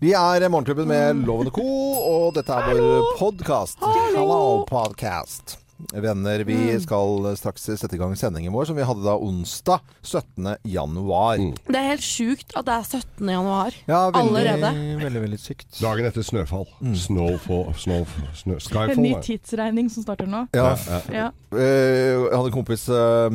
Vi 0.00 0.12
er 0.12 0.48
Morgenklubben 0.48 0.88
med 0.88 1.24
Lovende 1.24 1.50
Co, 1.50 1.64
og 2.04 2.34
dette 2.36 2.52
er 2.52 2.76
vår 2.76 3.08
podkast. 3.16 3.80
Hallo, 3.80 4.66
podcast. 4.68 5.59
Venner, 5.92 6.44
vi 6.44 6.54
Mm. 6.54 6.80
skal 6.82 7.36
straks 7.36 7.62
sette 7.78 7.94
i 7.94 7.98
gang 7.98 8.14
sendingen 8.16 8.52
vår, 8.52 8.66
som 8.66 8.76
vi 8.76 8.82
hadde 8.86 9.02
da 9.04 9.14
onsdag 9.16 9.80
17. 10.02 10.56
januar. 10.64 11.36
Det 11.66 11.76
er 11.76 11.88
helt 11.96 12.04
sjukt 12.04 12.52
at 12.56 12.64
det 12.66 12.74
er 12.74 12.84
17. 13.00 13.28
januar. 13.28 13.72
Ja, 13.88 14.10
veldig, 14.10 14.30
Allerede. 14.30 15.00
veldig, 15.02 15.22
veldig 15.22 15.38
sykt. 15.40 15.80
Dagen 15.80 16.04
etter 16.06 16.22
snøfall. 16.22 16.66
Snowfall, 16.94 17.74
snow, 17.76 18.06
snø, 18.34 18.58
En 18.90 19.02
ny 19.02 19.14
tidsregning 19.22 19.90
som 19.90 20.02
starter 20.02 20.26
nå. 20.26 20.48
Ja, 20.54 20.76
Ja. 21.12 21.30
Eh, 21.52 22.10
Jeg 22.10 22.30
hadde 22.36 22.46
en 22.46 22.52
kompis 22.52 22.88
eh, 22.88 23.30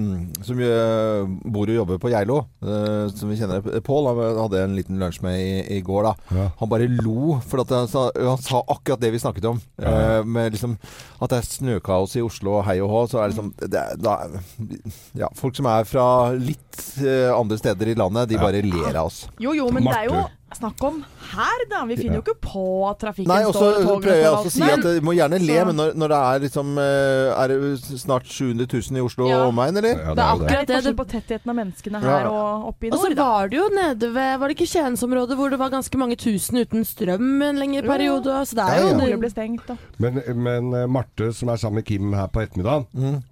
som 0.46 0.60
eh, 0.60 1.26
bor 1.52 1.68
og 1.68 1.76
jobber 1.76 1.98
på 2.00 2.10
Geilo, 2.12 2.46
eh, 2.64 3.10
som 3.16 3.30
vi 3.30 3.36
kjenner. 3.36 3.62
Pål 3.84 4.08
han 4.08 4.38
hadde 4.44 4.64
en 4.64 4.76
liten 4.76 4.98
lunsj 5.00 5.22
med 5.22 5.40
i, 5.40 5.78
i 5.78 5.82
går. 5.82 6.04
da 6.04 6.14
Ja. 6.36 6.50
Han 6.60 6.70
bare 6.70 6.88
lo, 6.88 7.40
for 7.46 7.62
at 7.62 7.70
han, 7.70 7.88
sa, 7.88 8.12
han 8.16 8.38
sa 8.38 8.62
akkurat 8.68 9.00
det 9.00 9.12
vi 9.12 9.20
snakket 9.20 9.46
om. 9.46 9.62
Ja. 9.80 10.20
Eh, 10.20 10.24
med 10.24 10.54
liksom 10.54 10.78
At 11.22 11.30
det 11.30 11.38
er 11.40 11.48
snøkaos 11.48 12.16
i 12.16 12.22
Oslo 12.22 12.35
og 12.44 12.64
hei 12.68 12.78
og 12.84 12.92
hå. 12.92 13.04
Så 13.12 13.20
er 13.22 13.30
det 13.30 13.36
liksom 13.36 13.52
det 13.62 13.84
da, 14.04 14.16
ja, 15.18 15.30
Folk 15.38 15.56
som 15.58 15.70
er 15.72 15.88
fra 15.88 16.08
litt 16.36 16.82
uh, 17.02 17.32
andre 17.36 17.60
steder 17.62 17.94
i 17.94 17.98
landet, 18.00 18.30
de 18.34 18.42
bare 18.42 18.64
ler 18.66 18.92
av 18.94 19.08
oss. 19.08 19.26
Jo, 19.40 19.56
jo, 19.58 19.70
men 19.74 19.88
det 19.88 19.96
er 20.04 20.10
jo. 20.12 20.26
Snakk 20.58 20.84
om 20.88 21.02
her, 21.32 21.64
da. 21.72 21.82
Vi 21.90 21.96
finner 22.00 22.20
jo 22.20 22.24
ikke 22.24 22.38
på 22.42 22.64
at 22.90 23.00
trafikken 23.02 23.28
Nei, 23.32 23.42
også, 23.44 23.60
står 23.60 23.76
og 23.76 23.86
togene 23.86 24.04
prøver 24.06 24.22
jeg 24.22 24.32
også 24.32 24.50
å 24.50 24.54
si 24.56 24.64
at 24.76 24.84
du 24.86 25.02
må 25.06 25.14
gjerne 25.18 25.40
le, 25.42 25.56
Så- 25.60 25.66
men 25.70 25.76
når, 25.82 25.94
når 25.96 26.08
det 26.14 26.20
er 26.30 26.40
liksom 26.46 26.78
eh, 26.78 27.44
Er 27.44 27.48
det 27.48 28.00
snart 28.02 28.26
700 28.26 28.68
000 28.72 28.98
i 28.98 29.02
Oslo 29.06 29.28
Ja. 29.30 29.40
og 29.44 29.54
omegn, 29.54 29.78
eller? 29.78 29.90
Ja, 29.90 29.96
Det 29.96 30.10
er 30.10 30.16
Det 30.16 30.26
akkurat 30.26 30.68
det. 30.68 30.76
forskjell 30.76 30.98
på 31.02 31.08
tettheten 31.14 31.50
av 31.50 31.56
menneskene 31.60 32.04
Ja. 32.04 32.30
og 32.30 32.68
oppe 32.72 32.88
i 32.88 32.92
og 32.92 33.00
så 33.00 33.16
var 33.16 33.48
det 33.50 33.58
jo 33.60 33.70
nede 33.76 34.14
ved 34.14 34.40
Var 34.40 34.48
det 34.48 34.58
ikke 34.58 34.70
Skiensområdet 34.74 35.36
hvor 35.38 35.50
det 35.50 35.60
var 35.60 35.70
ganske 35.70 35.98
mange 35.98 36.16
tusen 36.18 36.58
uten 36.58 36.84
strøm 36.86 37.42
en 37.42 37.56
lengre 37.60 37.84
periode? 37.86 38.32
Så 38.46 38.56
det 38.56 38.66
Ja, 38.66 38.74
er 38.74 38.82
jo 38.82 38.88
ja. 38.88 38.98
Skoler 39.00 39.18
ble 39.20 39.30
stengt, 39.30 39.68
da. 39.68 39.78
Men, 40.00 40.22
men 40.36 40.74
eh, 40.74 40.88
Marte, 40.88 41.34
som 41.34 41.50
er 41.50 41.58
sammen 41.58 41.76
med 41.76 41.86
Kim 41.86 42.14
her 42.14 42.28
på 42.28 42.42
ettermiddagen 42.46 42.86
Mm. 42.96 43.24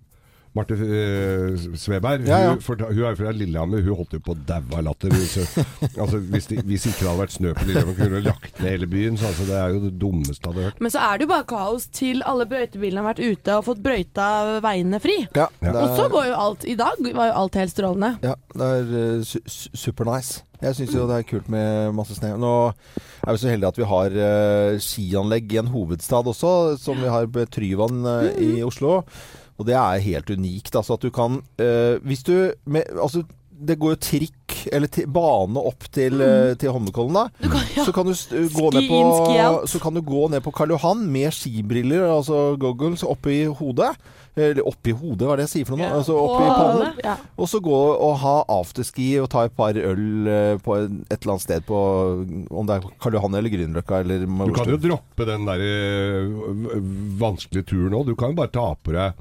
Marte 0.54 0.76
uh, 0.78 1.56
Sveberg, 1.80 2.28
Ja, 2.30 2.38
ja. 2.44 2.50
Hun, 2.54 2.62
for, 2.62 2.78
hun 2.78 3.04
er 3.10 3.16
fra 3.18 3.32
Lillehammer. 3.34 3.82
Hun 3.82 3.98
holdt 3.98 4.14
jo 4.14 4.22
på 4.24 4.36
å 4.36 4.40
daue 4.48 4.78
av 4.78 4.84
latter. 4.86 5.10
Hvis, 5.16 5.38
altså, 6.04 6.20
hvis, 6.30 6.50
det, 6.52 6.62
hvis 6.70 6.86
ikke 6.92 7.00
det 7.02 7.10
hadde 7.10 7.22
vært 7.24 7.36
snø 7.38 7.54
på 7.58 7.66
Lillehammer, 7.70 7.98
kunne 7.98 8.20
hun 8.22 8.28
lagt 8.28 8.62
ned 8.62 8.70
hele 8.76 8.90
byen. 8.92 9.18
Så, 9.18 9.32
altså, 9.32 9.48
det 9.50 9.58
er 9.58 9.74
jo 9.74 9.82
det 9.88 9.94
dummeste 10.02 10.38
jeg 10.44 10.54
hadde 10.54 10.68
hørt. 10.70 10.84
Men 10.86 10.94
så 10.94 11.04
er 11.08 11.18
det 11.18 11.28
jo 11.28 11.32
bare 11.34 11.48
kaos 11.50 11.90
til 11.98 12.24
alle 12.30 12.48
brøytebilene 12.54 13.02
har 13.02 13.10
vært 13.14 13.24
ute 13.26 13.58
og 13.58 13.68
fått 13.72 13.84
brøyta 13.86 14.30
veiene 14.66 15.02
fri. 15.04 15.20
Ja, 15.36 15.50
Ja. 15.64 15.74
Og 15.74 15.98
så 15.98 16.06
er, 16.06 16.12
går 16.14 16.26
jo 16.28 16.34
alt 16.38 16.66
I 16.70 16.74
dag 16.80 17.00
var 17.16 17.30
jo 17.32 17.36
alt 17.42 17.56
helt 17.58 17.72
strålende. 17.74 18.10
ja, 18.24 18.34
det 18.54 18.72
er 18.78 18.92
uh, 18.94 19.24
su 19.26 19.40
su 19.50 19.70
super 19.74 20.06
nice. 20.08 20.44
Jeg 20.64 20.78
syns 20.78 20.94
jo 20.96 21.08
det 21.10 21.18
er 21.18 21.26
kult 21.28 21.50
med 21.52 21.92
masse 21.98 22.16
snø. 22.16 22.36
Nå 22.40 22.52
er 22.72 23.34
vi 23.36 23.42
så 23.42 23.50
heldige 23.52 23.72
at 23.74 23.80
vi 23.82 23.88
har 23.90 24.16
uh, 24.16 24.80
skianlegg 24.80 25.52
i 25.56 25.60
en 25.64 25.72
hovedstad 25.74 26.30
også, 26.30 26.54
som 26.80 27.02
vi 27.02 27.10
har 27.12 27.28
på 27.28 27.44
Tryvann 27.52 28.06
uh, 28.06 28.30
i 28.40 28.62
Oslo. 28.64 29.02
Og 29.60 29.66
det 29.70 29.76
er 29.78 30.00
helt 30.08 30.30
unikt. 30.34 30.74
Altså 30.76 30.94
at 30.98 31.02
du 31.06 31.12
kan 31.14 31.42
eh, 31.62 32.00
Hvis 32.04 32.24
du 32.26 32.36
med, 32.66 32.84
Altså 32.98 33.24
det 33.64 33.78
går 33.80 33.94
jo 33.94 34.00
trikk 34.02 34.56
eller 34.76 34.90
bane 35.08 35.62
opp 35.70 35.86
til, 35.94 36.18
mm. 36.20 36.58
til 36.60 36.72
Holmenkollen, 36.74 37.14
da. 37.16 37.22
Du 37.40 37.46
kan, 37.54 37.62
ja. 37.78 37.84
Så 37.86 37.94
kan 37.96 38.08
du, 38.10 38.12
st- 38.12 38.50
gå 38.52 38.66
Ski 38.74 38.76
ned 38.76 38.90
på, 38.90 38.98
in, 39.30 39.68
så 39.72 39.80
kan 39.80 39.96
du 39.96 40.02
gå 40.04 40.26
ned 40.34 40.42
på 40.44 40.52
Karl 40.52 40.74
Johan 40.74 41.06
med 41.14 41.32
skibriller, 41.32 42.04
altså 42.12 42.58
goggles, 42.60 43.06
oppi 43.08 43.46
hodet. 43.56 43.94
Eller 44.36 44.66
oppi 44.68 44.92
hodet, 44.98 45.24
hva 45.30 45.36
er 45.38 45.44
det 45.44 45.46
jeg 45.48 45.52
sier 45.54 45.70
for 45.70 45.78
noe? 45.80 45.86
nå? 45.86 45.94
Ja, 45.94 46.00
Altså 46.02 46.18
oppi 46.20 46.48
pannen. 46.50 47.00
ja. 47.06 47.16
Og 47.40 47.48
så 47.54 47.62
gå 47.64 47.78
og 47.94 48.18
ha 48.26 48.36
afterski 48.58 49.08
og 49.24 49.30
ta 49.32 49.46
et 49.48 49.56
par 49.56 49.80
øl 49.80 50.28
eh, 50.28 50.56
på 50.66 50.76
en- 50.82 51.04
et 51.08 51.20
eller 51.22 51.36
annet 51.38 51.46
sted 51.46 51.64
på 51.70 51.80
Om 52.52 52.68
det 52.68 52.80
er 52.82 52.90
Karl 53.00 53.16
Johan 53.20 53.38
eller 53.40 53.54
Grünerløkka 53.54 54.02
eller 54.04 54.26
Du 54.28 54.58
kan 54.60 54.74
jo 54.76 54.82
droppe 54.90 55.30
den 55.30 55.46
der 55.48 55.64
eh, 55.70 56.82
vanskelige 57.22 57.70
turen 57.72 57.96
òg. 57.96 58.10
Du 58.12 58.16
kan 58.20 58.34
jo 58.34 58.42
bare 58.44 58.52
ta 58.54 58.74
på 58.76 58.92
deg 58.96 59.14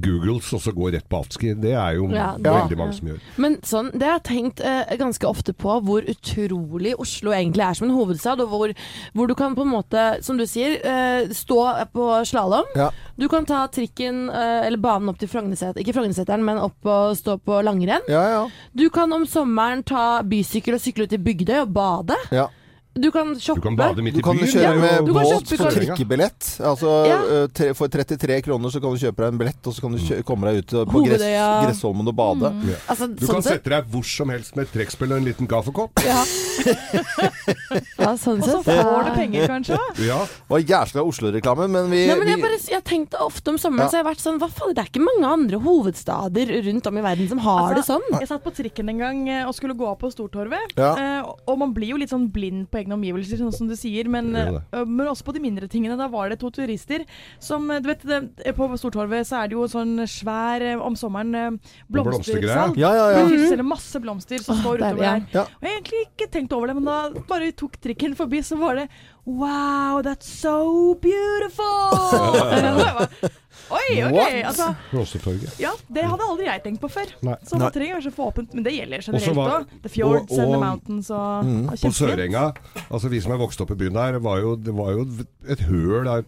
Googles 0.00 0.48
og 0.52 0.60
så 0.60 0.72
gå 0.74 0.88
rett 0.92 1.06
på 1.08 1.20
afterski. 1.22 1.52
Det 1.60 1.72
er 1.72 1.94
jo 1.94 2.08
Ja, 2.10 2.32
det- 2.36 2.50
veldig 2.52 2.76
mange 2.78 2.94
som 2.94 3.08
gjør. 3.08 3.20
Men 3.38 3.56
sånn, 3.62 3.92
det 3.92 4.02
har 4.02 4.18
jeg 4.18 4.24
tenkt 4.24 4.60
eh, 4.60 4.96
ganske 4.98 5.22
ofte 5.28 5.52
på, 5.54 5.80
hvor 5.84 6.02
utrolig 6.02 6.94
Oslo 6.98 7.30
egentlig 7.30 7.62
er 7.62 7.74
som 7.74 7.88
en 7.88 7.94
hovedstad. 7.96 8.40
Og 8.40 8.48
hvor, 8.48 8.74
hvor 9.14 9.26
du 9.28 9.34
kan 9.34 9.54
på 9.54 9.62
en 9.62 9.70
måte, 9.70 10.22
som 10.24 10.36
du 10.36 10.44
sier, 10.46 10.80
eh, 10.84 11.28
stå 11.28 11.86
på 11.94 12.08
slalåm. 12.26 12.64
Ja. 12.74 12.90
Du 13.16 13.28
kan 13.28 13.44
ta 13.46 13.66
trikken, 13.68 14.28
eh, 14.30 14.66
eller 14.66 14.78
banen 14.78 15.08
opp 15.08 15.18
til 15.18 15.28
Frognerseteren, 15.28 15.78
ikke 15.84 15.94
Frognerseteren, 15.94 16.42
men 16.44 16.58
opp 16.58 16.84
og 16.84 17.16
stå 17.16 17.38
på 17.40 17.62
langrenn. 17.62 18.02
Ja, 18.08 18.24
ja. 18.34 18.48
Du 18.74 18.88
kan 18.90 19.12
om 19.12 19.24
sommeren 19.26 19.84
ta 19.84 20.22
bysykkel 20.22 20.74
og 20.74 20.80
sykle 20.80 21.04
ut 21.04 21.12
i 21.12 21.18
Bygdøy 21.18 21.60
og 21.62 21.72
bade. 21.72 22.16
ja. 22.32 22.48
Du 22.94 23.10
kan 23.10 23.32
Du 23.34 23.60
kan 23.60 23.74
bade 23.76 24.02
midt 24.02 24.14
Du 24.14 24.22
kan 24.22 24.38
kjøre 24.38 24.74
med 24.78 24.92
ja, 24.92 25.00
båt 25.02 25.48
for 25.58 25.70
trikkebillett. 25.74 26.50
Altså, 26.62 26.90
Ja. 27.08 27.18
eh, 27.42 27.72
for 27.74 27.88
33 27.90 28.40
kroner 28.46 28.70
så 28.70 28.80
kan 28.80 28.94
du 28.94 29.00
kjøpe 29.02 29.16
deg 29.24 29.32
en 29.32 29.38
billett, 29.40 29.66
og 29.66 29.74
så 29.74 29.80
kan 29.82 29.92
du 29.92 29.98
kjø 29.98 30.22
komme 30.24 30.46
deg 30.52 30.62
ut 30.62 30.74
på 30.92 31.02
gress, 31.06 31.24
Gressholmen 31.66 32.06
og 32.08 32.14
bade. 32.14 32.52
Altså, 32.88 33.08
Du 33.10 33.26
sånn 33.26 33.34
kan 33.40 33.42
sett. 33.42 33.58
sette 33.64 33.70
deg 33.74 33.90
hvor 33.90 34.04
som 34.06 34.30
helst 34.30 34.54
med 34.56 34.66
et 34.68 34.72
trekkspill 34.78 35.10
og 35.12 35.18
en 35.18 35.24
liten 35.26 35.46
kaffekopp. 35.50 35.90
Ja. 36.06 36.22
ja, 37.98 38.12
sånn 38.20 38.40
Og 38.42 38.46
så 38.48 38.60
får 38.66 39.08
du 39.08 39.10
penger, 39.16 39.46
kanskje. 39.50 39.78
Ja. 40.04 40.20
Det 40.24 40.54
var 40.54 40.62
jævla 40.64 41.04
Oslo-reklame, 41.04 41.66
men 41.70 41.90
vi, 41.92 42.04
Nei, 42.10 42.16
men 42.20 42.30
jeg, 42.30 42.40
bare, 42.42 42.58
jeg 42.76 42.84
tenkte 42.86 43.20
ofte 43.24 43.54
om 43.54 43.58
sommeren 43.60 43.88
Ja. 43.88 43.90
Så 43.90 44.00
har 44.00 44.06
vært 44.06 44.22
sånn 44.22 44.38
Hva 44.40 44.48
faen, 44.52 44.74
det 44.76 44.84
er 44.84 44.90
ikke 44.92 45.02
mange 45.04 45.26
andre 45.34 45.58
hovedstader 45.64 46.52
rundt 46.68 46.86
om 46.90 46.98
i 47.00 47.04
verden 47.04 47.28
som 47.30 47.42
har 47.44 47.74
det 47.74 47.82
Altså, 47.82 47.98
sånn. 47.98 48.20
Jeg 48.22 48.30
satt 48.30 48.44
på 48.44 48.52
trikken 48.54 48.88
en 48.94 49.02
gang 49.02 49.20
eh, 49.28 49.42
og 49.48 49.54
skulle 49.56 49.74
gå 49.78 49.86
opp 49.90 50.00
på 50.04 50.10
Stortorvet. 50.14 50.74
Ja. 50.78 50.92
eh, 50.94 51.32
og 51.50 51.58
man 51.60 51.74
blir 51.76 51.90
jo 51.94 51.98
litt 52.00 52.12
sånn 52.12 52.28
blind 52.32 52.68
på 52.70 52.83
egne 52.84 52.96
omgivelser, 52.98 53.40
sånn 53.40 53.54
som 53.54 53.70
du 53.70 53.74
sier. 53.78 54.08
Men, 54.12 54.30
eh, 54.36 54.84
men 54.84 55.08
også 55.08 55.26
på 55.26 55.34
de 55.36 55.42
mindre 55.44 55.68
tingene. 55.70 55.98
Da 55.98 56.08
var 56.12 56.30
det 56.30 56.40
to 56.42 56.50
turister 56.54 57.06
som 57.42 57.70
eh, 57.70 57.80
Du 57.84 57.90
vet, 57.90 58.04
det, 58.04 58.54
på 58.56 58.68
Stortorvet 58.80 59.28
så 59.28 59.42
er 59.42 59.50
det 59.50 59.58
jo 59.58 59.66
sånn 59.70 59.96
svær 60.10 60.64
eh, 60.64 60.80
om 60.80 60.96
sommeren 60.98 61.34
eh, 61.38 61.74
blomstersalg. 61.92 62.78
Ja, 62.80 62.92
ja, 62.96 63.08
ja. 63.16 63.24
Det 63.24 63.48
selger 63.48 63.66
masse 63.66 64.00
blomster 64.02 64.42
som 64.44 64.60
står 64.60 64.82
utover 64.82 65.02
der. 65.02 65.26
Ja. 65.34 65.46
Og 65.48 65.66
jeg 65.66 65.72
har 65.72 65.80
egentlig 65.80 66.04
ikke 66.08 66.30
tenkt 66.36 66.54
over 66.56 66.70
det, 66.70 66.78
men 66.78 66.88
da 66.88 67.24
bare 67.28 67.52
tok 67.56 67.80
trikken 67.82 68.16
forbi, 68.18 68.44
så 68.44 68.60
var 68.60 68.82
det 68.82 68.88
Wow, 69.24 70.02
that's 70.04 70.28
so 70.28 70.94
beautiful! 71.00 71.64
Oi, 73.70 74.02
OK. 74.04 74.12
What? 74.12 74.34
Altså, 74.44 74.66
Blomstertorget. 74.90 75.58
ja, 75.60 75.70
det 75.92 76.02
hadde 76.04 76.26
aldri 76.28 76.44
jeg 76.46 76.62
tenkt 76.64 76.80
på 76.82 76.90
før. 76.92 77.06
Nei. 77.22 77.36
Så 77.48 77.58
det 77.58 77.70
trenger 77.72 77.94
kanskje 77.98 78.12
få 78.14 78.26
åpent, 78.32 78.52
men 78.54 78.62
det 78.66 78.72
gjelder 78.76 79.02
generelt 79.06 79.38
òg. 79.38 79.66
The 79.82 79.88
fjords 79.88 80.32
og- 80.32 80.38
and 80.38 80.50
the 80.52 80.58
og- 80.58 80.64
mountains 80.64 81.10
og, 81.10 81.44
Mm. 81.44 81.68
og 81.68 81.78
På. 81.80 81.92
Sørenga, 81.92 82.44
altså 82.90 83.08
vi 83.08 83.20
som 83.20 83.32
er 83.32 83.38
vokst 83.38 83.60
opp 83.60 83.70
i 83.70 83.74
byen 83.74 83.92
der, 83.94 84.18
var 84.20 84.38
jo, 84.40 84.56
det 84.56 84.74
var 84.74 84.90
jo 84.92 85.06
et 85.48 85.60
høl 85.60 86.04
der 86.04 86.22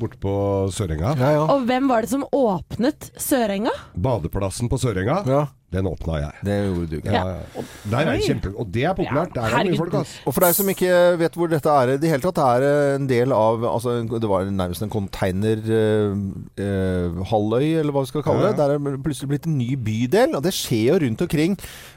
borte 0.00 0.18
på 0.18 0.68
Sørenga. 0.72 1.16
ja, 1.18 1.30
ja. 1.32 1.46
Og 1.46 1.66
hvem 1.66 1.88
var 1.88 2.00
det 2.02 2.10
som 2.10 2.24
åpnet 2.32 3.10
Sørenga? 3.16 3.70
Badeplassen 3.96 4.68
på 4.68 4.78
Sørenga, 4.78 5.22
ja. 5.26 5.46
Den 5.72 5.86
åpna 5.88 6.18
jeg. 6.20 6.32
Det 6.44 6.56
gjorde 6.66 6.86
du 6.90 6.96
ikke. 6.98 7.12
Ja, 7.14 7.22
ja. 7.32 7.36
Og, 7.56 7.64
der 7.90 7.98
er 8.12 8.18
kjempe, 8.26 8.48
og 8.60 8.66
det 8.74 8.84
er 8.84 8.92
populært. 8.98 9.32
Der 9.34 9.42
er 9.48 9.62
det 9.64 9.72
mye 9.72 9.78
folk, 9.80 9.94
ass. 10.02 10.12
Og 10.26 10.34
for 10.36 10.40
deg 10.44 10.52
som 10.58 10.68
ikke 10.72 10.90
vet 11.20 11.34
hvor 11.40 11.48
dette 11.52 11.70
er 11.82 11.86
i 11.94 11.96
det 12.02 12.10
hele 12.12 12.24
tatt, 12.26 12.38
det 12.38 12.44
er 12.44 12.60
eh, 12.68 12.94
en 12.98 13.08
del 13.10 13.28
av 13.36 13.54
altså, 13.72 13.90
Det 14.12 14.28
var 14.30 14.40
nærmest 14.50 14.82
en 14.84 14.92
containerhalvøy, 14.92 17.66
eller 17.80 17.92
hva 17.94 18.02
vi 18.04 18.10
skal 18.12 18.24
kalle 18.26 18.42
det. 18.46 18.52
Ja, 18.52 18.56
ja. 18.56 18.60
Der 18.62 18.68
er 18.74 18.78
det 18.96 19.02
plutselig 19.04 19.28
blitt 19.32 19.46
en 19.48 19.58
ny 19.58 19.70
bydel, 19.76 20.30
og 20.38 20.42
det 20.46 20.54
skjer 20.56 20.86
jo 20.92 20.98
rundt 21.06 21.24
omkring. 21.26 21.52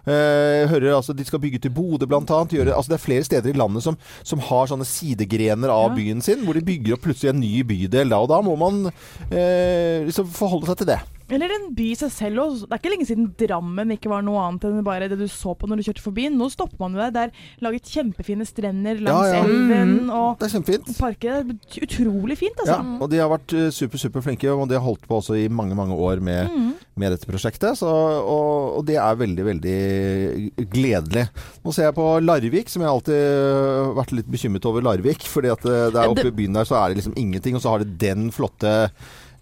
Eh, 0.05 0.61
hører 0.71 0.95
altså 0.97 1.13
De 1.17 1.25
skal 1.25 1.39
bygge 1.43 1.59
til 1.65 1.71
Bodø, 1.75 2.05
blant 2.09 2.29
annet. 2.31 2.53
Gjøre, 2.55 2.75
altså, 2.75 2.89
det 2.93 2.99
er 2.99 3.05
flere 3.05 3.23
steder 3.27 3.49
i 3.53 3.57
landet 3.57 3.83
som, 3.85 3.95
som 4.23 4.39
har 4.49 4.65
sånne 4.71 4.85
sidegrener 4.87 5.69
av 5.73 5.89
Ja. 5.91 5.95
byen 5.95 6.21
sin, 6.21 6.43
hvor 6.45 6.53
de 6.57 6.61
bygger 6.65 6.93
opp 6.95 7.01
plutselig 7.05 7.29
en 7.33 7.39
ny 7.39 7.63
bydel. 7.63 8.09
Da, 8.09 8.17
og 8.23 8.29
da 8.31 8.39
må 8.41 8.55
man 8.59 8.85
eh, 9.31 10.05
liksom 10.07 10.27
forholde 10.33 10.67
seg 10.71 10.77
til 10.81 10.87
det. 10.93 10.99
Eller 11.33 11.49
en 11.55 11.63
by 11.73 11.87
i 11.89 11.95
seg 11.97 12.11
selv 12.13 12.41
òg. 12.43 12.57
Det 12.65 12.75
er 12.75 12.81
ikke 12.83 12.91
lenge 12.93 13.07
siden 13.09 13.29
Drammen 13.39 13.93
ikke 13.95 14.11
var 14.11 14.21
noe 14.21 14.37
annet 14.45 14.67
enn 14.69 14.83
bare 14.85 15.07
det 15.09 15.17
du 15.17 15.25
så 15.31 15.55
på 15.57 15.65
når 15.65 15.79
du 15.81 15.85
kjørte 15.87 16.03
forbi. 16.03 16.27
Nå 16.29 16.49
stopper 16.53 16.77
man 16.83 16.93
jo 16.93 17.01
der. 17.01 17.11
Det 17.15 17.23
er 17.23 17.65
laget 17.65 17.89
kjempefine 17.89 18.45
strender 18.45 19.01
langs 19.01 19.31
Ja, 19.31 19.39
ja. 19.39 19.43
elven 19.47 20.09
og 20.13 20.37
Det 20.39 20.45
er 20.49 20.53
kjempefint. 20.59 20.91
parker. 20.99 21.43
Det 21.49 21.55
er 21.81 21.87
Utrolig 21.87 22.37
fint, 22.37 22.59
altså. 22.61 22.77
Ja, 22.77 22.97
og 23.01 23.09
de 23.09 23.17
har 23.23 23.31
vært 23.33 23.53
eh, 23.57 23.71
super, 23.73 23.97
super 23.97 24.21
flinke, 24.21 24.51
og 24.53 24.67
de 24.69 24.77
har 24.77 24.85
holdt 24.85 25.07
på 25.09 25.17
også 25.17 25.37
i 25.41 25.47
mange, 25.49 25.73
mange 25.75 25.97
år 25.97 26.21
med, 26.21 26.45
Mm. 26.55 26.71
med 26.95 27.11
dette 27.11 27.25
prosjektet. 27.27 27.75
Så, 27.81 27.89
og, 27.89 28.77
og 28.77 28.85
det 28.85 28.95
er 29.01 29.15
veldig, 29.17 29.45
veldig 29.49 29.79
gledelig. 30.71 31.25
Nå 31.65 31.73
ser 31.73 31.89
jeg 31.89 31.95
på 31.97 32.05
Larvik, 32.23 32.69
som 32.71 32.83
jeg 32.85 32.91
alltid 32.91 33.19
har 33.19 33.93
vært 33.97 34.13
litt 34.15 34.29
bekymret 34.31 34.65
over 34.69 34.85
Larvik. 34.85 35.25
fordi 35.25 35.49
at 35.51 35.61
det, 35.65 35.77
det 35.95 36.01
er 36.01 36.13
oppe 36.13 36.27
i 36.29 36.35
byen 36.37 36.53
der 36.53 36.67
så 36.69 36.77
er 36.83 36.89
det 36.93 37.01
liksom 37.01 37.17
ingenting, 37.17 37.55
og 37.57 37.61
så 37.65 37.73
har 37.73 37.83
det 37.83 37.97
den 38.01 38.29
flotte 38.35 38.75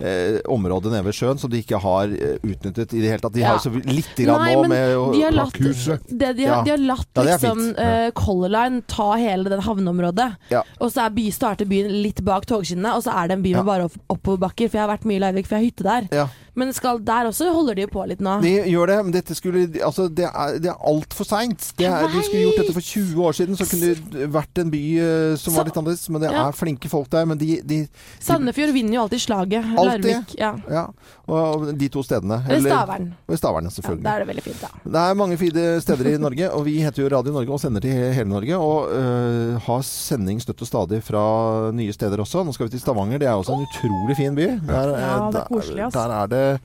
eh, 0.03 0.39
område 0.51 0.91
nede 0.91 1.05
ved 1.07 1.15
sjøen 1.15 1.39
som 1.39 1.49
de 1.53 1.61
ikke 1.63 1.79
har 1.79 2.11
eh, 2.11 2.35
utnyttet 2.43 2.91
i 2.93 2.99
det 3.03 3.09
hele 3.13 3.23
tatt. 3.23 3.33
De 3.33 3.39
Ja. 3.43 3.53
har 3.53 3.59
jo 3.61 3.69
så 3.71 3.85
litt 3.87 4.15
grann 4.19 4.41
Nei, 4.43 4.53
nå 4.55 4.67
med 4.67 4.95
å- 4.99 5.11
de 5.13 5.21
huset. 5.23 5.87
latt, 6.03 6.17
det, 6.19 6.35
de, 6.37 6.45
har, 6.45 6.57
Ja. 6.57 6.63
de 6.63 6.69
har 6.71 6.77
latt 6.83 7.07
Ja, 7.15 7.23
liksom 7.37 7.63
eh, 7.77 8.11
Color 8.11 8.49
Line 8.49 8.81
ta 8.87 9.13
hele 9.15 9.49
den 9.49 9.61
havneområdet. 9.61 10.35
Ja. 10.51 10.61
Og 10.81 10.91
så 10.91 11.05
er 11.05 11.09
by, 11.15 11.29
starter 11.31 11.65
byen 11.65 11.89
litt 12.03 12.23
bak 12.23 12.45
togskinnene, 12.45 12.95
og 12.95 13.03
så 13.03 13.15
er 13.15 13.27
det 13.27 13.37
en 13.39 13.43
by 13.43 13.53
med 13.55 13.63
Ja. 13.63 13.63
bare 13.63 13.83
opp- 13.89 13.99
oppoverbakker. 14.09 14.69
For 14.69 14.77
jeg 14.77 14.87
har 14.87 14.97
vært 14.97 15.05
mye 15.05 15.15
i 15.15 15.19
Leirvik, 15.23 15.47
for 15.47 15.55
jeg 15.57 15.63
har 15.63 15.71
hytte 15.71 15.83
der. 16.09 16.15
Ja. 16.17 16.27
Men 16.55 16.71
skal, 16.71 16.99
der 16.99 17.25
også 17.31 17.51
holder 17.51 17.73
de 17.73 17.81
jo 17.81 17.87
på 17.87 18.07
litt 18.07 18.19
nå. 18.21 18.39
De 18.43 18.51
gjør 18.69 18.85
det, 18.87 18.97
men 19.03 19.11
dette 19.11 19.33
skulle, 19.33 19.65
altså, 19.81 20.07
det 20.13 20.25
er, 20.29 20.59
det 20.59 20.69
er 20.69 20.77
altfor 20.85 21.25
seint. 21.25 21.71
De 21.77 21.85
skulle 22.21 22.43
gjort 22.45 22.59
dette 22.61 22.73
for 22.75 22.81
20 22.81 23.15
år 23.25 23.33
siden, 23.33 23.55
så 23.57 23.65
kunne 23.65 23.95
det 24.13 24.29
vært 24.31 24.59
en 24.61 24.69
by 24.69 24.83
eh, 24.99 25.35
som 25.35 25.55
var 25.55 25.65
litt 25.65 25.73
annerledes. 25.73 26.09
Men 26.09 26.21
det 26.21 26.29
Ja. 26.31 26.47
er 26.47 26.51
flinke 26.51 26.87
folk 26.89 27.09
der. 27.09 27.25
Men 27.25 27.37
de, 27.39 27.59
de 27.65 27.87
Sandefjord 28.19 28.71
vinner 28.71 28.93
jo 28.93 29.01
alltid 29.07 29.21
slaget. 29.25 29.65
Alltid? 29.77 29.92
Larvik. 29.93 30.33
Ja. 30.39 30.51
Ja. 30.69 30.83
Og 31.27 31.69
de 31.79 31.87
to 31.93 32.03
stedene. 32.03 32.41
Eller 32.49 32.69
Stavern. 32.69 33.07
Stavern, 33.35 33.69
selvfølgelig. 33.71 34.03
Ja, 34.03 34.09
da 34.09 34.15
er 34.15 34.25
det 34.25 34.29
veldig 34.31 34.43
fint, 34.43 34.61
da. 34.61 34.71
Det 34.83 35.03
er 35.03 35.19
mange 35.19 35.37
fine 35.41 35.65
steder 35.85 36.09
i 36.13 36.17
Norge, 36.21 36.49
og 36.51 36.65
vi 36.67 36.77
heter 36.83 37.03
jo 37.03 37.09
Radio 37.13 37.33
Norge 37.35 37.55
og 37.55 37.59
sender 37.63 37.83
til 37.85 37.91
hele 37.93 38.29
Norge. 38.29 38.57
Og 38.57 38.91
øh, 38.91 39.57
har 39.67 39.81
sending 39.87 40.41
støtt 40.43 40.61
og 40.61 40.67
stadig 40.67 41.03
fra 41.03 41.25
nye 41.71 41.93
steder 41.93 42.19
også. 42.23 42.43
Nå 42.43 42.53
skal 42.55 42.67
vi 42.69 42.75
til 42.75 42.83
Stavanger. 42.83 43.17
Det 43.23 43.27
er 43.27 43.37
også 43.39 43.53
en 43.57 43.67
utrolig 43.69 44.17
fin 44.17 44.35
by. 44.35 44.49
Der, 44.67 44.95
Ja, 45.03 45.13
det 45.31 45.39
er 45.43 45.47
koselig, 45.51 45.83
der, 45.83 45.89
der 45.89 46.15
er 46.21 46.25
det 46.27 46.61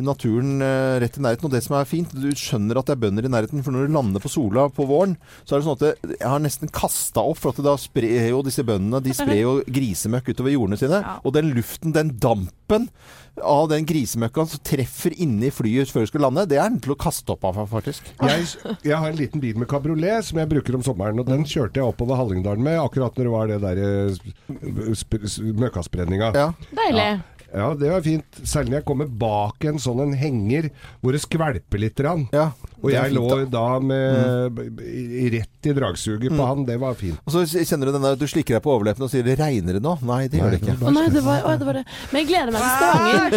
naturen 0.00 0.62
øh, 0.64 0.96
rett 1.02 1.18
i 1.18 1.22
nærheten. 1.22 1.48
Og 1.48 1.52
det 1.52 1.62
som 1.66 1.76
er 1.76 1.88
fint, 1.88 2.14
du 2.16 2.30
skjønner 2.38 2.80
at 2.80 2.88
det 2.88 2.96
er 2.96 3.02
bønder 3.02 3.28
i 3.28 3.32
nærheten. 3.32 3.64
For 3.64 3.74
når 3.74 3.88
du 3.88 3.96
lander 3.96 4.22
på 4.24 4.32
Sola 4.32 4.68
på 4.72 4.86
våren, 4.88 5.18
så 5.44 5.56
er 5.56 5.60
det 5.60 5.66
sånn 5.68 5.76
at 5.76 6.14
jeg 6.16 6.30
har 6.32 6.44
nesten 6.44 6.72
kasta 6.72 7.24
opp. 7.24 7.42
For 7.42 7.52
at 7.52 7.64
da 7.66 7.76
sprer 7.80 8.30
jo 8.30 8.40
disse 8.46 8.64
bøndene 8.66 9.02
De 9.04 9.16
sprer 9.16 9.42
jo 9.42 9.58
grisemøkk 9.76 10.32
utover 10.32 10.54
jordene 10.54 10.80
sine. 10.80 11.02
Ja. 11.04 11.18
Og 11.26 11.36
den 11.36 11.52
luften, 11.56 11.92
den 11.96 12.14
dampen 12.22 12.88
av 13.40 13.68
den 13.70 13.86
grisemøkka 13.88 14.44
som 14.48 14.60
treffer 14.64 15.14
inni 15.16 15.48
flyet 15.54 15.88
før 15.92 16.04
du 16.04 16.10
skal 16.10 16.24
lande, 16.26 16.44
det 16.50 16.58
er 16.60 16.68
den 16.68 16.82
til 16.84 16.92
å 16.92 16.98
kaste 17.00 17.32
opp 17.32 17.46
av, 17.48 17.62
faktisk. 17.70 18.10
Jeg, 18.20 18.48
jeg 18.84 18.98
har 18.98 19.08
en 19.08 19.18
liten 19.18 19.40
bil 19.40 19.56
med 19.60 19.70
kabriolet 19.70 20.26
som 20.26 20.40
jeg 20.40 20.50
bruker 20.50 20.76
om 20.76 20.84
sommeren, 20.84 21.20
og 21.22 21.30
den 21.30 21.46
kjørte 21.48 21.80
jeg 21.80 21.88
oppover 21.88 22.20
Hallingdalen 22.20 22.64
med 22.64 22.80
akkurat 22.82 23.16
når 23.16 23.28
det 23.28 23.32
var 23.32 23.52
det 23.52 23.60
der 23.64 23.82
eh, 23.86 25.54
møkkaspredninga. 25.62 26.32
Ja. 26.36 26.50
Deilig. 26.76 27.08
Ja, 27.08 27.41
det 27.52 27.90
var 27.90 28.00
fint. 28.04 28.38
Særlig 28.48 28.72
når 28.72 28.78
jeg 28.78 28.86
kommer 28.88 29.08
bak 29.22 29.64
en 29.68 29.78
sånn 29.82 30.00
en 30.06 30.14
henger 30.16 30.70
hvor 31.02 31.12
det 31.12 31.20
skvelper 31.24 31.78
litt. 31.82 32.00
Rann. 32.02 32.24
Ja, 32.32 32.50
Og 32.80 32.90
jeg 32.90 33.12
fint, 33.12 33.16
lå 33.18 33.28
da. 33.28 33.36
Mm. 33.36 33.50
da 33.52 33.78
med 33.84 34.08
mm. 34.56 34.78
rett 35.34 35.68
i 35.68 35.74
dragsuget 35.76 36.32
på 36.32 36.46
han. 36.48 36.64
Det 36.68 36.78
var 36.80 36.96
fint. 36.98 37.20
Og 37.26 37.30
så 37.34 37.44
kjenner 37.52 37.86
du 37.90 37.92
denne, 37.98 38.14
du 38.18 38.26
slikker 38.30 38.56
deg 38.56 38.64
på 38.64 38.72
overleppene 38.72 39.06
og 39.06 39.12
sier 39.12 39.24
det 39.26 39.36
regner 39.40 39.72
det 39.78 39.84
nå? 39.84 39.94
Nei, 40.08 40.22
det 40.32 40.40
gjør 40.40 40.50
det 40.56 40.58
ikke. 40.62 40.76
Å 40.80 40.94
nei, 40.96 41.06
det 41.12 41.22
var, 41.26 41.38
å, 41.44 41.46
det 41.60 41.66
var 41.68 41.76
det. 41.80 41.84
Men 42.10 42.18
jeg 42.22 42.28
gleder 42.32 42.50
meg 42.56 42.60
til 42.64 42.72
Stavanger. 42.80 43.32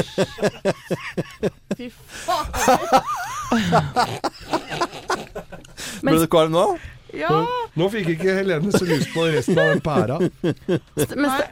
Fy 1.79 1.85
faen. 2.25 2.47
Men- 6.01 6.13
Ble 6.15 6.21
du 6.23 6.29
kvalm 6.31 6.51
nå? 6.55 6.65
Ja! 7.15 7.31
Nå 7.79 7.87
fikk 7.91 8.09
ikke 8.15 8.33
Helene 8.35 8.71
så 8.75 8.85
lyst 8.87 9.11
på 9.15 9.23
resten 9.31 9.59
av 9.59 9.69
den 9.71 9.81
pæra. 9.83 10.17
Men, 11.15 11.27
Nei. 11.27 11.43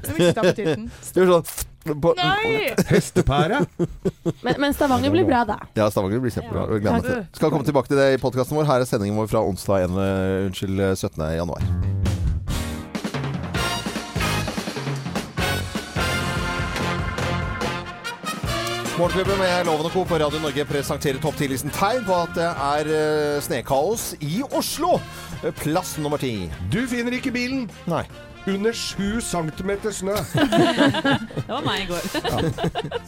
Gjør 1.14 1.32
sånn 1.38 1.48
på, 1.84 2.14
Nei! 2.18 2.74
Hestepære? 2.90 3.64
men, 4.46 4.56
men 4.60 4.76
Stavanger 4.76 5.14
blir 5.14 5.28
bra, 5.28 5.44
da. 5.48 5.60
Ja, 5.78 5.90
Stavanger 5.92 6.24
blir 6.24 6.34
kjempebra. 6.34 6.68
Ja. 6.70 6.80
gleder 6.80 6.98
meg 7.00 7.08
til 7.08 7.18
det. 7.18 7.26
Skal 7.40 7.54
komme 7.54 7.68
tilbake 7.68 7.92
til 7.92 8.00
det 8.00 8.10
i 8.16 8.22
podkasten 8.22 8.60
vår. 8.60 8.70
Her 8.70 8.86
er 8.86 8.90
sendingen 8.90 9.20
vår 9.20 9.32
fra 9.34 9.44
onsdag 9.44 9.90
1, 9.90 10.00
eh, 10.00 10.48
unnskyld, 10.48 10.86
17. 10.96 11.28
januar. 11.38 12.23
Morgenklubben 18.94 19.40
med 19.42 19.66
Loven 19.66 19.88
og 19.88 19.92
Co. 19.94 20.04
på 20.06 20.18
Radio 20.22 20.38
Norge 20.38 20.64
presenterer 20.70 21.18
topp 21.22 21.40
10-listen 21.42 21.72
tegn 21.74 22.04
på 22.06 22.14
at 22.14 22.36
det 22.38 22.46
er 22.46 22.90
snekaos 23.42 23.48
snøkaos 23.48 24.04
i 24.22 24.44
Oslo. 24.54 25.00
Eh, 25.42 25.50
Plass 25.64 25.96
nummer 25.98 26.22
ti. 26.22 26.52
Du 26.70 26.84
finner 26.92 27.16
ikke 27.18 27.34
bilen. 27.34 27.66
Nei. 27.90 28.04
Under 28.46 28.76
sju 28.76 29.18
centimeter 29.24 29.96
snø. 29.96 30.14
Det 31.44 31.50
var 31.50 31.66
meg 31.66 31.86
i 31.86 31.90
går. 31.90 32.06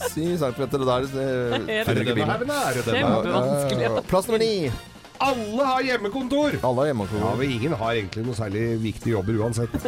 10 0.09 0.37
centimeter, 0.41 0.81
det 0.81 0.89
der 0.89 1.07
eh, 1.21 1.55
Helt 1.69 1.88
finner 1.91 2.01
ikke 2.01 2.17
bilen. 2.17 2.33
det, 2.41 2.59
er 2.63 2.79
det 2.79 2.85
den. 2.89 2.99
Kjempevanskelig. 2.99 3.88
Eh, 3.91 4.03
Plass 4.09 4.29
nummer 4.31 4.41
ni. 4.41 4.94
Alle 5.23 5.65
har 5.69 5.81
hjemmekontor. 5.88 6.57
Alle 6.62 6.81
har 6.83 6.89
hjemmekontor. 6.91 7.21
Ja, 7.23 7.35
men 7.39 7.51
ingen 7.56 7.75
har 7.79 7.94
egentlig 7.95 8.25
noe 8.27 8.35
særlig 8.38 8.65
viktige 8.83 9.15
jobber 9.17 9.39
uansett. 9.44 9.75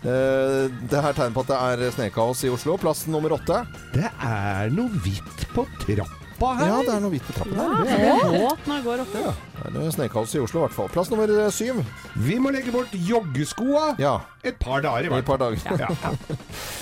Eh, 0.00 0.70
det 0.88 0.96
her 1.04 1.12
tegner 1.12 1.34
på 1.36 1.42
at 1.44 1.50
det 1.50 1.56
er 1.84 1.90
snekaos 1.92 2.40
i 2.48 2.50
Oslo. 2.52 2.78
Plass 2.80 3.02
nummer 3.12 3.34
åtte. 3.36 3.58
Det 3.92 4.08
er 4.08 4.70
noe 4.72 4.88
hvitt 5.04 5.42
på 5.52 5.66
trappa 5.84 6.54
her. 6.56 6.70
Ja, 6.70 6.78
det 6.86 6.94
er 6.94 7.02
noe 7.04 7.12
hvitt 7.12 7.26
på 7.28 7.34
trappa 7.36 7.66
her. 7.66 7.84
Det 7.84 7.98
er 8.08 8.38
våt 8.46 8.64
når 8.70 8.78
jeg 8.78 8.86
går 8.86 9.02
oppe. 9.04 9.34
Det 9.74 9.82
er 9.84 9.92
snekaos 9.98 10.32
i 10.38 10.40
Oslo 10.40 10.62
i 10.62 10.64
hvert 10.64 10.76
fall. 10.78 10.88
Plass 10.94 11.12
nummer 11.12 11.28
eh, 11.36 11.50
syv. 11.52 11.82
Vi 12.16 12.38
må 12.40 12.48
legge 12.56 12.72
bort 12.72 12.96
joggeskoa 12.96 13.90
Ja, 14.00 14.14
et 14.40 14.56
par 14.62 14.80
dager 14.86 15.10
i 15.10 15.12
hvert 15.12 15.28
fall. 15.28 15.52
et 15.52 15.66
par 15.66 15.76
dager. 15.76 15.84
Ja. 15.84 16.16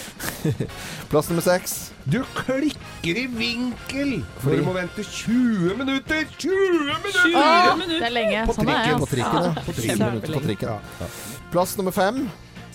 Plass 1.11 1.29
nummer 1.31 1.45
seks. 1.45 1.77
Du 2.09 2.19
klikker 2.37 3.21
i 3.23 3.27
vinkel, 3.31 4.25
for 4.39 4.49
Fordi- 4.49 4.59
du 4.59 4.67
må 4.67 4.75
vente 4.77 5.05
20 5.05 5.79
minutter! 5.79 6.27
20 6.39 6.83
minutter! 6.83 7.23
20 7.23 7.37
ah, 7.37 7.77
minutter! 7.77 8.05
er 8.07 8.15
lenge. 8.15 8.45
På 8.49 8.59
Sånn 8.59 8.73
er 8.73 8.85
jeg. 8.89 8.99
På 8.99 9.09
trikken, 9.13 9.49
ja. 9.49 9.65
På 9.65 9.73
trikken. 9.79 10.05
Minutter 10.05 10.37
på 10.39 10.45
trikken. 10.45 10.69
Ja. 10.69 11.09
Plass 11.53 11.77
nummer 11.81 11.97
fem. 11.97 12.29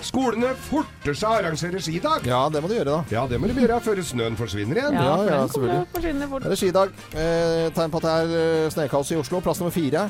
Skolene 0.03 0.51
forter 0.67 1.15
seg 1.15 1.29
å 1.29 1.35
arrangere 1.39 1.79
skidag. 1.83 2.25
Ja, 2.27 2.41
det 2.51 2.59
må 2.63 2.67
du 2.67 2.75
gjøre, 2.75 2.91
da. 2.91 3.13
Ja, 3.13 3.23
det 3.29 3.39
må 3.39 3.47
de 3.47 3.55
gjøre 3.55 3.79
før 3.85 4.01
snøen 4.03 4.35
forsvinner 4.39 4.81
igjen. 4.81 4.97
Ja, 4.99 5.03
ja, 5.07 5.27
ja, 5.29 5.43
selvfølgelig. 5.47 6.41
Det 6.43 6.51
er 6.51 6.59
skidag. 6.59 6.97
Eh, 7.13 7.67
tegn 7.77 7.93
på 7.93 8.01
at 8.01 8.07
det 8.07 8.15
er 8.17 8.33
eh, 8.41 8.71
snøkaos 8.73 9.13
i 9.13 9.19
Oslo. 9.21 9.39
Plass 9.45 9.63
nummer 9.63 9.75
fire. 9.75 10.09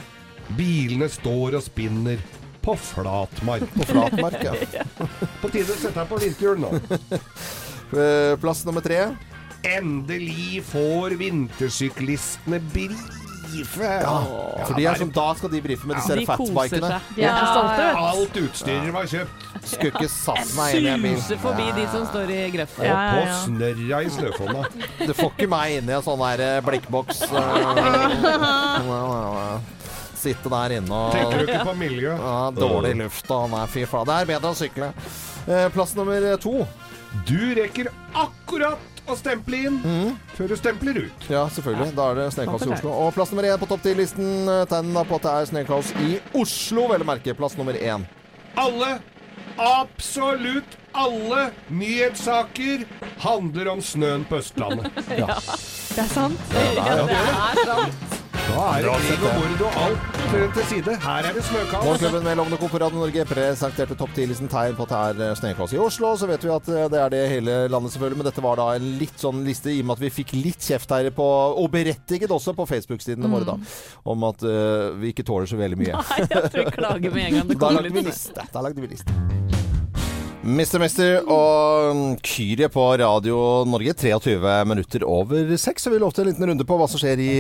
Bilene 0.57 1.09
står 1.11 1.59
og 1.59 1.65
spinner 1.65 2.23
på 2.63 2.73
flatmark. 2.79 3.67
På 3.75 3.83
flatmark. 3.91 4.39
Ja. 4.43 4.53
På 5.43 5.49
tide 5.51 5.69
å 5.73 5.75
sette 5.77 5.97
deg 5.99 6.07
på 6.09 6.17
vinterhjul 6.23 6.57
nå. 6.63 6.71
Eh, 7.93 8.33
plass 8.41 8.63
nummer 8.65 8.81
tre. 8.81 9.03
Endelig 9.69 10.63
får 10.65 11.13
vintersyklistene 11.19 12.57
brife. 12.73 13.85
Ja, 13.85 14.15
for 14.65 14.73
de 14.79 14.87
er 14.89 14.97
som 14.97 15.11
da 15.13 15.27
skal 15.37 15.51
de 15.53 15.59
brife 15.61 15.85
med 15.85 15.99
disse 15.99 16.15
De 16.17 16.23
koser 16.25 16.55
fatbikene. 16.55 16.89
seg. 16.89 17.11
De 17.19 17.27
er 17.29 17.37
stolte, 17.51 17.83
vet. 17.83 17.99
Alt 18.01 18.39
utstyret 18.41 18.89
var 18.95 19.05
kjøpt. 19.11 19.45
Skulle 19.75 19.91
ikke 19.93 20.09
satt 20.09 20.55
meg 20.57 20.79
inn 20.79 20.87
i 20.87 20.89
en 20.95 21.05
bil. 21.05 21.19
Suser 21.21 21.39
forbi 21.43 21.67
de 21.77 21.85
som 21.93 22.07
står 22.09 22.33
i 22.33 22.39
grøfta. 22.55 22.81
Og 22.81 22.87
Ja, 22.89 22.97
på 22.97 23.21
ja, 23.21 23.27
ja. 23.29 23.37
snørra 23.43 24.01
i 24.01 24.09
snøfonna. 24.17 24.65
Du 25.03 25.13
får 25.19 25.29
ikke 25.35 25.49
meg 25.53 25.77
inn 25.77 25.93
i 25.93 25.95
en 25.99 26.05
sånn 26.09 26.25
der 26.25 26.39
eh, 26.47 26.57
blikkboks. 26.65 27.21
eh, 27.29 27.37
Sitte 30.23 30.51
der 30.53 30.77
inne 30.79 30.95
og 30.95 31.11
Tenker 31.17 31.43
du 31.43 31.51
ikke 31.51 31.65
på 31.67 31.75
miljø? 31.81 32.13
ja, 32.15 32.37
Dårlig 32.55 32.95
luft 33.03 33.29
og 33.35 33.49
nei, 33.51 33.65
fy 33.73 33.83
faen. 33.89 34.07
Det 34.09 34.15
er 34.21 34.31
bedre 34.33 34.53
å 34.53 34.57
sykle. 34.57 34.89
Eh, 35.47 35.67
Plass 35.75 35.93
nummer 35.99 36.25
to. 36.41 36.55
Du 37.27 37.37
rekker 37.59 37.91
akkurat 38.17 38.79
å 39.03 39.17
stemple 39.19 39.57
inn 39.67 39.77
før 40.37 40.47
du 40.47 40.55
stempler 40.55 40.95
ut. 41.03 41.25
Ja, 41.29 41.43
selvfølgelig. 41.51 41.91
Da 41.97 42.05
er 42.13 42.21
det 42.21 42.27
snøkaos 42.37 42.63
i 42.63 42.71
Oslo. 42.71 42.93
Og 43.03 43.09
plass 43.13 43.33
nummer 43.33 43.43
én 43.49 43.59
på 43.59 43.67
topp 43.67 43.83
ti-listen 43.83 44.47
Tegn 44.71 44.93
da 44.95 45.03
på 45.05 45.19
at 45.19 45.25
det 45.27 45.33
er 45.41 45.49
snøkaos 45.51 45.91
i 46.05 46.13
Oslo, 46.39 46.87
vel 46.93 47.03
å 47.03 47.09
merke. 47.11 47.35
Plass 47.37 47.57
nummer 47.59 47.75
én. 47.75 48.07
Alle, 48.63 48.93
absolutt 49.59 50.79
alle 50.95 51.47
nyhetssaker 51.73 52.85
handler 53.23 53.71
om 53.73 53.81
snøen 53.83 54.25
på 54.29 54.39
Østlandet. 54.41 54.89
Ja, 55.21 55.35
det 55.35 56.03
er 56.07 56.11
sant. 56.13 56.53
Ja, 56.53 56.97
Det 57.05 57.17
er 57.17 57.65
sant. 57.67 58.22
Da 58.43 58.63
er 58.75 58.83
det 58.83 58.93
krig 59.05 59.23
og 59.23 59.35
mord 59.39 59.61
og 59.63 59.77
alt 59.83 60.09
til 60.53 60.65
side. 60.67 60.95
Her 61.03 61.27
er 61.29 61.35
det 61.35 61.43
snøkaos. 61.47 61.85
Morgenklubben 61.85 62.25
med 62.27 62.35
Lovende 62.39 62.59
Konferanse 62.59 62.95
på 62.95 63.01
Norge 63.03 63.25
presenterte 63.29 63.97
topp 63.99 64.11
10-listen 64.17 64.51
tegn 64.51 64.75
på 64.77 64.87
at 64.87 64.91
det 64.93 65.27
er 65.27 65.31
eh, 65.31 65.37
snøkaos 65.39 65.75
i 65.75 65.79
Oslo. 65.81 66.11
Så 66.19 66.27
vet 66.29 66.43
vi 66.43 66.51
at 66.51 66.67
eh, 66.73 66.89
det 66.91 66.99
er 66.99 67.13
det 67.13 67.21
hele 67.31 67.55
landet, 67.71 67.95
selvfølgelig. 67.95 68.19
Men 68.19 68.29
dette 68.29 68.43
var 68.43 68.59
da 68.59 68.67
en 68.75 68.89
litt 68.99 69.23
sånn 69.23 69.45
liste 69.47 69.71
i 69.71 69.79
og 69.83 69.89
med 69.89 69.97
at 69.97 70.03
vi 70.03 70.13
fikk 70.19 70.35
litt 70.35 70.67
kjeft 70.67 70.91
her 70.91 71.09
på 71.15 71.29
Og 71.63 71.71
berettiget 71.73 72.35
også 72.35 72.55
på 72.57 72.67
Facebook-sidene 72.69 73.31
våre, 73.31 73.47
da. 73.53 73.57
Om 74.11 74.27
at 74.27 74.43
uh, 74.43 74.91
vi 74.99 75.13
ikke 75.13 75.25
tåler 75.27 75.47
så 75.49 75.59
veldig 75.59 75.79
mye. 75.79 75.95
Nei, 75.95 76.21
jeg 76.27 76.43
tror 76.49 76.63
jeg 76.65 76.77
klager 76.77 77.15
med 77.15 77.27
en 77.29 77.39
gang 77.39 77.49
det 77.53 77.61
Da 77.63 77.73
lagde 77.79 77.95
vi 77.95 78.07
liste. 78.11 78.49
Da 78.51 78.65
lagde 78.67 78.83
vi 78.83 78.95
liste. 78.97 79.52
Mr. 80.43 80.75
Mister 80.81 81.21
og 81.31 82.17
Kyrie 82.27 82.67
på 82.67 82.83
Radio 82.99 83.37
Norge. 83.63 83.93
23 83.95 84.55
minutter 84.67 85.05
over 85.07 85.53
seks. 85.55 85.85
Vi 85.87 85.99
lovte 86.01 86.19
en 86.19 86.27
liten 86.27 86.49
runde 86.49 86.65
på 86.67 86.75
hva 86.75 86.87
som 86.91 86.99
skjer 86.99 87.21
i 87.23 87.35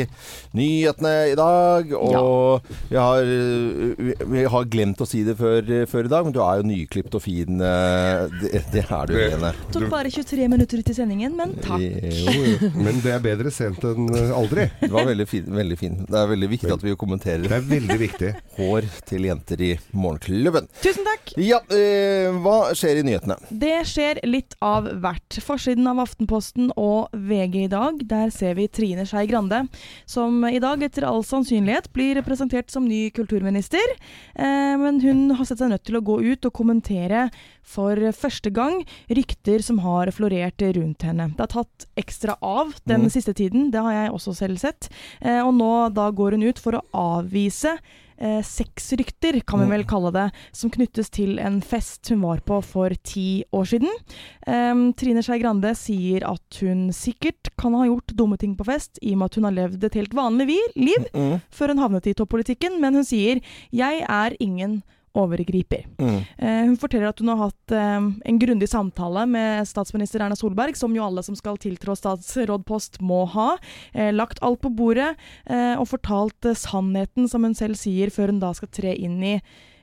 nyhetene 0.55 1.11
i 1.33 1.35
dag. 1.35 1.91
Og 1.97 2.63
vi, 2.87 2.95
har, 2.95 3.27
vi- 4.31 4.45
har 4.53 4.69
glemt 4.71 5.03
å 5.03 5.07
si 5.09 5.25
det 5.27 5.35
før, 5.35 5.67
før 5.91 6.07
i 6.07 6.11
dag, 6.13 6.23
men 6.29 6.35
du 6.35 6.39
er 6.45 6.61
jo 6.61 6.67
nyklipt 6.69 7.17
og 7.19 7.25
fin. 7.25 7.59
eh, 7.59 8.23
Det, 8.39 8.61
det 8.71 8.85
er 8.87 9.11
du, 9.11 9.17
Lene. 9.19 9.51
Tok 9.75 9.89
bare 9.91 10.07
23 10.13 10.47
minutter 10.55 10.79
ut 10.79 10.93
i 10.93 10.95
sendingen, 10.95 11.35
men 11.35 11.57
takk. 11.59 11.83
Jo, 11.83 12.47
jo. 12.53 12.71
Men 12.79 13.03
det 13.03 13.17
er 13.17 13.19
bedre 13.27 13.51
sent 13.51 13.83
enn 13.83 14.07
aldri. 14.31 14.69
Det 14.79 14.91
var 14.95 15.09
veldig 15.11 15.27
fin, 15.27 15.51
veldig 15.51 15.79
fin. 15.83 15.99
Det 16.07 16.21
er 16.23 16.31
veldig 16.31 16.51
viktig 16.55 16.71
at 16.77 16.87
vi 16.87 16.95
kommenterer 16.95 17.49
Det 17.51 17.59
er 17.59 17.67
veldig 17.75 17.99
viktig. 17.99 18.31
hår 18.61 18.87
til 19.11 19.27
jenter 19.27 19.59
i 19.67 19.73
Morgenklubben. 19.91 20.71
Tusen 20.79 21.03
takk. 21.11 21.35
Ja, 21.41 21.59
øh, 21.67 22.39
hva 22.47 22.57
skjer 22.77 22.91
skjer 22.93 23.01
i 23.01 23.07
nyhetene? 23.07 23.35
Det 23.49 23.77
skjer 23.89 24.19
litt 24.27 24.55
av 24.63 24.87
hvert. 25.01 25.37
Forsiden 25.43 25.87
av 25.89 25.99
Aftenposten 26.03 26.71
og 26.79 27.09
VG 27.13 27.63
i 27.65 27.69
dag, 27.71 27.99
der 28.09 28.29
ser 28.33 28.55
vi 28.57 28.67
Trine 28.67 29.05
Skei 29.09 29.25
Grande, 29.29 29.63
som 30.09 30.43
i 30.45 30.59
dag 30.63 30.83
etter 30.85 31.05
all 31.07 31.23
sannsynlighet 31.25 31.89
blir 31.95 32.21
presentert 32.25 32.69
som 32.73 32.85
ny 32.87 33.09
kulturminister. 33.15 33.83
Eh, 34.35 34.75
men 34.79 35.01
hun 35.03 35.31
har 35.37 35.45
sett 35.49 35.61
seg 35.63 35.71
nødt 35.73 35.85
til 35.87 35.97
å 35.99 36.03
gå 36.05 36.19
ut 36.21 36.45
og 36.49 36.53
kommentere 36.53 37.27
for 37.63 37.95
første 38.13 38.51
gang 38.53 38.81
rykter 39.09 39.63
som 39.63 39.79
har 39.83 40.11
florert 40.13 40.61
rundt 40.75 41.03
henne. 41.07 41.31
Det 41.33 41.45
har 41.47 41.53
tatt 41.63 41.87
ekstra 41.97 42.37
av 42.41 42.73
den 42.85 43.03
Mm. 43.03 43.09
siste 43.11 43.33
tiden, 43.33 43.71
det 43.71 43.81
har 43.81 43.91
jeg 43.93 44.11
også 44.11 44.35
selv 44.35 44.57
sett. 44.59 44.89
Eh, 45.21 45.41
og 45.41 45.53
nå 45.55 45.93
da 45.93 46.11
går 46.11 46.31
hun 46.37 46.43
ut 46.43 46.59
for 46.59 46.73
å 46.73 46.83
avvise 46.93 47.77
eh, 48.17 48.41
sexrykter, 48.41 49.41
kan 49.45 49.59
vi 49.59 49.65
Mm. 49.65 49.71
vel 49.71 49.83
kalle 49.85 50.11
det, 50.11 50.31
som 50.51 50.69
knyttes 50.69 51.09
til 51.09 51.39
en 51.39 51.61
fest 51.61 52.07
hun 52.09 52.21
var 52.21 52.41
på 52.41 52.63
for 52.63 52.89
ti 53.03 53.43
år 53.53 53.65
siden. 53.65 53.89
Eh, 54.47 54.93
Trine 54.93 55.23
Skei 55.23 55.39
Grande 55.39 55.73
sier 55.75 56.23
at 56.29 56.59
hun 56.61 56.89
sikkert 56.91 57.49
kan 57.57 57.73
ha 57.73 57.85
gjort 57.85 58.07
dumme 58.15 58.37
ting 58.37 58.55
på 58.55 58.65
fest, 58.65 58.99
i 59.01 59.13
og 59.13 59.17
med 59.19 59.25
at 59.25 59.35
hun 59.35 59.43
har 59.43 59.51
levd 59.53 59.83
et 59.83 59.93
helt 59.93 60.13
vanlig 60.13 60.47
liv 60.47 60.59
liv 60.75 61.05
Mm. 61.13 61.41
før 61.51 61.67
hun 61.69 61.77
havnet 61.79 62.07
i 62.07 62.13
toppolitikken, 62.13 62.79
men 62.79 62.93
hun 62.95 63.03
sier 63.03 63.41
'jeg 63.71 64.01
er 64.07 64.35
ingen 64.39 64.83
overgriper'. 65.13 65.85
Mm. 65.99 66.19
Eh, 66.37 66.61
hun 66.69 66.77
forteller 66.77 67.11
at 67.11 67.19
hun 67.19 67.31
har 67.33 67.41
hatt 67.45 67.71
eh, 67.75 68.07
en 68.31 68.39
grundig 68.39 68.69
samtale 68.69 69.25
med 69.29 69.67
statsminister 69.69 70.23
Erna 70.23 70.35
Solberg, 70.35 70.77
som 70.77 70.95
jo 70.95 71.03
alle 71.05 71.23
som 71.23 71.37
skal 71.37 71.59
tiltrå 71.61 71.95
statsrådpost 71.97 73.01
må 73.01 73.23
ha. 73.35 73.57
Eh, 73.93 74.13
lagt 74.13 74.41
alt 74.41 74.61
på 74.61 74.73
bordet 74.73 75.13
eh, 75.45 75.75
og 75.77 75.87
fortalt 75.91 76.49
eh, 76.49 76.57
sannheten, 76.57 77.29
som 77.29 77.45
hun 77.45 77.55
selv 77.57 77.77
sier, 77.79 78.09
før 78.13 78.33
hun 78.33 78.41
da 78.41 78.53
skal 78.57 78.73
tre 78.73 78.95
inn 78.95 79.21
i 79.23 79.37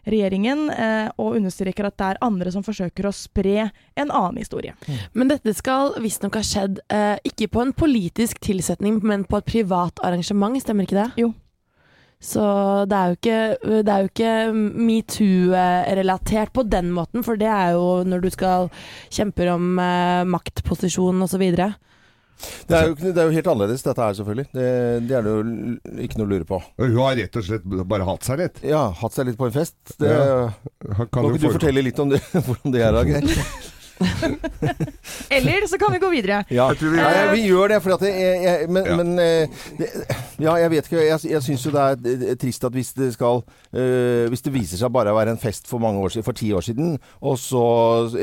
regjeringen, 0.09 0.71
eh, 0.71 1.11
og 1.21 1.37
understreker 1.37 1.87
at 1.87 1.97
det 2.01 2.07
er 2.09 2.23
andre 2.25 2.53
som 2.53 2.65
forsøker 2.65 3.09
å 3.09 3.15
spre 3.15 3.69
en 3.69 4.09
annen 4.09 4.41
historie. 4.41 4.75
Men 5.13 5.31
dette 5.33 5.55
skal 5.57 5.95
visstnok 6.01 6.39
ha 6.41 6.45
skjedd 6.47 6.81
eh, 6.89 7.19
ikke 7.29 7.51
på 7.53 7.65
en 7.65 7.75
politisk 7.77 8.41
tilsetning, 8.45 9.01
men 9.05 9.27
på 9.29 9.41
et 9.41 9.51
privat 9.51 10.01
arrangement, 10.07 10.57
stemmer 10.63 10.89
ikke 10.89 11.03
det? 11.03 11.09
Jo. 11.21 11.33
Så 12.21 12.43
det 12.91 12.97
er 12.99 13.07
jo 13.09 13.17
ikke, 13.17 13.37
det 13.81 13.93
er 13.95 14.03
jo 14.05 14.09
ikke 14.11 14.33
metoo-relatert 14.89 16.51
på 16.53 16.65
den 16.69 16.91
måten, 16.93 17.25
for 17.25 17.39
det 17.41 17.49
er 17.49 17.73
jo 17.79 17.87
når 18.05 18.27
du 18.27 18.31
skal 18.35 18.69
kjempe 19.09 19.47
om 19.53 19.79
eh, 19.81 20.25
maktposisjon 20.29 21.25
osv. 21.25 21.47
Det, 21.51 22.77
er 22.77 22.87
jo, 22.91 22.95
det 23.01 23.17
er 23.17 23.27
jo 23.29 23.35
helt 23.37 23.49
annerledes, 23.53 23.83
dette 23.85 24.05
her 24.05 24.15
selvfølgelig. 24.17 24.47
Det, 24.53 24.69
det 25.09 25.17
er 25.17 25.25
det 25.27 25.33
jo 25.33 25.41
ikke 26.07 26.21
noe 26.21 26.29
å 26.29 26.33
lure 26.35 26.49
på. 26.49 26.61
Hun 26.81 26.95
har 27.01 27.17
rett 27.21 27.41
og 27.41 27.45
slett 27.49 27.67
bare 27.89 28.07
hatt 28.09 28.29
seg 28.29 28.41
litt. 28.45 28.63
Ja, 28.69 28.87
hatt 29.01 29.17
seg 29.17 29.29
litt 29.29 29.41
på 29.41 29.49
en 29.49 29.57
fest. 29.57 29.77
Det, 30.01 30.09
Ja. 30.13 30.51
Kan 30.93 31.09
Kan 31.13 31.29
ikke 31.31 31.41
du 31.41 31.47
for- 31.49 31.57
fortelle 31.59 31.85
litt 31.89 32.01
om 32.01 32.13
det, 32.13 32.21
hvordan 32.47 32.77
det 32.77 32.85
er, 32.85 32.97
da, 32.97 33.05
Geir? 33.09 33.45
Eller 35.31 35.67
så 35.69 35.79
kan 35.79 35.93
vi 35.93 35.99
gå 36.03 36.11
videre. 36.11 36.45
Ja, 36.51 36.69
vi- 36.81 36.97
ja, 36.97 37.31
vi 37.33 37.43
gjør 37.49 37.69
det, 37.75 37.79
for 37.85 37.95
at 37.95 38.03
jeg, 38.07 38.43
jeg, 38.45 38.69
men, 38.71 38.85
Ja. 38.87 38.97
men 38.97 39.19
eh, 39.19 39.49
det, 39.79 39.89
Ja, 40.41 40.55
jeg 40.57 40.71
vet 40.73 40.87
ikke. 40.89 41.03
Jeg, 41.05 41.21
jeg 41.31 41.43
syns 41.45 41.65
jo 41.67 41.71
det 41.75 41.81
er 41.81 42.31
eh, 42.31 42.35
trist 42.41 42.65
at 42.65 42.73
hvis 42.73 42.93
det 42.97 43.11
skal 43.15 43.43
eh, 43.75 44.29
Hvis 44.33 44.43
det 44.47 44.53
viser 44.55 44.81
seg 44.81 44.93
bare 44.93 45.13
å 45.13 45.17
være 45.19 45.35
en 45.35 45.39
fest 45.43 45.69
for 45.69 45.79
mange 45.83 46.01
år 46.01 46.09
siden, 46.15 46.25
for 46.25 46.33
ti 46.39 46.51
år 46.57 46.65
siden, 46.65 46.95
og 47.21 47.37
så 47.39 47.63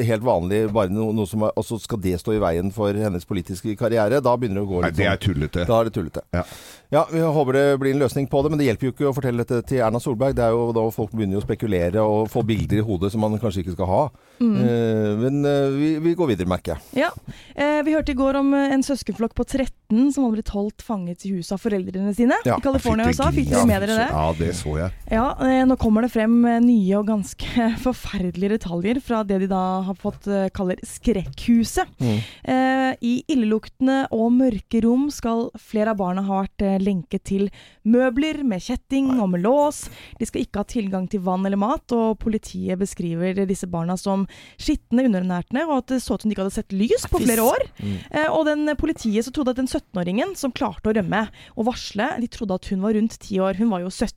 helt 0.04 0.26
vanlig 0.26 0.64
bare 0.74 0.90
noe, 0.90 1.14
noe 1.14 1.28
som 1.30 1.44
er, 1.46 1.54
Og 1.56 1.66
så 1.68 1.78
skal 1.82 2.02
det 2.02 2.18
stå 2.22 2.34
i 2.38 2.42
veien 2.42 2.72
for 2.74 2.94
hennes 2.94 3.26
politiske 3.30 3.76
karriere, 3.78 4.22
da 4.22 4.36
begynner 4.36 4.62
det 4.62 4.66
å 4.68 4.72
gå 4.72 4.82
Nei, 4.82 4.90
litt 4.90 4.98
det 4.98 5.06
er 5.08 5.18
sånn. 5.18 5.26
tullete. 5.34 5.68
Da 5.70 5.80
er 5.80 5.84
det 5.90 5.94
tullete. 6.00 6.22
Ja. 6.34 6.44
Ja, 6.90 7.08
vi 7.12 7.20
håper 7.20 7.54
det 7.54 7.66
blir 7.82 7.92
en 7.92 8.00
løsning 8.00 8.30
på 8.32 8.40
det, 8.44 8.50
men 8.52 8.62
det 8.62 8.70
hjelper 8.70 8.88
jo 8.88 8.94
ikke 8.94 9.10
å 9.10 9.16
fortelle 9.16 9.44
dette 9.44 9.60
til 9.68 9.82
Erna 9.84 10.00
Solberg. 10.00 10.38
Det 10.38 10.46
er 10.46 10.54
jo 10.56 10.70
da 10.72 10.86
folk 10.96 11.12
begynner 11.12 11.42
å 11.42 11.44
spekulere 11.44 12.00
og 12.00 12.30
få 12.32 12.46
bilder 12.48 12.80
i 12.80 12.86
hodet 12.88 13.12
som 13.12 13.20
man 13.26 13.36
kanskje 13.42 13.66
ikke 13.66 13.76
skal 13.76 13.90
ha. 13.92 14.04
Eh, 14.40 15.12
men 15.20 15.42
eh, 15.44 15.74
vi, 15.76 15.90
vi 16.06 16.14
går 16.16 16.32
videre, 16.32 16.48
merker 16.48 16.78
jeg. 16.78 17.04
Ja. 17.04 17.10
Eh, 17.58 17.82
vi 17.84 17.92
hørte 17.92 18.14
i 18.14 18.18
går 18.18 18.40
om 18.40 18.54
en 18.56 18.86
søskenflokk 18.88 19.36
på 19.36 19.44
13 19.44 20.14
som 20.16 20.24
hadde 20.24 20.38
blitt 20.38 20.54
holdt 20.56 20.86
fanget 20.86 21.26
i 21.28 21.34
huset 21.36 21.58
av 21.58 21.62
foreldrene 21.64 22.14
sine 22.16 22.38
Ja, 22.48 22.56
i 22.56 22.64
California 22.64 23.10
også, 23.10 23.28
USA. 23.28 23.36
Fikk 23.36 23.52
dere 23.52 23.66
med 23.68 23.84
dere 23.84 24.00
det? 24.00 24.08
Ja, 24.14 24.24
det 24.40 24.50
så 24.56 24.78
jeg. 24.80 24.96
Ja, 25.12 25.26
eh, 25.44 25.62
nå 25.68 25.78
kommer 25.82 26.08
det 26.08 26.12
frem 26.16 26.40
nye 26.64 27.02
og 27.02 27.12
ganske 27.12 27.68
forferdelige 27.86 28.56
detaljer 28.56 29.02
fra 29.04 29.26
det 29.28 29.42
de 29.44 29.52
da 29.52 29.66
har 29.90 30.00
fått 30.00 30.32
kaller 30.56 30.80
Skrekkhuset. 30.88 31.92
Mm. 32.00 32.18
I 33.04 33.14
illeluktende 33.32 34.00
og 34.16 34.32
mørke 34.36 34.80
rom 34.86 35.08
skal 35.12 35.48
flere 35.60 35.92
av 35.92 36.00
barna 36.00 36.24
ha 36.28 36.44
vært 36.46 36.77
lenket 36.84 37.24
til 37.30 37.48
møbler 37.88 38.44
med 38.48 38.62
kjetting 38.64 39.10
og 39.22 39.30
med 39.34 39.44
lås. 39.46 39.86
De 40.20 40.28
skal 40.28 40.44
ikke 40.44 40.62
ha 40.64 40.68
tilgang 40.68 41.08
til 41.12 41.24
vann 41.26 41.46
eller 41.48 41.60
mat, 41.62 41.86
og 41.96 42.18
politiet 42.22 42.80
beskriver 42.82 43.44
disse 43.48 43.68
barna 43.72 43.96
som 44.00 44.26
skitne, 44.60 45.06
underernærte, 45.08 45.64
og 45.68 45.78
at 45.82 45.94
det 45.96 46.02
så 46.04 46.16
ut 46.18 46.22
som 46.26 46.30
de 46.30 46.36
ikke 46.36 46.46
hadde 46.46 46.58
sett 46.58 46.76
lys 46.76 47.08
på 47.12 47.22
flere 47.24 47.46
år. 47.48 47.68
Mm. 47.82 47.98
Eh, 48.12 48.30
og 48.32 48.46
den 48.50 48.68
politiet 48.80 49.26
så 49.28 49.34
trodde 49.36 49.54
at 49.56 49.62
den 49.62 49.70
17-åringen 49.72 50.36
som 50.40 50.52
klarte 50.56 50.92
å 50.92 50.96
rømme 50.98 51.26
og 51.56 51.70
varsle, 51.70 52.12
de 52.22 52.28
trodde 52.32 52.58
at 52.58 52.72
hun 52.72 52.84
var 52.86 52.96
rundt 52.98 53.18
10 53.20 53.40
år. 53.44 53.60
Hun 53.62 53.72
var 53.74 53.84
jo 53.86 53.92
17. 53.94 54.14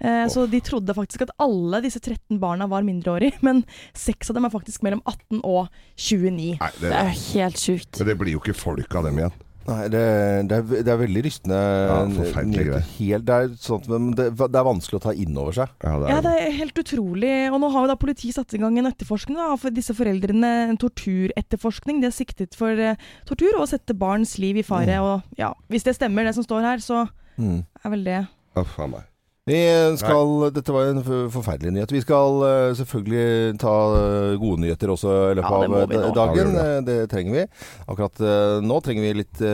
Eh, 0.00 0.24
Så 0.32 0.46
de 0.50 0.60
trodde 0.64 0.94
faktisk 0.96 1.22
at 1.26 1.34
alle 1.38 1.82
disse 1.84 2.00
13 2.00 2.38
barna 2.40 2.66
var 2.70 2.82
mindreårige, 2.86 3.38
men 3.46 3.64
seks 3.94 4.30
av 4.30 4.38
dem 4.38 4.46
er 4.48 4.54
faktisk 4.54 4.82
mellom 4.86 5.02
18 5.04 5.42
og 5.44 5.68
29. 5.96 6.56
Nei, 6.58 6.70
det, 6.80 6.88
Det 6.88 6.96
er 6.96 7.12
helt 7.34 7.60
sjukt. 7.60 7.98
men 8.00 8.08
det 8.08 8.16
blir 8.18 8.32
jo 8.36 8.40
ikke 8.42 8.56
folk 8.56 8.94
av 8.98 9.04
dem 9.10 9.20
igjen. 9.20 9.36
Nei, 9.68 9.82
det, 9.92 10.00
det, 10.48 10.58
er, 10.62 10.82
det 10.86 10.92
er 10.94 11.00
veldig 11.02 11.22
rystende. 11.26 11.56
Ja, 11.60 11.96
forferdelige 12.16 12.64
greier. 12.70 12.86
Helt, 12.96 13.24
det, 13.28 13.34
er 13.36 13.50
sånt, 13.60 13.88
men 13.92 14.06
det, 14.16 14.30
det 14.38 14.56
er 14.56 14.64
vanskelig 14.64 14.96
å 14.96 15.02
ta 15.04 15.12
inn 15.12 15.36
over 15.36 15.52
seg. 15.58 15.74
Ja, 15.84 15.92
det 16.00 16.08
Ja, 16.08 16.16
er, 16.18 16.24
det 16.24 16.32
er 16.46 16.56
helt 16.56 16.80
utrolig. 16.80 17.32
Og 17.52 17.58
nå 17.60 17.68
har 17.74 17.84
jo 17.84 17.90
da 17.92 17.98
politiet 18.00 18.38
satt 18.38 18.54
i 18.56 18.62
gang 18.62 18.78
en 18.80 18.88
etterforskning 18.88 19.36
da, 19.36 19.50
for 19.60 19.74
disse 19.76 19.92
foreldrene. 19.98 20.52
En 20.72 20.80
torturetterforskning. 20.80 22.00
De 22.00 22.08
er 22.08 22.16
siktet 22.16 22.56
for 22.58 22.72
uh, 22.80 22.96
tortur 23.28 23.52
og 23.58 23.66
å 23.66 23.70
sette 23.70 23.96
barns 23.98 24.36
liv 24.40 24.60
i 24.62 24.66
fare. 24.66 24.98
Og 25.04 25.38
ja, 25.40 25.52
hvis 25.68 25.84
det 25.86 25.96
stemmer 25.98 26.24
det 26.28 26.34
som 26.38 26.46
står 26.48 26.64
her, 26.72 26.84
så 26.84 27.04
Mm. 27.38 27.60
er 27.84 27.90
vel 27.92 28.00
det 28.02 28.16
Uff 28.58 28.72
a 28.82 28.88
meg. 28.90 29.04
Vi 29.48 29.96
skal, 30.00 30.32
dette 30.52 30.74
var 30.74 30.90
en 30.92 31.02
forferdelig 31.32 31.72
nyhet. 31.72 31.92
Vi 31.94 32.04
skal 32.04 32.44
eh, 32.44 32.76
selvfølgelig 32.78 33.58
ta 33.62 33.74
eh, 33.96 34.36
gode 34.40 34.62
nyheter 34.64 34.92
også 34.92 35.14
i 35.32 35.36
løpet 35.38 35.56
Ja, 35.56 35.80
av 35.80 35.96
eh, 35.96 36.08
dagen. 36.18 36.54
Det 36.88 36.98
trenger 37.12 37.36
vi. 37.38 37.44
Akkurat 37.88 38.24
nå 38.64 38.80
trenger 38.84 39.06
vi 39.06 39.18
litt 39.22 39.44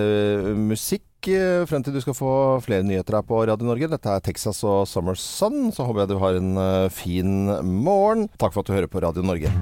musikk. 0.59 1.07
Frem 1.25 1.81
til 1.81 1.95
du 1.97 2.03
skal 2.05 2.17
få 2.19 2.33
flere 2.65 2.85
nyheter 2.85 3.17
her 3.17 3.25
på 3.25 3.39
Radio 3.49 3.71
Norge. 3.71 3.89
Dette 3.95 4.13
er 4.13 4.25
Texas 4.25 4.61
og 4.67 4.85
Summer 4.91 5.17
Sun. 5.17 5.71
Så 5.73 5.87
håper 5.87 6.05
jeg 6.05 6.13
du 6.13 6.19
har 6.21 6.41
en 6.41 6.55
fin 6.93 7.49
morgen. 7.65 8.29
Takk 8.37 8.53
for 8.57 8.65
at 8.65 8.69
du 8.69 8.77
hører 8.77 8.93
på 8.93 9.05
Radio 9.07 9.25
Norge. 9.25 9.53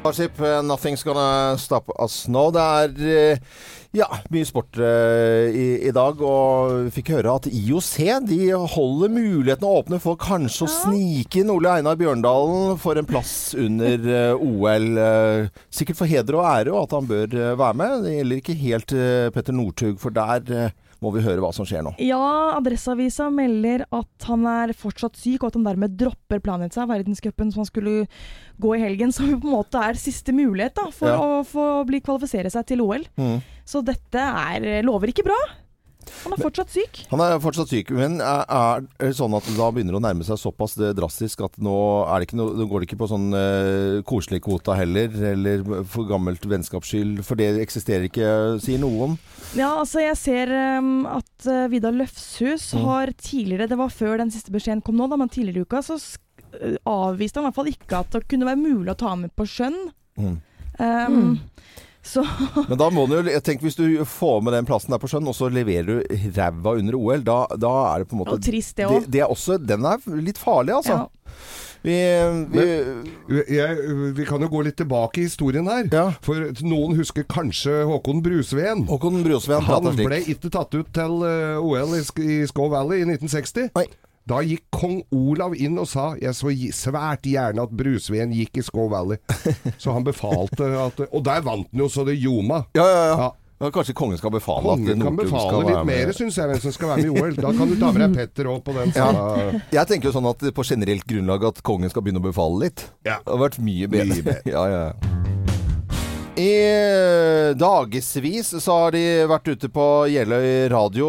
Starship, 0.00 0.40
eh, 0.40 0.62
Nothing's 0.62 1.02
Gonna 1.04 1.58
Stop 1.58 1.90
Us 2.00 2.26
Now. 2.28 2.48
Det 2.50 2.60
er 2.62 2.94
eh, 3.04 3.40
ja, 3.92 4.06
mye 4.32 4.46
sport 4.48 4.78
uh, 4.80 5.50
i, 5.52 5.66
i 5.84 5.92
dag, 5.92 6.22
og 6.24 6.86
vi 6.86 6.92
fikk 6.94 7.10
høre 7.18 7.34
at 7.36 7.48
IOC 7.50 7.90
de 8.30 8.38
holder 8.54 9.12
mulighetene 9.12 9.74
åpne 9.80 9.98
for 10.00 10.16
kanskje 10.16 10.64
å 10.64 10.70
snike 10.72 11.42
inn 11.42 11.52
Ole 11.52 11.74
Einar 11.76 11.98
Bjørndalen 12.00 12.78
for 12.80 12.96
en 12.96 13.08
plass 13.08 13.52
under 13.52 14.08
uh, 14.32 14.40
OL. 14.40 14.88
Uh, 14.96 15.64
sikkert 15.68 16.00
for 16.00 16.08
heder 16.08 16.38
og 16.38 16.48
ære, 16.48 16.72
og 16.72 16.86
at 16.86 16.96
han 16.96 17.10
bør 17.10 17.36
være 17.60 17.80
med. 17.82 18.06
Det 18.06 18.16
gjelder 18.16 18.40
ikke 18.40 18.60
helt 18.62 18.96
Petter 19.36 19.58
Northug, 19.58 20.00
for 20.00 20.16
der 20.16 20.70
må 21.00 21.12
vi 21.14 21.22
høre 21.24 21.40
hva 21.40 21.50
som 21.56 21.64
skjer 21.68 21.82
nå. 21.86 21.94
Ja, 22.04 22.20
Adresseavisa 22.58 23.30
melder 23.32 23.86
at 23.88 24.26
han 24.28 24.44
er 24.50 24.74
fortsatt 24.76 25.16
syk, 25.16 25.42
og 25.42 25.50
at 25.50 25.56
han 25.58 25.64
dermed 25.64 25.96
dropper 26.00 26.42
Planica, 26.44 26.84
verdenscupen 26.90 27.52
som 27.54 27.62
han 27.64 27.70
skulle 27.70 27.94
gå 28.60 28.74
i 28.76 28.82
helgen. 28.82 29.12
Som 29.16 29.32
på 29.40 29.48
en 29.48 29.54
måte 29.56 29.80
er 29.80 29.96
siste 30.00 30.34
mulighet 30.36 30.76
da, 30.76 30.88
for 30.92 31.08
Ja. 31.08 31.16
å 31.40 31.40
få 31.48 31.64
bli 31.88 32.02
kvalifisere 32.04 32.52
seg 32.52 32.66
til 32.68 32.84
OL. 32.84 33.06
Mm. 33.16 33.40
Så 33.64 33.80
dette 33.86 34.20
er, 34.20 34.82
lover 34.84 35.08
ikke 35.14 35.24
bra. 35.26 35.38
Han 36.24 36.32
er 36.34 36.40
fortsatt 36.42 36.70
syk. 36.74 36.98
Han 37.10 37.20
er 37.24 37.38
fortsatt 37.42 37.70
syk, 37.72 37.90
men 37.96 38.18
er, 38.20 38.82
det 39.00 39.10
sånn 39.18 39.34
at 39.38 39.46
det 39.46 39.54
da 39.58 39.68
begynner 39.72 39.96
å 39.98 40.02
nærme 40.02 40.24
seg 40.26 40.38
såpass 40.40 40.74
det 40.80 40.92
drastisk 40.98 41.42
at 41.46 41.58
nå, 41.62 41.74
er 42.08 42.20
det 42.22 42.28
ikke 42.28 42.38
noe, 42.40 42.54
nå 42.58 42.66
går 42.70 42.82
det 42.84 42.88
ikke 42.90 42.98
på 43.02 43.08
sånn 43.12 43.28
uh, 43.36 44.00
koselig 44.08 44.40
kvota 44.44 44.74
heller, 44.78 45.12
eller 45.32 45.62
for 45.88 46.08
gammelt 46.10 46.44
vennskapsskyld? 46.50 47.22
for 47.24 47.38
det 47.40 47.50
eksisterer 47.62 48.08
ikke, 48.08 48.30
sier 48.64 48.80
noen. 48.82 49.18
Ja, 49.58 49.70
altså 49.80 50.02
jeg 50.04 50.16
ser 50.20 50.52
um, 50.80 51.06
at 51.10 51.46
uh, 51.48 51.66
Vidar 51.72 51.94
Løfshus 51.96 52.70
Mm. 52.74 52.84
har 52.86 53.10
tidligere, 53.18 53.66
det 53.70 53.78
var 53.80 53.88
før 53.90 54.18
den 54.20 54.30
siste 54.30 54.52
beskjeden 54.54 54.82
kom 54.84 54.96
nå, 55.00 55.08
da, 55.10 55.16
men 55.20 55.28
tidligere 55.32 55.64
i 55.64 55.68
uka 55.68 55.80
så 55.82 55.96
sk- 55.98 56.26
avviste 56.86 57.38
han 57.40 57.44
i 57.44 57.48
hvert 57.50 57.58
fall 57.58 57.70
ikke 57.70 57.98
at 58.02 58.14
det 58.14 58.24
kunne 58.30 58.46
være 58.48 58.60
mulig 58.60 58.92
å 58.92 58.98
ta 58.98 59.14
med 59.18 59.32
på 59.38 59.46
skjønn. 59.48 59.76
Mm. 60.20 60.36
Um, 60.80 61.16
Mm. 61.20 61.32
Så 62.02 62.24
Men 62.70 62.78
da 62.80 62.88
må 62.92 63.04
du 63.10 63.18
jo 63.18 63.24
jeg 63.28 63.42
tenker 63.44 63.68
Hvis 63.68 63.76
du 63.76 63.84
får 64.08 64.38
med 64.46 64.54
den 64.56 64.68
plassen 64.68 64.94
der 64.94 65.00
på 65.02 65.10
sjøen, 65.10 65.28
og 65.28 65.36
så 65.36 65.50
leverer 65.52 65.84
du 65.84 66.30
ræva 66.36 66.76
under 66.80 66.96
OL, 66.96 67.24
da, 67.26 67.42
da 67.60 67.72
er 67.92 68.02
det 68.02 68.10
på 68.10 68.16
en 68.16 68.22
måte 68.22 68.38
Og 68.38 68.44
trist, 68.44 68.76
det 68.78 68.86
òg. 69.26 69.66
Den 69.68 69.84
er 69.84 70.06
litt 70.24 70.40
farlig, 70.40 70.78
altså. 70.80 71.02
Ja. 71.02 71.34
Vi, 71.82 71.94
vi 72.52 72.64
Jeg, 73.56 73.76
vi 74.16 74.24
kan 74.28 74.42
jo 74.44 74.50
gå 74.52 74.62
litt 74.66 74.76
tilbake 74.80 75.22
i 75.22 75.28
historien 75.28 75.68
her. 75.70 75.86
Ja. 75.92 76.06
For 76.24 76.50
noen 76.66 76.98
husker 76.98 77.24
kanskje 77.28 77.82
Håkon 77.88 78.20
Brusveen. 78.24 78.84
Håkon 78.90 79.22
Brusveen 79.24 79.64
Han 79.68 79.88
ble 79.96 80.20
ikke 80.28 80.52
tatt 80.52 80.76
ut 80.76 80.92
til 80.96 81.24
eh, 81.24 81.56
OL 81.56 81.96
i, 82.00 82.42
Skow 82.50 82.68
Valley 82.72 83.00
i 83.04 83.08
1960. 83.08 83.72
Nei. 83.78 83.88
Da 84.30 84.38
gikk 84.46 84.68
kong 84.70 85.00
Olav 85.10 85.56
inn 85.58 85.74
og 85.82 85.88
sa 85.90 86.12
jeg 86.20 86.36
så 86.38 86.52
svært 86.76 87.26
gjerne 87.26 87.64
at 87.66 87.72
Brusveen 87.74 88.30
gikk 88.36 88.60
i 88.60 88.62
Skow 88.62 88.86
Valley. 88.92 89.18
Så 89.82 89.90
han 89.90 90.06
befalte 90.06 90.68
at 90.78 91.02
Og 91.08 91.24
der 91.26 91.42
vant 91.42 91.66
han 91.72 91.82
jo 91.82 91.88
så 91.90 92.04
det 92.06 92.14
ljoma. 92.20 92.62
Ja, 92.78 92.86
ja, 92.86 93.04
ja. 93.10 93.16
Ja. 93.24 93.30
Ja, 93.60 93.68
kanskje 93.74 93.92
kongen 93.92 94.16
skal 94.16 94.32
befale 94.32 94.62
Kongen 94.64 94.86
at 94.88 94.94
kan 94.94 95.02
Nordtun 95.02 95.18
befale 95.18 95.48
skal 95.50 95.66
litt 95.66 95.74
være 95.74 95.84
med. 95.84 95.98
mer, 96.06 96.14
syns 96.16 96.38
jeg, 96.38 96.48
hvem 96.48 96.62
som 96.62 96.72
skal 96.72 96.92
være 96.94 97.02
med 97.02 97.10
i 97.10 97.24
OL. 97.24 97.34
Da 97.36 97.50
kan 97.58 97.68
du 97.68 97.76
ta 97.76 97.90
med 97.92 98.00
deg 98.06 98.14
Petter 98.16 98.48
òg 98.54 98.62
på 98.64 98.76
den. 98.78 98.94
Ja. 98.96 99.10
Jeg 99.76 99.90
tenker 99.90 100.08
jo 100.08 100.14
sånn 100.16 100.30
at 100.30 100.46
på 100.56 100.64
generelt 100.64 101.04
grunnlag 101.10 101.44
at 101.50 101.60
kongen 101.66 101.92
skal 101.92 102.06
begynne 102.06 102.22
å 102.22 102.28
befale 102.30 102.62
litt. 102.70 102.86
Ja. 103.04 103.18
Det 103.26 103.34
har 103.34 103.42
vært 103.44 103.60
mye 103.66 103.90
bedre. 103.92 104.14
Mye 104.14 104.28
bedre. 104.30 104.52
ja, 104.54 104.64
ja. 104.72 105.28
I 106.36 107.54
dagevis 107.58 108.54
så 108.62 108.74
har 108.76 108.92
de 108.94 109.02
vært 109.28 109.48
ute 109.50 109.68
på 109.72 109.84
Jeløy 110.08 110.68
radio. 110.70 111.08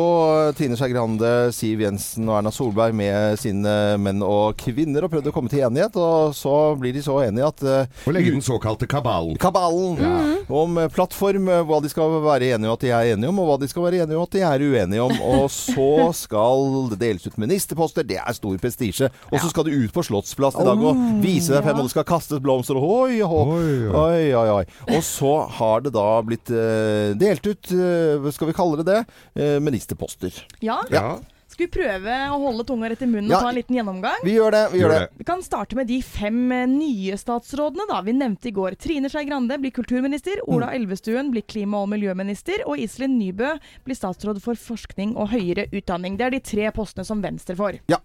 Trine 0.58 0.76
Skei 0.80 0.90
Grande, 0.90 1.30
Siv 1.54 1.84
Jensen 1.84 2.26
og 2.26 2.40
Erna 2.40 2.52
Solberg 2.54 2.96
med 2.98 3.38
sine 3.40 4.00
menn 4.02 4.24
og 4.26 4.58
kvinner 4.60 5.06
og 5.06 5.14
prøvd 5.14 5.30
å 5.30 5.34
komme 5.36 5.52
til 5.52 5.62
enighet. 5.68 5.96
Og 6.02 6.34
så 6.36 6.56
blir 6.80 6.96
de 6.96 7.04
så 7.06 7.20
enige 7.28 7.52
at 7.52 7.62
eh, 7.62 8.02
Og 8.10 8.16
legge 8.16 8.34
den 8.34 8.44
såkalte 8.44 8.90
kabalen. 8.90 9.38
Kabalen 9.42 10.02
om 10.50 10.80
plattform, 10.92 11.48
eh, 11.54 11.62
hva 11.70 11.80
de 11.86 11.94
skal 11.94 12.18
være 12.26 12.56
enige 12.56 12.72
om 12.72 12.76
at 12.80 12.88
de 12.88 12.92
er 12.92 13.14
enige 13.14 13.30
om, 13.30 13.44
og 13.44 13.52
hva 13.52 13.60
de 13.62 13.70
skal 13.72 13.86
være 13.86 14.02
enige 14.02 14.18
om 14.18 14.26
at 14.26 14.36
de 14.36 14.44
er 14.50 14.66
uenige 14.66 15.06
om. 15.06 15.16
Og 15.36 15.46
så 15.54 16.10
skal 16.18 16.68
det 16.96 17.02
deles 17.06 17.30
ut 17.30 17.40
ministerposter. 17.42 18.08
Det 18.10 18.18
er 18.24 18.40
stor 18.40 18.58
prestisje. 18.64 19.12
Og 19.30 19.38
så 19.38 19.54
skal 19.54 19.70
du 19.70 19.78
ut 19.78 19.94
på 19.94 20.06
Slottsplass 20.10 20.58
i 20.58 20.66
dag 20.66 20.82
og 20.82 21.06
vise 21.22 21.54
deg 21.54 21.62
frem, 21.62 21.78
og 21.78 21.88
det 21.88 21.94
skal 21.94 22.10
kastes 22.10 22.42
blomster. 22.42 22.82
Oi, 22.82 23.22
oi. 23.22 23.48
oi, 23.94 24.28
oi, 24.34 24.48
oi. 24.58 24.66
Og 24.90 25.04
så 25.12 25.32
har 25.60 25.84
det 25.86 25.94
da 25.96 26.08
blitt 26.26 26.52
eh, 26.56 27.12
delt 27.20 27.46
ut, 27.48 27.72
eh, 27.76 28.16
hva 28.22 28.32
skal 28.34 28.52
vi 28.52 28.56
kalle 28.58 28.80
det 28.82 28.88
det, 28.88 29.02
eh, 29.36 29.60
ministerposter. 29.64 30.42
Ja. 30.64 30.80
Ja. 30.94 31.20
Skal 31.62 31.70
vi 31.70 31.78
prøve 31.78 32.14
å 32.34 32.38
holde 32.42 32.64
tunga 32.66 32.88
rett 32.90 33.02
i 33.04 33.06
munnen 33.06 33.30
Ja. 33.30 33.38
og 33.38 33.44
ta 33.44 33.50
en 33.50 33.56
liten 33.56 33.76
gjennomgang? 33.78 34.24
Vi 34.26 34.34
gjør 34.34 34.52
det. 34.52 34.72
vi 34.72 34.80
gjør 34.80 34.90
det. 34.90 35.10
Vi 35.20 35.24
kan 35.24 35.44
starte 35.44 35.76
med 35.76 35.86
de 35.86 36.02
fem 36.02 36.52
eh, 36.52 36.66
nye 36.66 37.14
statsrådene. 37.14 37.86
da. 37.88 38.02
Vi 38.02 38.14
nevnte 38.14 38.48
i 38.50 38.52
går 38.52 38.74
Trine 38.82 39.08
Skei 39.10 39.26
Grande 39.26 39.60
blir 39.62 39.70
kulturminister, 39.70 40.42
Ola 40.48 40.72
Elvestuen 40.74 41.30
blir 41.30 41.44
klima- 41.44 41.84
og 41.84 41.90
miljøminister, 41.90 42.66
og 42.66 42.80
Iselin 42.80 43.20
Nybø 43.20 43.60
blir 43.86 43.94
statsråd 43.94 44.42
for 44.42 44.56
forskning 44.56 45.16
og 45.16 45.30
høyere 45.30 45.68
utdanning. 45.72 46.18
Det 46.18 46.26
er 46.26 46.30
de 46.32 46.40
tre 46.40 46.72
postene 46.72 47.06
som 47.06 47.22
Venstre 47.22 47.56
får. 47.56 47.78
Ja. 47.88 48.00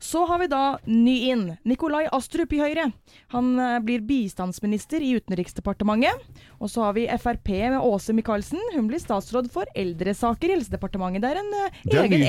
Så 0.00 0.26
har 0.26 0.38
vi 0.40 0.48
da 0.48 0.78
ny 0.86 1.30
inn. 1.30 1.58
Nikolai 1.64 2.08
Astrup 2.10 2.52
i 2.54 2.58
Høyre. 2.58 2.92
Han 3.28 3.56
eh, 3.60 3.78
blir 3.86 4.00
bistandsminister 4.00 4.98
i 5.00 5.14
Utenriksdepartementet. 5.20 6.10
Og 6.58 6.70
så 6.70 6.82
har 6.82 6.92
vi 6.94 7.06
Frp 7.06 7.46
med 7.70 7.78
Åse 7.80 8.12
Michaelsen. 8.12 8.58
Hun 8.74 8.88
blir 8.88 8.98
statsråd 8.98 9.48
for 9.52 9.64
eldresaker 9.76 10.48
i 10.50 10.56
Helsedepartementet. 10.58 11.22
Det 11.22 11.30
er 11.30 11.38
en 11.44 11.54
eh, 11.54 12.02
egen 12.02 12.20
ny. 12.20 12.26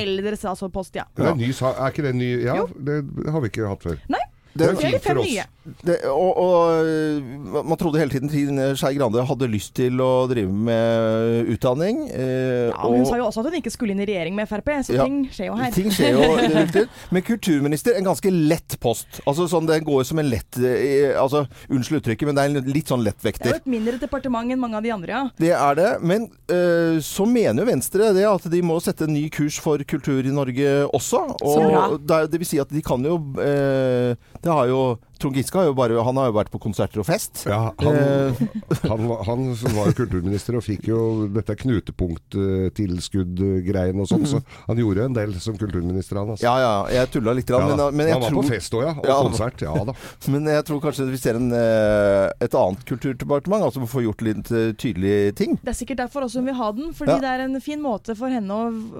Eldrestatsrådpost, 0.67 0.95
ja. 0.95 1.03
Det 1.17 1.25
er, 1.25 1.35
ny, 1.35 1.51
er 1.51 1.87
ikke 1.91 2.03
det 2.07 2.15
ny 2.15 2.43
Ja, 2.43 2.55
Jo. 2.55 2.67
det 2.67 3.31
har 3.31 3.39
vi 3.41 3.47
ikke 3.51 3.67
hatt 3.67 3.83
før. 3.83 3.97
Nei, 4.09 4.19
Det 4.55 4.67
er 4.69 4.75
fint 4.79 5.03
for 5.03 5.19
oss. 5.21 5.35
Det, 5.83 5.97
og, 6.07 6.37
og 6.39 7.65
man 7.67 7.75
trodde 7.79 7.99
hele 7.99 8.11
tiden 8.13 8.29
Trine 8.31 8.69
Skei 8.79 8.93
Grande 8.95 9.19
hadde 9.27 9.49
lyst 9.51 9.73
til 9.75 9.99
å 9.99 10.27
drive 10.31 10.47
med 10.47 11.49
utdanning. 11.51 12.05
eh, 12.07 12.69
Ja, 12.71 12.83
men 12.87 12.93
Hun 12.93 13.01
og- 13.01 13.07
sa 13.09 13.17
jo 13.19 13.25
også 13.27 13.43
at 13.43 13.49
hun 13.51 13.57
ikke 13.59 13.73
skulle 13.73 13.91
inn 13.91 13.99
i 13.99 14.05
regjering 14.07 14.35
med 14.35 14.47
Frp, 14.47 14.69
så 14.87 14.95
Ja. 14.95 15.03
ting 15.03 15.27
skjer 15.27 15.47
jo 15.51 15.55
her. 15.59 15.71
Ting 15.71 15.89
skjer 15.91 16.15
jo. 16.15 16.85
Men 17.11 17.21
kulturminister, 17.21 17.97
en 17.97 18.05
ganske 18.07 18.31
lett 18.31 18.77
post. 18.79 19.19
Altså 19.27 19.47
sånn, 19.51 19.67
Den 19.67 19.83
går 19.83 20.05
som 20.05 20.19
en 20.19 20.29
lett 20.29 20.57
eh, 20.57 21.11
altså, 21.19 21.45
Unnskyld 21.69 22.01
uttrykket, 22.01 22.25
men 22.31 22.35
det 22.35 22.43
er 22.45 22.55
en 22.61 22.71
litt 22.73 22.87
sånn 22.87 23.03
Det 23.03 23.41
er 23.41 23.49
jo 23.49 23.55
et 23.55 23.65
mindre 23.67 23.99
departement 23.99 24.49
enn 24.51 24.59
mange 24.59 24.75
av 24.77 24.83
de 24.83 24.91
andre, 24.91 25.07
ja. 25.11 25.29
Det 25.37 25.51
er 25.51 25.75
det. 25.75 26.01
Men 26.01 26.29
eh, 26.49 26.99
så 27.03 27.25
mener 27.27 27.63
jo 27.65 27.71
Venstre 27.71 28.13
det 28.15 28.23
at 28.25 28.47
de 28.49 28.61
må 28.61 28.79
sette 28.81 29.03
en 29.03 29.13
ny 29.13 29.27
kurs 29.29 29.59
for 29.59 29.77
kultur 29.79 30.23
i 30.25 30.31
Norge 30.31 30.87
også. 30.93 31.21
Og 31.43 31.99
det, 32.07 32.31
det 32.31 32.39
vil 32.39 32.47
si 32.47 32.59
at 32.59 32.69
de 32.71 32.81
kan 32.81 33.03
jo 33.03 33.17
øh, 33.37 34.15
Det 34.43 34.53
har 34.53 34.65
jo 34.69 34.81
Trond 35.21 35.35
Giske 35.35 35.57
har 35.59 35.65
jo 35.69 35.73
bare 35.77 36.03
Han 36.03 36.17
har 36.19 36.25
jo 36.29 36.33
vært 36.37 36.51
på 36.53 36.59
konserter 36.61 36.99
og 37.01 37.05
fest. 37.09 37.33
Ja, 37.49 37.71
han, 37.81 37.95
Eh, 37.97 38.33
han, 38.91 39.01
han 39.25 39.41
som 39.57 39.71
var 39.77 39.85
jo 39.89 39.93
kulturminister 40.03 40.53
og 40.59 40.63
fikk 40.65 40.83
jo 40.91 40.99
dette 41.33 41.53
knutepunkttilskudd-greien 41.57 43.97
og 44.03 44.07
sånn, 44.09 44.25
så 44.29 44.37
han 44.67 44.77
gjorde 44.81 45.05
en 45.07 45.15
del 45.15 45.31
som 45.41 45.55
kulturminister, 45.59 46.15
han. 46.19 46.29
Altså. 46.35 46.43
ja 46.45 46.55
ja, 46.61 46.73
jeg 46.99 47.05
tulla 47.15 47.31
litt, 47.37 47.47
grann, 47.49 47.69
Ja 47.71 47.75
men, 47.75 47.81
men, 47.97 48.05
jeg 48.11 48.15
han 48.17 48.23
var 48.25 48.31
tror, 48.35 48.43
på 48.43 48.49
fest 48.53 48.71
òg, 48.77 48.81
ja. 48.85 48.91
Og 48.97 49.05
Ja. 49.07 49.17
konsert. 49.27 49.57
Ja 49.65 49.73
da. 49.87 49.93
men 50.33 50.41
jeg 50.51 50.63
tror 50.67 50.79
kanskje 50.83 51.03
vi 51.09 51.17
ser 51.21 51.35
en, 51.39 51.49
øh, 51.55 52.25
et 52.43 52.53
annet 52.61 52.81
kulturdepartement, 52.89 53.61
altså 53.67 53.79
får 53.87 54.01
gjort 54.07 54.21
litt 54.27 54.47
øh, 54.51 54.71
tydelige 54.77 55.31
ting. 55.39 55.51
Det 55.63 55.71
er 55.73 55.77
sikkert 55.79 55.99
derfor 56.03 56.19
også 56.27 56.37
hun 56.41 56.49
vil 56.51 56.59
ha 56.59 56.67
den, 56.75 56.87
fordi 56.97 57.11
Ja. 57.15 57.19
det 57.23 57.29
er 57.33 57.39
en 57.47 57.55
fin 57.63 57.81
måte 57.81 58.11
for 58.19 58.27
henne 58.29 58.51
å 58.53 58.55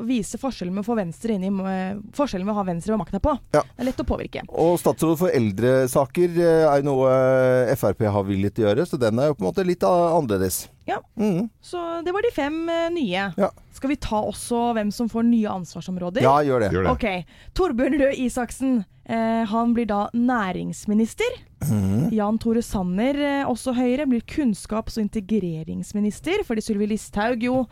vise 0.07 0.35
forskjellen 0.41 0.73
med 0.73 0.81
å 0.85 0.87
få 0.87 0.95
Venstre 0.97 1.31
inn 1.35 1.43
i 1.43 1.51
eh, 1.51 1.95
Forskjellen 2.17 2.45
med 2.47 2.55
å 2.55 2.59
ha 2.61 2.65
Venstre 2.67 2.91
ved 2.95 2.99
makta 3.03 3.19
på. 3.21 3.31
Ja. 3.53 3.61
Det 3.61 3.81
er 3.83 3.87
lett 3.91 4.01
å 4.01 4.07
påvirke. 4.07 4.41
Og 4.49 4.79
statsråd 4.79 5.17
for 5.19 5.29
eldresaker 5.35 6.06
øh, 6.15 6.39
er 6.39 6.79
jo 6.79 6.87
noe 6.87 7.11
øh, 7.11 7.75
Frp 7.75 8.05
har 8.07 8.23
villet 8.27 8.55
gjøre, 8.55 8.85
så 8.85 8.97
den 9.01 9.19
er 9.19 9.31
jo 9.31 9.37
på 9.37 9.43
en 9.43 9.49
måte 9.49 9.65
litt 9.67 9.83
annerledes. 9.83 10.67
Ja. 10.87 11.01
Mm. 11.19 11.49
Så 11.61 12.01
det 12.05 12.13
var 12.15 12.23
de 12.23 12.31
fem 12.31 12.61
eh, 12.69 12.89
nye. 12.95 13.31
Ja. 13.35 13.49
Skal 13.75 13.91
vi 13.91 13.99
ta 14.01 14.21
også 14.23 14.71
hvem 14.77 14.91
som 14.93 15.09
får 15.11 15.27
nye 15.27 15.49
ansvarsområder? 15.51 16.23
Ja, 16.25 16.39
gjør 16.45 16.63
det. 16.65 16.71
Gjør 16.73 16.87
det. 16.87 16.93
Ok. 16.95 17.35
Torbjørn 17.57 17.99
Røe 18.01 18.15
Isaksen. 18.23 18.79
Eh, 19.07 19.43
han 19.47 19.75
blir 19.75 19.87
da 19.87 20.07
næringsminister. 20.15 21.37
Mm. 21.67 22.09
Jan 22.13 22.37
Tore 22.41 22.61
Sanner, 22.61 23.15
eh, 23.15 23.49
også 23.49 23.73
Høyre, 23.77 24.07
blir 24.07 24.23
kunnskaps- 24.27 24.97
og 24.97 25.05
integreringsminister. 25.05 26.43
Fordi 26.47 26.61
Sylvi 26.61 26.89
Listhaug 26.91 27.43
jo 27.43 27.65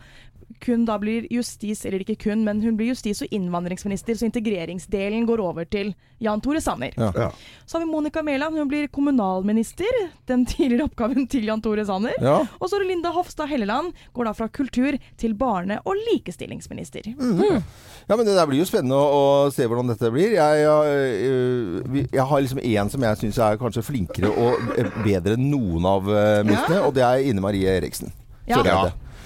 kun 0.60 0.84
da 0.88 0.98
blir 1.02 1.26
justis, 1.32 1.84
eller 1.86 2.02
ikke 2.04 2.18
kun, 2.26 2.44
men 2.46 2.60
hun 2.62 2.76
blir 2.78 2.92
justis- 2.92 3.22
og 3.24 3.32
innvandringsminister, 3.34 4.16
så 4.18 4.28
integreringsdelen 4.28 5.26
går 5.28 5.42
over 5.44 5.64
til 5.68 5.94
Jan 6.22 6.40
Tore 6.40 6.60
Sanner. 6.64 6.94
Ja. 6.96 7.10
Ja. 7.16 7.30
Så 7.66 7.76
har 7.76 7.84
vi 7.84 7.90
Monica 7.90 8.22
Mæland, 8.22 8.56
hun 8.56 8.68
blir 8.68 8.88
kommunalminister. 8.88 9.90
Den 10.26 10.46
tidligere 10.46 10.88
oppgaven 10.88 11.26
til 11.30 11.44
Jan 11.48 11.62
Tore 11.62 11.84
Sanner. 11.86 12.14
Ja. 12.22 12.38
Og 12.60 12.70
så 12.70 12.80
Linda 12.82 13.12
Hofstad 13.14 13.50
Helleland, 13.50 13.92
går 14.12 14.30
da 14.30 14.32
fra 14.32 14.48
kultur 14.48 14.96
til 15.18 15.34
barne- 15.34 15.80
og 15.84 15.96
likestillingsminister. 16.12 17.12
Ja, 18.08 18.16
men 18.16 18.26
Det 18.26 18.34
der 18.36 18.46
blir 18.46 18.60
jo 18.62 18.68
spennende 18.68 18.96
å, 18.96 19.46
å 19.46 19.50
se 19.54 19.66
hvordan 19.66 19.88
dette 19.90 20.10
blir. 20.14 20.36
Jeg, 20.36 20.60
jeg, 20.62 21.30
øh, 21.30 22.04
jeg 22.12 22.26
har 22.30 22.40
liksom 22.40 22.60
én 22.62 22.90
som 22.92 23.02
jeg 23.02 23.20
syns 23.22 23.38
er 23.38 23.58
kanskje 23.60 23.82
flinkere 23.82 24.30
og 24.30 24.78
øh, 24.78 24.92
bedre 25.04 25.34
enn 25.36 25.50
noen 25.50 25.88
av 25.88 26.06
uh, 26.06 26.44
ministrene, 26.46 26.84
og 26.86 26.94
det 26.96 27.04
er 27.06 27.26
Ine 27.26 27.42
Marie 27.44 27.76
Eriksen. 27.78 28.12
Ja. 28.46 28.62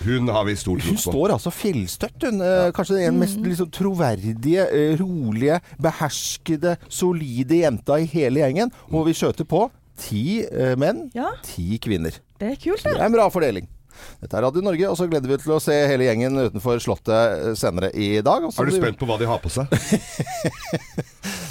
Hun 0.04 0.28
har 0.32 0.44
vi 0.48 0.54
stor 0.56 0.78
tro 0.80 0.94
Hun 0.94 0.96
står 1.02 1.34
altså 1.34 1.50
fjellstøtt, 1.52 2.22
hun. 2.24 2.40
Eh, 2.40 2.70
Kanskje 2.72 2.96
den 3.02 3.18
mest 3.20 3.36
liksom, 3.44 3.68
troverdige, 3.74 4.64
eh, 4.72 4.94
rolige, 5.00 5.58
beherskede, 5.82 6.76
solide 6.88 7.58
jenta 7.62 7.98
i 8.00 8.06
hele 8.08 8.40
gjengen. 8.40 8.72
Og 8.92 9.06
vi 9.10 9.12
skjøter 9.18 9.44
på 9.44 9.66
ti 10.00 10.40
eh, 10.46 10.72
menn, 10.80 11.10
Ja, 11.14 11.34
ti 11.44 11.76
kvinner. 11.82 12.16
det 12.40 12.54
er 12.54 12.56
kult, 12.56 12.82
Det 12.82 12.94
det. 12.94 13.00
er 13.00 13.06
en 13.06 13.12
bra 13.12 13.28
fordeling. 13.28 13.68
Dette 14.20 14.36
er 14.38 14.44
Radio 14.46 14.62
Norge, 14.64 14.88
og 14.90 14.96
så 14.98 15.06
gleder 15.10 15.30
vi 15.30 15.36
oss 15.36 15.44
til 15.46 15.54
å 15.56 15.60
se 15.62 15.76
hele 15.90 16.06
gjengen 16.08 16.38
utenfor 16.46 16.80
Slottet 16.82 17.14
eh, 17.16 17.52
senere 17.58 17.92
i 17.94 18.10
dag. 18.24 18.46
Og 18.48 18.54
Er 18.56 18.70
du 18.70 18.76
spent 18.76 19.00
på 19.00 19.08
hva 19.10 19.18
de 19.20 19.28
har 19.30 19.40
på 19.42 19.52
seg? 19.52 19.70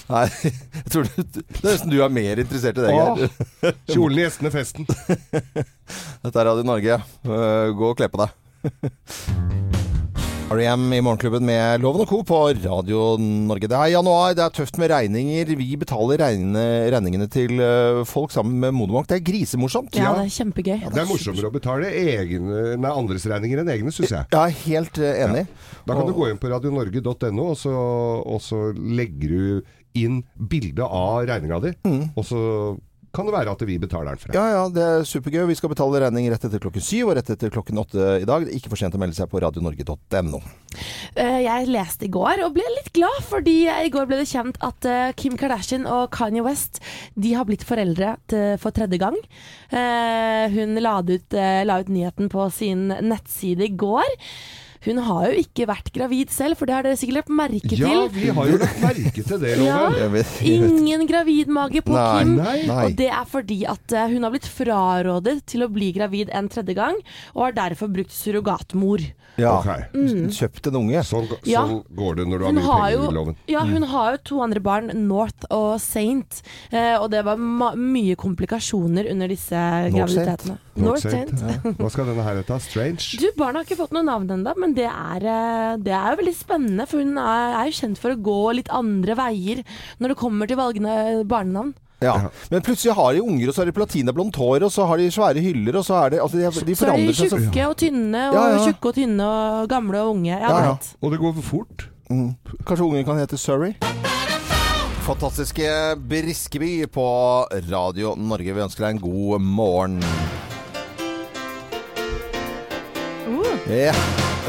Nei, 0.10 0.26
jeg 0.42 0.86
tror 0.90 1.06
det, 1.06 1.26
det 1.36 1.44
er 1.46 1.68
nesten 1.68 1.92
du 1.94 2.00
er 2.02 2.14
mer 2.14 2.42
interessert 2.42 2.80
i 2.82 2.88
det. 2.88 2.94
Geir. 2.98 3.76
Kjolen 3.94 4.18
i 4.18 4.26
gjestene 4.26 4.54
festen. 4.54 4.90
Dette 6.26 6.34
er 6.34 6.50
Radio 6.50 6.66
Norge. 6.66 7.02
Eh, 7.30 7.74
Gå 7.78 7.94
og 7.94 7.98
kle 8.02 8.10
på 8.10 8.24
deg. 8.26 8.38
R.E.M. 10.50 10.88
i 10.98 11.02
Morgenklubben 11.06 11.46
med 11.46 11.82
Loven 11.84 12.02
og 12.02 12.10
Co. 12.10 12.24
på 12.26 12.38
Radio 12.58 13.02
Norge. 13.22 13.68
Det 13.70 13.78
er 13.78 13.92
januar, 13.94 14.32
det 14.34 14.42
er 14.42 14.54
tøft 14.58 14.80
med 14.82 14.90
regninger. 14.90 15.52
Vi 15.60 15.68
betaler 15.78 16.18
regne, 16.24 16.64
regningene 16.90 17.28
til 17.30 17.60
eh, 17.62 18.00
folk 18.10 18.34
sammen 18.34 18.58
med 18.64 18.74
Monobank. 18.74 19.06
Det 19.12 19.20
er 19.20 19.26
grisemorsomt. 19.28 19.94
Ja, 20.00 20.16
det 20.18 20.26
er 20.26 20.34
kjempegøy. 20.40 20.80
Det 20.90 21.04
er 21.04 21.10
morsommere 21.12 21.52
å 21.52 21.54
betale 21.54 21.92
egne, 21.94 22.64
nei, 22.82 22.94
andres 22.98 23.28
regninger 23.30 23.62
enn 23.62 23.70
egne, 23.76 23.94
syns 23.94 24.16
jeg. 24.16 24.26
Jeg 24.34 24.40
er 24.42 24.58
helt 24.66 24.98
enig. 25.04 25.46
enig. 25.46 25.46
Da 25.86 26.00
kan 26.00 26.10
du 26.10 26.16
gå 26.18 26.32
inn 26.32 26.42
på 26.42 26.50
radionorge.no, 26.56 27.46
og, 27.52 27.58
så- 27.62 27.78
og 28.26 28.42
så 28.42 28.64
legger 28.74 29.36
du 29.36 29.76
inn 30.02 30.24
bilde 30.50 30.82
av 30.86 31.28
regninga 31.30 31.62
di. 31.68 31.76
Og 32.18 32.26
så 32.26 32.42
kan 33.15 33.26
det 33.28 33.34
være 33.34 33.54
at 33.56 33.63
vi 33.65 33.78
betaler 33.82 34.13
den 34.13 34.22
for 34.22 34.30
deg. 34.32 34.38
Ja, 34.38 34.45
ja, 34.54 34.63
det 34.74 34.84
er 34.86 35.06
supergøy. 35.10 35.48
Vi 35.50 35.56
skal 35.58 35.72
betale 35.74 36.02
regning 36.04 36.28
rett 36.32 36.45
etter 36.45 36.62
klokken 36.62 36.84
syv 36.86 37.10
og 37.10 37.15
rett 37.17 37.32
etter 37.34 37.52
klokken 37.54 37.82
åtte 37.82 38.06
i 38.22 38.28
dag. 38.30 38.45
Det 38.45 38.54
er 38.54 38.60
ikke 38.60 38.72
for 38.74 38.82
sent 38.82 38.95
å 38.98 39.02
melde 39.02 39.17
seg 39.17 39.30
på 39.32 39.41
radionorge.no. 39.43 40.41
Eh, 41.15 41.39
Jeg 41.45 41.69
leste 41.74 42.06
i 42.06 42.12
går 42.13 42.43
og 42.45 42.54
ble 42.58 42.67
litt 42.78 42.91
glad, 42.95 43.19
fordi 43.30 43.58
i 43.72 43.89
går 43.93 44.08
ble 44.12 44.22
det 44.22 44.30
kjent 44.30 44.62
at 44.65 44.86
eh, 44.89 45.10
Kim 45.17 45.36
Kardashian 45.39 45.88
og 45.89 46.10
Kanye 46.15 46.43
West 46.45 46.82
De 47.17 47.34
har 47.34 47.48
blitt 47.50 47.65
foreldre 47.67 48.15
for 48.62 48.76
tredje 48.76 49.02
gang. 49.02 49.17
Eh, 49.74 50.45
Hun 50.54 50.78
la 50.82 51.00
ut, 51.02 51.34
la 51.65 51.80
ut 51.82 51.89
nyheten 51.93 52.30
på 52.32 52.45
sin 52.54 52.88
nettside 52.89 53.65
i 53.69 53.76
går. 53.80 54.17
Hun 54.86 54.98
har 55.04 55.26
jo 55.32 55.42
ikke 55.44 55.65
vært 55.68 55.89
gravid 55.94 56.30
selv, 56.32 56.56
for 56.58 56.65
det 56.70 56.74
har 56.78 56.84
dere 56.88 56.96
sikkert 57.00 57.18
lagt 57.20 57.34
merke 57.36 57.68
til. 57.74 57.82
Ja, 57.84 58.08
vi 58.13 58.30
har 58.32 58.48
jo 58.48 58.58
lagt 58.62 58.80
merke 58.84 59.24
til 59.28 59.39
det, 59.42 59.58
Ja. 59.60 59.80
Loven. 59.89 60.24
Ingen 60.48 61.06
gravidmage 61.10 61.82
på 61.84 61.92
Nei. 61.98 62.24
Kim. 62.24 62.36
Nei. 62.39 62.86
Og 62.86 62.96
det 62.96 63.10
er 63.12 63.26
fordi 63.28 63.60
at 63.68 63.92
eh, 63.92 64.08
hun 64.13 64.24
har 64.24 64.32
blitt 64.32 64.48
frarådet 64.48 65.38
til 65.52 65.65
å 65.65 65.70
bli 65.72 65.92
gravid 65.96 66.30
en 66.32 66.48
tredje 66.50 66.76
gang, 66.80 66.96
og 67.36 67.50
har 67.50 67.58
derfor 67.60 67.92
brukt 67.92 68.12
surrogatmor. 68.15 69.04
Ja. 69.39 69.58
Ok. 69.60 69.94
Kjøpt 70.36 70.68
en 70.68 70.76
unge. 70.82 71.04
Sånn, 71.08 71.28
så 71.30 71.38
Ja. 71.48 71.62
går 71.68 72.15
det 72.18 72.26
når 72.28 72.39
du 72.39 72.44
har 72.46 72.52
Hun 72.52 72.56
mye 72.60 72.65
har, 72.65 72.82
penger 72.82 72.98
jo, 72.98 73.04
i 73.12 73.13
loven. 73.15 73.36
ja, 73.48 73.60
hun 73.65 73.84
har 73.84 74.12
jo 74.12 74.18
to 74.32 74.42
andre 74.44 74.60
barn, 74.60 74.92
North 75.08 75.46
og 75.52 75.80
Saint, 75.80 76.42
eh, 76.72 76.96
og 77.00 77.10
det 77.12 77.24
var 77.26 77.38
ma 77.38 77.74
mye 77.76 78.15
komplikasjoner 78.20 79.10
under 79.12 79.28
disse 79.32 79.56
graviditetene. 79.94 80.58
North 80.80 81.02
Saint. 81.04 81.30
Saint. 81.39 81.63
Hva 81.80 81.89
skal 81.92 82.06
denne 82.12 82.24
her 82.24 82.36
hete? 82.42 82.60
Strange? 82.63 83.18
Du, 83.20 83.28
Barna 83.38 83.60
har 83.60 83.65
ikke 83.68 83.78
fått 83.80 83.92
noe 83.96 84.04
navn 84.04 84.28
ennå, 84.30 84.54
men 84.58 84.69
det 84.78 84.88
er, 84.90 85.26
eh, 85.26 85.76
det 85.84 85.94
er 85.96 86.12
jo 86.14 86.20
veldig 86.22 86.36
spennende. 86.38 86.86
For 86.90 87.00
hun 87.04 87.18
er, 87.18 87.54
er 87.60 87.70
jo 87.70 87.78
kjent 87.80 88.00
for 88.02 88.14
å 88.16 88.22
gå 88.30 88.38
litt 88.60 88.70
andre 88.74 89.16
veier 89.20 89.64
når 90.00 90.14
det 90.14 90.18
kommer 90.22 90.48
til 90.50 90.58
valgene 90.60 91.24
barnenavn. 91.30 91.74
Ja. 92.00 92.14
Men 92.48 92.62
plutselig 92.64 92.94
har 92.96 93.12
de 93.14 93.20
unger, 93.20 93.50
og 93.50 93.54
så 93.56 93.60
har 93.60 93.68
de 93.68 93.76
platinablondt 93.76 94.38
hår, 94.40 94.64
og 94.64 94.72
så 94.72 94.86
har 94.88 95.02
de 95.02 95.10
svære 95.12 95.42
hyller, 95.44 95.76
og 95.76 95.84
så 95.84 95.98
er 96.06 96.14
de, 96.14 96.22
altså, 96.24 96.38
de, 96.40 96.46
de 96.46 96.52
Så 96.54 96.62
er 96.64 96.70
de 96.70 96.76
forandrer 96.80 97.18
seg 97.18 97.32
så 97.34 97.40
tjukke 97.44 97.66
og 97.68 97.76
tynne, 97.82 98.22
og 98.30 98.38
Ja, 98.38 98.44
ja. 98.54 98.62
tjukke 98.70 98.88
og 98.88 98.96
tynne, 98.96 99.26
og 99.28 99.68
gamle 99.74 100.00
og 100.06 100.14
unge. 100.16 100.32
Ja, 100.32 100.40
Ja, 100.48 100.62
ja. 100.70 100.78
Og 101.04 101.12
det 101.12 101.20
går 101.20 101.34
for 101.42 101.42
fort. 101.50 101.90
mm. 102.10 102.30
Kanskje 102.66 102.86
ungen 102.88 103.04
kan 103.06 103.20
hete 103.20 103.38
Surrey? 103.38 103.76
Fantastiske 105.10 105.68
Briskeby 106.08 106.86
på 106.88 107.04
Radio 107.68 108.16
Norge. 108.16 108.54
Vi 108.56 108.62
ønsker 108.64 108.86
deg 108.86 108.96
en 108.96 109.02
god 109.04 109.42
morgen. 109.42 110.00
Ja. 113.68 113.94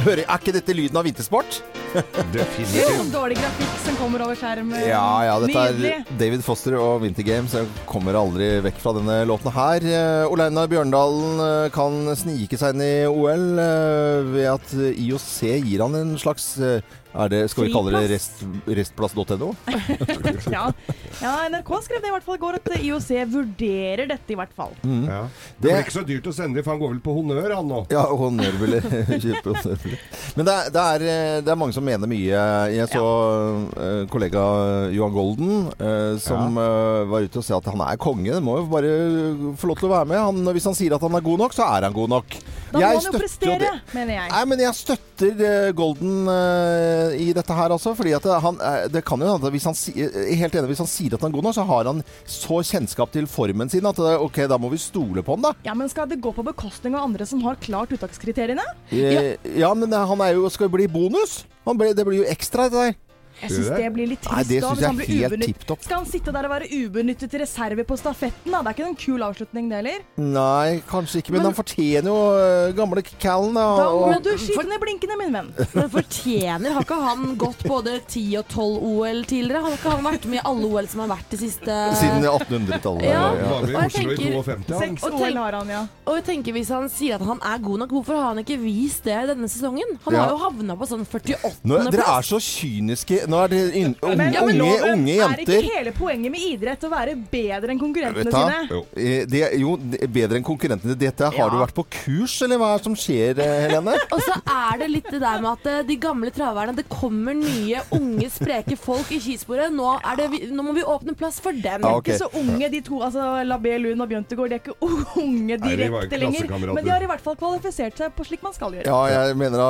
Hører, 0.01 0.23
er 0.25 0.41
ikke 0.41 0.53
dette 0.55 0.75
lyden 0.77 0.97
av 0.97 1.05
vintersport? 1.05 1.61
Definitivt. 2.35 3.11
dårlig 3.13 3.37
grafikk 3.37 3.73
som 3.85 3.97
kommer 3.99 4.23
over 4.25 4.39
skjermen. 4.39 4.77
Ja, 4.87 5.03
ja, 5.27 5.35
dette 5.43 5.65
er 5.73 6.05
David 6.21 6.45
Foster 6.47 6.77
og 6.79 7.03
Winter 7.05 7.27
Games. 7.27 7.53
Jeg 7.57 7.69
kommer 7.91 8.17
aldri 8.17 8.49
vekk 8.65 8.79
fra 8.81 8.95
denne 8.97 9.19
låten 9.29 9.53
her. 9.53 9.85
Oleina 10.31 10.65
Bjørndalen 10.71 11.43
eh, 11.45 11.67
kan 11.75 11.99
snike 12.17 12.57
seg 12.61 12.79
inn 12.79 12.87
i 12.87 12.95
OL 13.11 13.61
eh, 13.61 14.31
ved 14.31 14.49
at 14.55 14.73
IOC 14.95 15.35
gir 15.67 15.85
han 15.85 15.99
en 15.99 16.15
slags 16.21 16.53
eh, 16.63 16.81
det, 17.31 17.49
Skal 17.51 17.67
vi 17.67 17.73
kalle 17.75 17.93
det 17.99 18.11
rest, 18.13 18.43
restplass.no? 18.67 19.51
Ja. 20.51 20.71
ja, 21.21 21.33
NRK 21.51 21.71
skrev 21.85 22.03
det 22.03 22.11
i 22.11 22.13
hvert 22.15 22.27
fall 22.27 22.39
i 22.39 22.43
går, 22.43 22.59
at 22.61 22.71
IOC 22.79 23.09
vurderer 23.33 24.07
dette 24.11 24.35
i 24.35 24.39
hvert 24.39 24.53
fall. 24.57 24.73
Mm. 24.83 25.05
Ja. 25.09 25.23
Det 25.59 25.73
blir 25.73 25.83
ikke 25.85 25.97
så 25.97 26.05
dyrt 26.07 26.29
å 26.31 26.35
sende 26.35 26.59
dem, 26.61 26.67
for 26.67 26.75
han 26.75 26.83
går 26.83 26.95
vel 26.95 27.03
på 27.05 27.15
honnør, 27.17 27.57
han 27.59 27.71
nå. 27.71 27.81
Ja, 27.93 28.05
honnør 28.07 28.59
vil 28.63 28.79
Kjøpe 29.25 29.55
honnør. 29.57 29.97
Men 30.39 30.49
det 30.49 30.55
er, 30.55 30.71
det, 30.75 30.85
er, 30.85 31.07
eh, 31.15 31.41
det 31.45 31.55
er 31.55 31.61
mange 31.61 31.77
som 31.77 31.87
mener 31.87 32.11
mye. 32.11 32.45
Jeg 32.75 32.91
så 32.93 33.05
ja. 33.05 33.91
kollega 34.13 34.45
Johan 34.95 35.15
Golden 35.15 35.53
eh, 35.77 36.15
som 36.23 36.59
eh, 36.61 37.03
var 37.11 37.27
ute 37.27 37.43
og 37.43 37.47
sa 37.47 37.59
at 37.59 37.71
han 37.73 37.85
er 37.87 38.01
konge. 38.01 38.31
Det 38.31 38.45
må 38.45 38.61
jo 38.61 38.71
bare 38.71 38.95
få 39.59 39.71
lov 39.71 39.83
til 39.83 39.91
å 39.91 39.95
være 39.97 40.11
med. 40.13 40.23
Han, 40.31 40.55
hvis 40.55 40.71
han 40.71 40.79
sier 40.79 40.97
at 40.97 41.05
han 41.05 41.19
er 41.19 41.27
god 41.27 41.45
nok, 41.45 41.57
så 41.57 41.67
er 41.75 41.89
han 41.89 41.97
god 41.97 42.15
nok. 42.15 42.39
Da 42.71 42.79
må 42.79 42.83
Jeg 42.85 42.99
han 43.01 43.07
jo 43.07 43.13
prestere, 43.19 43.71
mener 43.97 44.15
jeg. 44.15 44.31
Nei, 44.31 44.43
men 44.53 44.61
jeg 44.63 44.79
støtter 44.79 45.41
eh, 45.49 45.71
Golden 45.77 46.31
eh, 46.31 47.00
i 47.17 47.31
dette 47.37 47.57
her, 47.57 47.75
også. 47.75 47.95
Fordi 47.99 48.15
at 48.17 48.27
han, 48.45 48.61
eh, 48.65 48.87
det 48.93 49.05
kan 49.07 49.23
jo 49.25 49.37
hvis 49.51 49.69
han, 49.69 49.77
er 49.95 50.35
helt 50.41 50.55
enig, 50.55 50.71
hvis 50.73 50.85
han 50.85 50.91
sier 50.91 51.17
at 51.17 51.25
han 51.25 51.33
er 51.33 51.39
god 51.39 51.49
nok, 51.49 51.59
så 51.59 51.67
har 51.69 51.91
han 51.91 52.03
så 52.29 52.61
kjennskap 52.73 53.13
til 53.15 53.29
formen 53.31 53.73
sin 53.73 53.87
at 53.89 53.99
ok, 53.99 54.45
da 54.51 54.59
må 54.61 54.73
vi 54.73 54.81
stole 54.81 55.25
på 55.27 55.37
han, 55.37 55.49
da. 55.49 55.55
Ja, 55.67 55.77
men 55.77 55.91
Skal 55.91 56.09
det 56.09 56.21
gå 56.23 56.31
på 56.33 56.45
bekostning 56.47 56.95
av 56.95 57.09
andre 57.09 57.27
som 57.27 57.43
har 57.43 57.59
klart 57.61 57.91
uttakskriteriene? 57.93 58.63
Eh, 58.95 59.37
ja. 59.59 59.73
men 59.75 59.93
han 59.93 60.23
er 60.25 60.37
jo, 60.39 60.49
skal 60.53 60.69
jo 60.69 60.77
bli 60.77 60.87
bonus. 60.91 61.45
Han 61.67 61.79
ble, 61.81 61.93
det 61.97 62.07
blir 62.07 62.23
jo 62.23 62.29
ekstra, 62.31 62.69
det 62.71 62.79
der. 62.79 62.99
Jeg 63.43 63.51
syns 63.51 63.69
det? 63.71 63.77
det 63.81 63.93
blir 63.95 64.07
litt 64.11 64.21
trist. 64.23 64.37
Nei, 64.37 64.43
det 64.45 64.63
syns 64.63 64.81
jeg 64.81 64.91
er 64.91 65.11
helt 65.11 65.33
ubenytt- 65.33 65.47
tipp 65.55 65.67
topp. 65.67 65.83
Skal 65.85 65.97
han 66.03 66.07
sitte 66.07 66.33
der 66.33 66.45
og 66.45 66.51
være 66.51 66.69
ubenyttet 66.71 67.33
reserve 67.41 67.85
på 67.85 67.97
stafetten? 67.99 68.51
da? 68.53 68.63
Det 68.63 68.69
er 68.71 68.75
ikke 68.77 68.89
en 68.89 68.97
kul 68.97 69.21
avslutning, 69.27 69.69
det 69.71 69.77
heller. 69.81 70.01
Nei, 70.17 70.81
kanskje 70.89 71.23
ikke, 71.23 71.31
men, 71.33 71.41
Men- 71.43 71.49
han 71.51 71.55
fortjener 71.55 72.11
jo 72.11 72.19
uh, 72.37 72.73
gamle 72.77 73.03
Callen. 73.21 73.55
Da, 73.55 73.65
Da 73.77 73.85
må 73.91 74.17
og, 74.17 74.23
du 74.23 74.31
skyte 74.39 74.67
ned 74.69 74.81
blinkene, 74.81 75.17
min 75.19 75.33
venn. 75.33 75.49
Men 75.75 75.89
fortjener 75.91 76.73
Har 76.77 76.83
ikke 76.85 76.99
han 77.01 77.37
gått 77.41 77.63
både 77.67 77.99
10 78.07 78.37
og 78.41 78.49
12 78.49 78.83
OL 78.91 79.25
tidligere? 79.25 79.63
Har 79.65 79.73
ikke 79.77 79.91
han 79.97 80.05
vært 80.05 80.25
med 80.31 80.41
i 80.41 80.45
alle 80.45 80.67
OL 80.71 80.87
som 80.91 81.01
har 81.05 81.11
vært 81.17 81.31
de 81.31 81.37
siste 81.41 81.77
siden 82.01 82.25
1800-tallet. 82.29 83.05
Ja. 83.09 83.25
Og 83.31 83.67
jeg 83.69 83.91
tenker- 83.97 84.17
52, 84.21 84.47
han. 84.47 84.65
Og 84.71 85.21
tenk- 85.21 85.55
han, 85.55 85.69
ja. 85.69 85.87
Og 86.07 86.15
jeg 86.19 86.25
tenker 86.25 86.53
Hvis 86.53 86.69
han 86.69 86.89
sier 86.93 87.15
at 87.17 87.23
han 87.27 87.39
er 87.43 87.59
god 87.59 87.79
nok, 87.85 87.91
hvorfor 87.91 88.17
har 88.19 88.35
han 88.35 88.39
ikke 88.45 88.59
vist 88.61 89.05
det 89.05 89.17
denne 89.31 89.49
sesongen? 89.49 89.97
Han 90.05 90.15
Ja. 90.15 90.25
har 90.25 90.31
jo 90.35 90.39
havna 90.45 90.77
på 90.77 90.87
sånn 90.89 91.07
48.-plass. 91.07 91.91
dere 91.91 92.07
er 92.19 92.23
så 92.27 92.39
kyniske. 92.41 93.27
Nå 93.31 93.39
er 93.45 93.53
det 93.53 93.61
in, 93.79 93.95
unge, 94.03 94.17
Men, 94.19 94.33
ja, 94.35 94.41
men 94.45 94.61
unge, 94.61 94.71
loven, 94.81 95.05
unge 95.05 95.17
Er 95.27 95.43
ikke 95.45 95.59
hele 95.71 95.93
poenget 95.97 96.33
med 96.35 96.43
idrett 96.51 96.85
å 96.87 96.91
være 96.93 97.15
bedre 97.31 97.75
enn 97.75 97.81
konkurrentene 97.81 98.33
sine? 98.35 98.61
Jo. 98.71 98.81
Eh, 98.97 99.25
Det, 99.31 99.43
jo, 99.61 99.77
det 99.79 100.09
bedre 100.13 100.41
enn 100.41 100.47
konkurrentene. 100.47 100.97
Dette 100.99 101.29
Har 101.31 101.37
Ja. 101.39 101.49
du 101.53 101.57
vært 101.61 101.75
på 101.77 101.85
kurs, 101.91 102.35
eller 102.43 102.59
hva 102.61 102.73
er 102.75 102.79
det 102.81 102.85
som 102.89 102.97
skjer, 102.99 103.39
eh, 103.39 103.57
Helene? 103.69 103.95
Og 104.15 104.21
så 104.27 104.37
er 104.43 104.79
det 104.83 104.89
litt 104.91 105.11
det 105.11 105.21
der 105.23 105.41
med 105.45 105.51
at 105.53 105.67
eh, 105.71 105.83
de 105.89 105.97
gamle 106.03 106.31
traverne 106.35 106.75
Det 106.77 106.87
kommer 106.91 107.35
nye, 107.39 107.81
unge, 107.97 108.29
spreke 108.35 108.77
folk 108.79 109.11
i 109.15 109.21
skisporet. 109.23 109.71
Nå, 109.75 109.93
er 110.03 110.17
det, 110.21 110.51
nå 110.51 110.63
må 110.67 110.75
vi 110.77 110.83
åpne 110.83 111.15
plass 111.19 111.39
for 111.41 111.53
dem. 111.53 111.85
Ja, 111.87 111.95
okay. 111.97 112.15
Ikke 112.15 112.19
så 112.25 112.31
unge, 112.41 112.69
de 112.73 112.81
to. 112.87 113.01
altså 113.07 113.29
Labé 113.47 113.77
Lund 113.81 114.03
og 114.05 114.09
Bjøntegård. 114.11 114.51
De 114.51 114.59
er 114.59 114.63
ikke 114.65 114.77
unge 115.25 115.59
Nei, 115.61 115.75
direkte 115.77 116.19
lenger. 116.21 116.51
Men 116.75 116.83
de 116.85 116.91
har 116.91 117.03
i 117.07 117.11
hvert 117.11 117.23
fall 117.25 117.37
kvalifisert 117.41 117.97
seg 118.01 118.15
på 118.17 118.27
slik 118.27 118.43
man 118.43 118.55
skal 118.57 118.75
gjøre. 118.79 118.87
Ja, 118.91 119.27
jeg 119.29 119.37
mener 119.39 119.63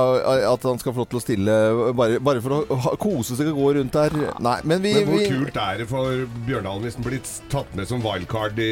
at 0.54 0.62
han 0.70 0.78
skal 0.80 0.94
få 0.96 1.04
lov 1.04 1.10
til 1.12 1.20
å 1.20 1.24
stille 1.24 1.56
bare, 1.98 2.20
bare 2.22 2.42
for 2.44 2.62
å 2.64 2.94
kose 3.00 3.36
seg 3.38 3.49
og 3.52 3.58
gå 3.60 3.68
rundt 3.78 3.92
der. 3.96 4.16
Nei, 4.40 4.56
men 4.64 4.82
vi, 4.84 4.92
Men 4.94 5.08
hvor 5.10 5.18
vi 5.20 5.28
kult 5.32 5.56
er 5.62 5.78
det 5.82 5.86
for 5.90 6.24
Bjørndalen 6.48 6.82
hvis 6.86 6.96
den 6.98 7.06
blir 7.06 7.20
tatt 7.52 7.74
med 7.78 7.88
som 7.90 8.02
wildcard 8.04 8.58
i 8.62 8.70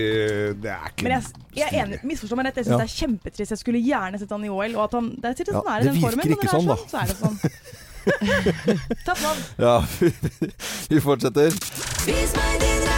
Det 0.62 0.70
er 0.74 0.88
ikke 0.92 1.06
Men 1.08 1.12
jeg, 1.16 1.22
jeg 1.58 1.68
er 1.72 1.84
enig, 1.84 2.00
misforstå 2.12 2.38
meg 2.40 2.48
rett, 2.50 2.60
jeg 2.62 2.68
syns 2.68 2.74
Ja. 2.76 2.80
det 2.84 2.88
er 2.88 2.96
kjempetrist. 2.98 3.50
Jeg 3.56 3.62
skulle 3.64 3.82
gjerne 3.84 4.18
sett 4.22 4.30
han 4.34 4.44
i 4.44 4.52
OL. 4.52 4.76
Og 4.78 4.84
at 4.88 4.92
han, 4.98 5.10
det 5.18 5.34
sånn 5.38 5.52
Ja, 5.52 5.60
sånn 5.60 5.72
er 5.72 5.78
i 5.78 5.82
det 5.82 5.92
den 5.92 5.98
virker 5.98 6.08
formen. 6.08 6.24
ikke 6.36 6.48
når 6.48 6.54
sånn, 6.54 6.68
da. 6.68 6.76
sånn, 6.76 6.88
så 6.88 6.96
er 6.98 7.06
det 7.08 7.16
sånn. 7.22 7.36
Tatt 9.06 9.20
navn. 9.22 9.42
Ja, 9.58 9.74
vi 10.90 11.00
fortsetter. 11.04 11.58
Vis 12.06 12.32
meg 12.38 12.62
din 12.64 12.88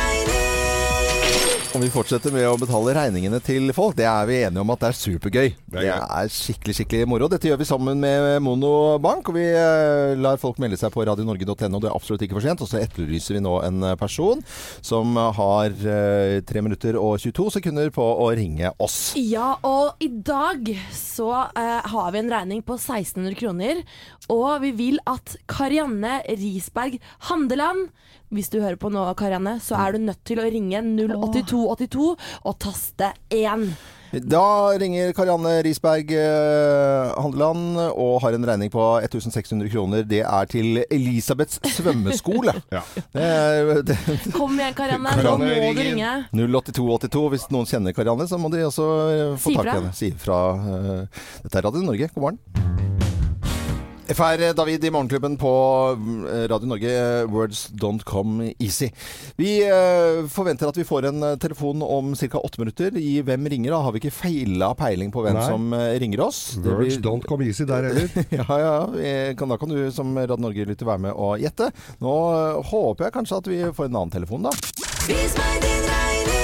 Og 1.70 1.84
vi 1.84 1.88
fortsetter 1.94 2.32
med 2.34 2.48
å 2.50 2.56
betale 2.58 2.90
regningene 2.96 3.38
til 3.46 3.70
folk. 3.70 3.94
Det 3.94 4.02
er 4.08 4.24
vi 4.26 4.40
enige 4.42 4.62
om 4.64 4.72
at 4.74 4.80
det 4.82 4.88
er 4.88 4.96
supergøy. 4.98 5.52
Det 5.70 5.78
er 5.78 5.84
Det 5.84 5.92
er 6.02 6.32
skikkelig 6.34 6.74
skikkelig 6.74 7.06
moro. 7.06 7.28
Dette 7.30 7.46
gjør 7.46 7.60
vi 7.60 7.68
sammen 7.68 8.00
med 8.02 8.42
Monobank. 8.42 9.30
Og 9.30 9.36
vi 9.38 9.44
eh, 9.54 10.16
lar 10.18 10.40
folk 10.42 10.58
melde 10.58 10.80
seg 10.80 10.90
på 10.90 11.04
radionorge.no. 11.06 11.78
Det 11.78 11.86
er 11.86 11.94
absolutt 11.94 12.24
ikke 12.26 12.40
for 12.40 12.46
sent. 12.48 12.64
Og 12.64 12.70
så 12.72 12.80
etterlyser 12.82 13.38
vi 13.38 13.44
nå 13.46 13.54
en 13.62 13.86
eh, 13.86 13.94
person 14.00 14.42
som 14.82 15.14
har 15.14 15.70
tre 15.78 16.60
3 16.60 16.64
minutter 16.66 16.98
og 16.98 17.20
22 17.22 17.46
sekunder 17.60 17.94
på 17.94 18.02
å 18.02 18.26
ringe 18.34 18.74
oss. 18.82 19.14
Ja, 19.14 19.54
og 19.62 20.02
i 20.02 20.10
dag 20.10 20.66
så 20.96 21.30
eh, 21.54 21.86
har 21.94 22.10
vi 22.10 22.24
en 22.24 22.34
regning 22.34 22.66
på 22.66 22.80
1600 22.80 23.38
kroner. 23.38 23.84
Og 24.26 24.58
vi 24.66 24.74
vil 24.74 24.98
at 25.06 25.38
Karianne 25.50 26.18
Risberg 26.34 26.98
Handeland 27.30 27.92
Hvis 28.30 28.46
du 28.52 28.60
hører 28.62 28.76
på 28.78 28.90
nå, 28.94 29.02
Karianne, 29.18 29.56
så 29.62 29.74
er 29.82 29.96
du 29.96 30.04
nødt 30.04 30.20
til 30.28 30.38
å 30.38 30.44
ringe 30.46 30.78
08282 30.86 32.12
og 32.46 32.54
taste 32.62 33.08
1. 33.34 33.64
Da 34.26 34.42
ringer 34.78 35.12
Karianne 35.14 35.52
Risberg 35.62 36.08
eh, 36.18 37.10
Handeland 37.22 37.76
og 37.92 38.16
har 38.24 38.34
en 38.34 38.46
regning 38.48 38.70
på 38.74 38.82
1600 39.06 39.70
kroner. 39.70 40.02
Det 40.06 40.22
er 40.26 40.48
til 40.50 40.80
Elisabeths 40.90 41.60
svømmeskole. 41.76 42.54
Ja. 42.74 42.82
Det 43.14 43.26
er, 43.26 43.82
det, 43.86 43.98
Kom 44.34 44.54
igjen, 44.58 44.74
Karianne. 44.78 45.14
Nå 45.22 45.36
må 45.42 45.50
ringer. 45.50 45.74
du 45.74 45.84
ringe. 45.90 46.14
08282. 46.34 47.26
Hvis 47.34 47.46
noen 47.54 47.70
kjenner 47.70 47.94
Karianne, 47.98 48.26
så 48.30 48.38
må 48.38 48.50
de 48.54 48.62
også 48.66 48.88
eh, 49.10 49.26
få 49.42 49.50
Si 49.54 49.58
tak 49.58 49.70
i 49.70 49.76
henne. 49.76 49.94
Si 50.04 50.10
fra. 50.26 50.40
eh, 50.58 51.22
Dette 51.46 51.62
er 51.62 51.66
Radio 51.70 51.86
Norge. 51.86 52.10
God 52.14 52.26
morgen. 52.30 53.09
FR 54.10 54.52
David 54.58 54.84
i 54.84 54.90
Morgenklubben 54.90 55.36
på 55.38 55.50
eh, 56.32 56.48
Radio 56.50 56.66
Norge. 56.66 56.90
eh, 56.90 57.26
Words 57.30 57.68
don't 57.70 58.02
come 58.04 58.54
easy. 58.58 58.88
Vi 59.38 59.60
eh, 59.62 60.26
forventer 60.26 60.66
at 60.68 60.76
vi 60.80 60.84
får 60.84 61.06
en 61.12 61.20
telefon 61.38 61.82
om 61.86 62.14
ca. 62.16 62.38
åtte 62.38 62.58
minutter. 62.60 62.96
I 62.98 63.20
Hvem 63.22 63.46
ringer? 63.52 63.70
Da 63.70 63.78
har 63.84 63.92
vi 63.94 64.00
ikke 64.02 64.10
feila 64.16 64.72
peiling 64.74 65.12
på 65.14 65.22
hvem 65.22 65.38
Nei. 65.38 65.46
som 65.46 65.70
ringer 66.02 66.24
oss. 66.26 66.40
Words 66.58 66.96
blir- 66.98 67.04
don't 67.06 67.26
come 67.28 67.46
easy 67.46 67.64
der 67.70 67.86
heller. 67.86 68.10
ja, 68.40 68.46
ja. 68.48 68.74
ja. 68.98 69.34
Kan, 69.38 69.48
da 69.54 69.56
kan 69.62 69.70
du 69.70 69.78
som 69.94 70.10
Radio 70.18 70.40
Norge-lytter 70.42 70.88
være 70.90 71.04
med 71.06 71.14
og 71.14 71.38
gjette. 71.44 71.70
Nå 72.02 72.16
håper 72.72 73.06
jeg 73.06 73.14
kanskje 73.20 73.38
at 73.44 73.52
vi 73.54 73.62
får 73.70 73.90
en 73.92 74.00
annen 74.02 74.16
telefon, 74.18 74.48
da. 74.50 74.56
Vis 75.06 75.38
meg 75.38 75.62
din 75.62 75.86
regning. 75.86 76.39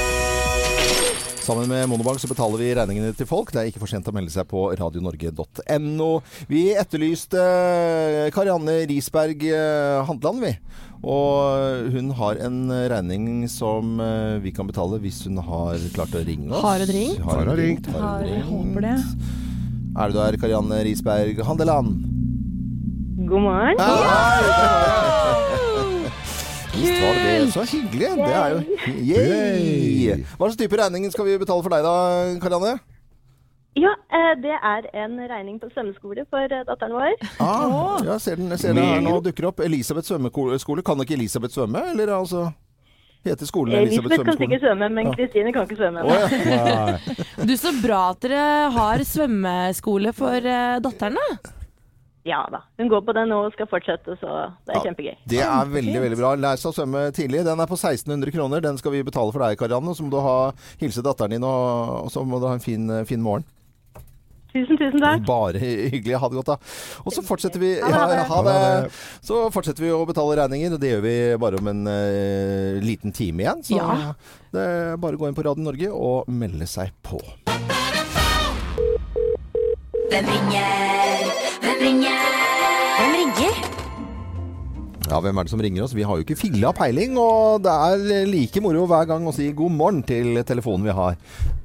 Sammen 1.46 1.68
med 1.70 1.85
Monobank 1.87 2.18
så 2.18 2.26
betaler 2.26 2.59
vi 2.59 2.72
regningene 2.74 3.12
til 3.14 3.26
folk. 3.30 3.52
Det 3.54 3.61
er 3.61 3.68
ikke 3.70 3.78
for 3.78 3.87
sent 3.90 4.09
å 4.11 4.14
melde 4.16 4.32
seg 4.35 4.48
på 4.50 4.64
radionorge.no. 4.80 6.09
Vi 6.50 6.62
etterlyste 6.74 7.38
eh, 7.38 8.32
Karianne 8.35 8.74
Risberg 8.90 9.44
eh, 9.46 10.00
Handland, 10.09 10.42
vi. 10.42 10.50
Og 11.06 11.87
hun 11.94 12.11
har 12.18 12.42
en 12.48 12.59
regning 12.90 13.44
som 13.52 13.94
eh, 14.02 14.40
vi 14.42 14.50
kan 14.56 14.66
betale 14.66 14.98
hvis 15.04 15.22
hun 15.28 15.38
har 15.38 15.78
klart 15.94 16.18
å 16.18 16.24
ringe 16.26 16.50
oss. 16.50 16.66
Har 16.66 16.82
hun 16.82 16.90
ringt? 16.90 17.22
Har 17.22 17.38
hun 17.38 17.46
Har 17.46 17.54
hun 17.54 17.62
ringt? 17.62 17.92
Har 17.94 18.26
hun 18.26 18.32
ringt? 18.32 18.50
håper 18.50 18.88
det. 18.88 18.96
Er 19.96 20.11
du 20.11 20.18
der, 20.18 20.42
Karianne 20.42 20.82
Risberg 20.90 21.44
Handeland? 21.46 21.94
God 23.30 23.46
morgen. 23.46 25.05
Visst 26.76 26.98
var 27.02 27.14
det 27.16 27.24
det. 27.26 27.46
Så 27.54 27.64
hyggelig. 27.70 28.10
Det 28.18 28.34
er 28.40 28.52
jo 28.52 28.58
Yay! 29.12 30.20
Hva 30.36 30.48
slags 30.48 30.60
type 30.60 30.78
regning 30.80 31.08
skal 31.12 31.28
vi 31.28 31.38
betale 31.40 31.64
for 31.64 31.74
deg 31.74 31.86
da, 31.86 31.96
Karianne? 32.42 32.76
Ja, 33.76 33.92
eh, 34.08 34.30
det 34.40 34.54
er 34.56 34.86
en 35.04 35.18
regning 35.28 35.58
på 35.60 35.68
svømmeskole 35.68 36.24
for 36.32 36.48
eh, 36.48 36.62
datteren 36.64 36.94
vår. 36.96 37.16
Ah, 37.44 37.98
ja, 38.06 38.14
ser 38.22 38.38
den, 38.40 38.54
ser 38.56 38.72
den 38.72 38.80
her 38.86 39.02
nå 39.04 39.18
dukker 39.24 39.50
opp. 39.50 39.60
Elisabeth 39.60 40.08
svømmeskole. 40.08 40.84
Kan 40.86 41.02
ikke 41.04 41.18
Elisabeth 41.18 41.52
svømme, 41.58 41.82
eller 41.92 42.14
altså 42.16 42.46
Heter 43.26 43.48
skolen 43.48 43.74
Elisabeth 43.74 44.14
Elisabeth 44.14 44.30
kan 44.30 44.38
sikkert 44.38 44.62
svømme, 44.62 44.88
men 44.96 45.10
Kristine 45.12 45.52
kan 45.52 45.66
ikke 45.66 45.76
svømme. 45.80 46.04
Oh, 46.06 46.36
ja. 46.46 46.96
Du, 47.48 47.52
Så 47.58 47.74
bra 47.82 48.00
at 48.14 48.22
dere 48.24 48.46
har 48.72 49.02
svømmeskole 49.04 50.12
for 50.16 50.40
datterne. 50.40 50.80
datteren, 50.86 51.20
da. 51.20 51.55
Ja 52.26 52.40
da. 52.50 52.60
Hun 52.80 52.88
går 52.90 53.04
på 53.06 53.14
den 53.14 53.28
nå 53.30 53.36
og 53.46 53.52
skal 53.54 53.68
fortsette, 53.70 54.16
så 54.18 54.30
det 54.66 54.74
er 54.74 54.80
Ja. 54.80 54.84
kjempegøy. 54.88 55.16
Det 55.30 55.40
er 55.46 55.68
veldig 55.70 56.00
veldig 56.02 56.18
bra. 56.18 56.34
Lær 56.34 56.56
seg 56.58 56.72
å 56.72 56.74
svømme 56.74 57.04
tidlig. 57.14 57.44
Den 57.46 57.60
er 57.62 57.66
på 57.70 57.78
1600 57.78 58.32
kroner. 58.34 58.60
Den 58.64 58.78
skal 58.80 58.90
vi 58.96 59.02
betale 59.06 59.30
for 59.32 59.44
deg, 59.46 59.56
Karianne. 59.60 59.94
Så 59.94 60.02
må 60.02 60.10
du 60.10 60.18
ha, 60.24 60.50
hilse 60.80 61.04
datteren 61.06 61.30
din, 61.36 61.44
og, 61.46 62.06
og 62.06 62.10
så 62.10 62.24
må 62.26 62.40
du 62.42 62.48
ha 62.50 62.54
en 62.58 62.64
fin, 62.64 62.88
fin 63.06 63.22
morgen. 63.22 63.44
Tusen, 64.56 64.78
tusen 64.80 65.02
takk. 65.04 65.20
Bare 65.28 65.60
hyggelig. 65.60 66.16
Ha 66.18 66.28
det 66.32 66.38
godt, 66.40 66.46
da. 66.46 66.56
Og 67.04 67.12
så 67.12 67.20
fortsetter 67.22 67.60
vi 67.60 67.74
ja, 67.76 68.24
ha 68.30 68.38
det. 68.46 68.90
Så 69.22 69.42
fortsetter 69.52 69.84
vi 69.84 69.90
å 69.92 70.06
betale 70.08 70.38
regninger, 70.40 70.72
og 70.72 70.80
det 70.80 70.94
gjør 70.94 71.02
vi 71.04 71.14
bare 71.42 71.60
om 71.60 71.68
en 71.74 71.82
uh, 71.86 72.80
liten 72.80 73.12
time 73.12 73.44
igjen. 73.44 73.62
Så 73.68 73.76
Ja. 73.76 74.14
det 74.56 74.64
er 74.66 74.96
bare 74.96 75.14
å 75.14 75.20
gå 75.20 75.28
inn 75.28 75.36
på 75.36 75.44
Radio 75.44 75.62
Norge 75.68 75.92
og 75.92 76.26
melde 76.32 76.66
seg 76.66 76.90
på. 77.04 77.20
Hvem 80.08 80.24
ringer? 80.32 81.32
Hvem 81.60 81.78
ringer? 81.84 82.15
Ja, 85.06 85.20
hvem 85.22 85.38
er 85.38 85.46
det 85.46 85.52
som 85.52 85.60
ringer 85.62 85.84
oss? 85.84 85.94
Vi 85.94 86.02
har 86.02 86.18
jo 86.18 86.24
ikke 86.24 86.34
filla 86.38 86.72
peiling, 86.74 87.14
og 87.20 87.62
det 87.62 87.70
er 87.70 88.26
like 88.26 88.62
moro 88.64 88.88
hver 88.90 89.06
gang 89.06 89.26
å 89.30 89.34
si 89.34 89.52
god 89.54 89.74
morgen 89.78 90.00
til 90.06 90.40
telefonen 90.48 90.88
vi 90.88 90.94
har. 90.98 91.18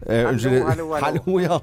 Eh, 0.05 0.27
unnskyld. 0.29 0.59
hallo, 0.67 0.85
hallo. 0.93 1.23
hallo. 1.25 1.39
ja. 1.41 1.57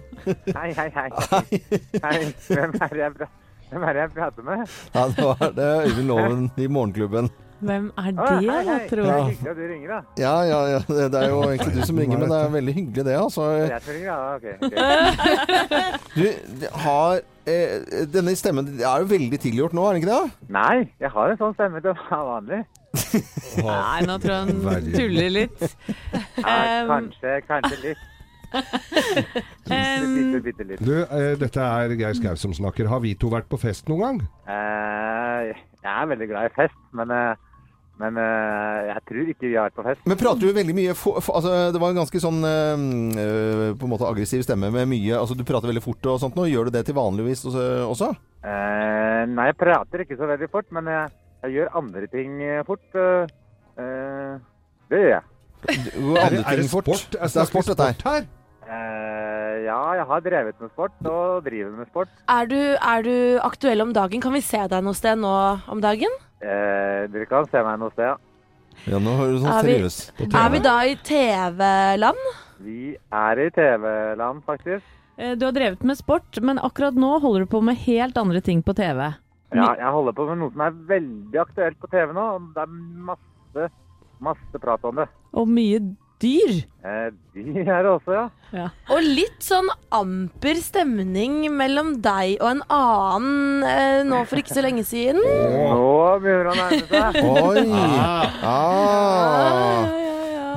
Hei, 0.56 0.72
hei, 0.74 0.88
hei. 0.96 1.10
hei. 2.06 2.16
Hvem 2.48 2.74
er 2.82 2.96
jeg, 3.04 3.28
Hvem 3.68 3.84
er 3.84 3.94
det 3.94 4.02
jeg 4.02 4.14
prater 4.16 4.48
med? 4.48 4.64
ja, 4.96 5.04
nå 5.12 5.36
er 5.36 5.54
det 5.54 5.68
Øyvind 5.86 6.10
Loven 6.10 6.50
i 6.56 6.66
Morgenklubben. 6.66 7.30
Hvem 7.58 7.88
er 7.98 8.10
det, 8.10 8.26
det, 8.26 8.50
hei, 8.50 8.50
tror? 8.50 8.68
hei. 8.70 8.82
tro? 8.90 9.06
Det 9.06 9.14
er 9.14 9.24
hyggelig 9.28 9.50
at 9.50 9.56
du 9.56 9.64
ringer, 9.72 9.88
da. 9.94 10.02
Ja, 10.18 10.34
ja, 10.46 10.60
ja. 10.74 11.08
Det 11.14 11.22
er 11.22 11.30
jo 11.30 11.40
egentlig 11.46 11.74
du 11.74 11.80
som 11.86 11.98
ringer, 12.02 12.18
men 12.18 12.30
det 12.30 12.38
er 12.42 12.52
veldig 12.58 12.74
hyggelig 12.74 13.04
det, 13.06 13.16
altså. 13.22 13.48
Jeg 13.62 13.82
tror, 13.86 13.98
ja. 14.02 14.18
Ok. 14.34 14.46
okay. 14.66 14.78
Du 16.18 16.66
har 16.86 17.20
eh, 17.48 18.04
Denne 18.12 18.34
stemmen 18.38 18.68
er 18.78 19.02
jo 19.04 19.08
veldig 19.10 19.38
tilgjort 19.42 19.74
nå, 19.76 19.84
er 19.88 19.96
det 19.96 20.02
ikke 20.02 20.12
det? 20.14 20.50
Nei, 20.54 20.74
jeg 21.00 21.10
har 21.14 21.32
en 21.32 21.40
sånn 21.40 21.56
stemme 21.56 21.80
til 21.84 21.94
å 21.94 21.96
være 22.02 22.20
vanlig. 22.28 22.60
Nei, 23.64 23.98
nå 24.08 24.16
tror 24.22 24.34
jeg 24.34 24.60
han 24.68 24.92
tuller 24.94 25.34
litt. 25.34 25.66
Ja, 26.38 26.54
Um, 26.84 26.88
kanskje, 26.92 27.34
kanskje 27.48 27.80
litt. 27.88 28.06
Um, 29.68 30.14
Bitte, 30.14 30.38
bitte 30.46 30.64
litt. 30.64 30.80
Du, 30.80 30.94
eh, 31.04 31.34
dette 31.36 31.60
er 31.60 31.92
Geir 32.00 32.14
Skau 32.16 32.32
som 32.40 32.54
snakker. 32.56 32.86
Har 32.88 33.02
vi 33.04 33.10
to 33.20 33.28
vært 33.28 33.44
på 33.52 33.58
fest 33.60 33.90
noen 33.90 34.00
gang? 34.00 34.20
Eh, 34.48 35.50
jeg 35.84 35.90
er 35.92 36.06
veldig 36.08 36.28
glad 36.30 36.48
i 36.48 36.54
fest, 36.56 36.78
men, 36.96 37.12
eh, 37.12 37.34
men 37.98 38.16
eh, 38.22 38.88
jeg 38.92 39.02
tror 39.10 39.30
ikke 39.32 39.48
vi 39.48 39.56
har 39.58 39.66
vært 39.68 39.76
på 39.78 39.84
fest. 39.88 40.02
Men 40.06 40.18
prater 40.20 40.40
du 40.46 40.52
veldig 40.56 40.74
mye 40.78 40.94
for, 40.94 41.18
for, 41.24 41.38
altså, 41.40 41.52
Det 41.74 41.80
var 41.82 41.90
en 41.94 42.00
ganske 42.00 42.20
sånn 42.22 42.38
eh, 42.46 43.72
på 43.78 43.88
en 43.88 43.92
måte 43.92 44.06
aggressiv 44.08 44.44
stemme 44.46 44.70
med 44.74 44.86
mye 44.90 45.16
altså 45.18 45.34
Du 45.38 45.42
prater 45.48 45.70
veldig 45.72 45.82
fort 45.84 46.06
og 46.12 46.20
sånt 46.22 46.38
nå. 46.38 46.46
Gjør 46.50 46.68
du 46.70 46.76
det 46.78 46.84
til 46.86 46.96
vanligvis 46.98 47.42
også? 47.50 47.64
også? 47.90 48.10
Eh, 48.46 49.22
nei, 49.34 49.48
jeg 49.50 49.58
prater 49.58 50.04
ikke 50.06 50.18
så 50.20 50.30
veldig 50.30 50.50
fort, 50.52 50.70
men 50.78 50.86
jeg, 50.92 51.10
jeg 51.44 51.56
gjør 51.58 51.74
andre 51.82 52.06
ting 52.14 52.38
eh, 52.46 52.62
fort. 52.68 52.86
eh, 52.94 54.38
det 54.88 55.02
gjør 55.02 55.12
jeg. 55.16 55.24
Du- 55.58 56.14
Andre 56.16 56.42
er 56.46 56.56
det 56.62 56.68
sport? 56.70 56.86
fort. 56.86 57.02
sport? 57.02 57.18
Det 57.18 57.42
er 57.42 57.48
sport, 57.50 57.66
dette 57.74 57.90
her. 58.14 58.28
Eh, 58.68 59.54
ja, 59.64 59.78
jeg 59.96 60.04
har 60.10 60.20
drevet 60.24 60.58
med 60.60 60.70
sport 60.74 61.06
og 61.08 61.44
driver 61.46 61.70
med 61.78 61.88
sport. 61.88 62.10
Er 62.28 62.48
du, 62.50 62.58
er 62.76 63.02
du 63.06 63.14
aktuell 63.46 63.80
om 63.80 63.94
dagen? 63.96 64.20
Kan 64.20 64.34
vi 64.36 64.42
se 64.44 64.60
deg 64.68 64.84
noe 64.84 64.96
sted 64.98 65.16
nå 65.20 65.30
om 65.72 65.80
dagen? 65.80 66.12
Eh, 66.42 67.06
dere 67.10 67.26
kan 67.30 67.48
se 67.48 67.62
meg 67.64 67.78
noe 67.80 67.94
sted. 67.94 68.10
ja. 68.12 68.16
Ja, 68.86 68.98
nå 69.02 69.10
høres 69.18 69.40
du 69.40 69.42
sånn 69.42 69.56
Er 69.58 69.64
vi- 69.66 70.28
TV. 70.28 70.36
Er 70.38 70.50
vi 70.54 70.58
da 70.62 70.74
i 70.86 70.92
TV-land? 71.02 72.20
Vi 72.62 72.96
er 73.10 73.40
i 73.42 73.48
TV-land, 73.50 74.44
faktisk. 74.46 74.84
eh, 75.18 75.34
du 75.34 75.46
har 75.46 75.52
drevet 75.52 75.82
med 75.82 75.96
sport, 75.98 76.38
men 76.40 76.58
akkurat 76.58 76.94
nå 76.94 77.18
holder 77.20 77.40
du 77.40 77.46
på 77.46 77.60
med 77.62 77.74
helt 77.76 78.16
andre 78.16 78.40
ting 78.40 78.62
på 78.62 78.74
TV. 78.76 79.14
Ja, 79.52 79.74
jeg 79.74 79.90
holder 79.90 80.12
på 80.12 80.28
med 80.28 80.38
noe 80.38 80.52
som 80.52 80.60
er 80.60 80.70
veldig 80.70 81.40
aktuelt 81.40 81.80
på 81.80 81.90
TV 81.90 82.12
nå. 82.12 82.52
Det 82.54 82.62
er 82.62 82.66
masse, 82.68 83.70
masse 84.20 84.60
prat 84.60 84.84
om 84.84 84.94
det. 84.94 85.08
Og 85.34 85.48
mye 85.48 85.80
dyr. 86.22 86.52
Eh, 86.84 87.08
de 87.34 87.62
er 87.62 87.82
det 87.84 87.90
også, 87.90 88.12
ja. 88.52 88.66
Og 88.90 89.04
litt 89.04 89.42
sånn 89.44 89.68
amper 89.94 90.56
stemning 90.62 91.44
mellom 91.52 92.00
deg 92.04 92.38
og 92.40 92.48
en 92.54 92.62
annen 92.72 93.66
eh, 93.68 94.00
nå 94.08 94.22
for 94.28 94.40
ikke 94.40 94.56
så 94.56 94.64
lenge 94.64 94.84
siden. 94.88 95.20
Nå 95.20 96.18
begynner 96.22 96.48
han 96.48 96.54
å 96.54 96.60
nærme 96.64 96.86
seg. 96.88 97.10
Oi! 97.28 97.66
Ah. 98.48 99.84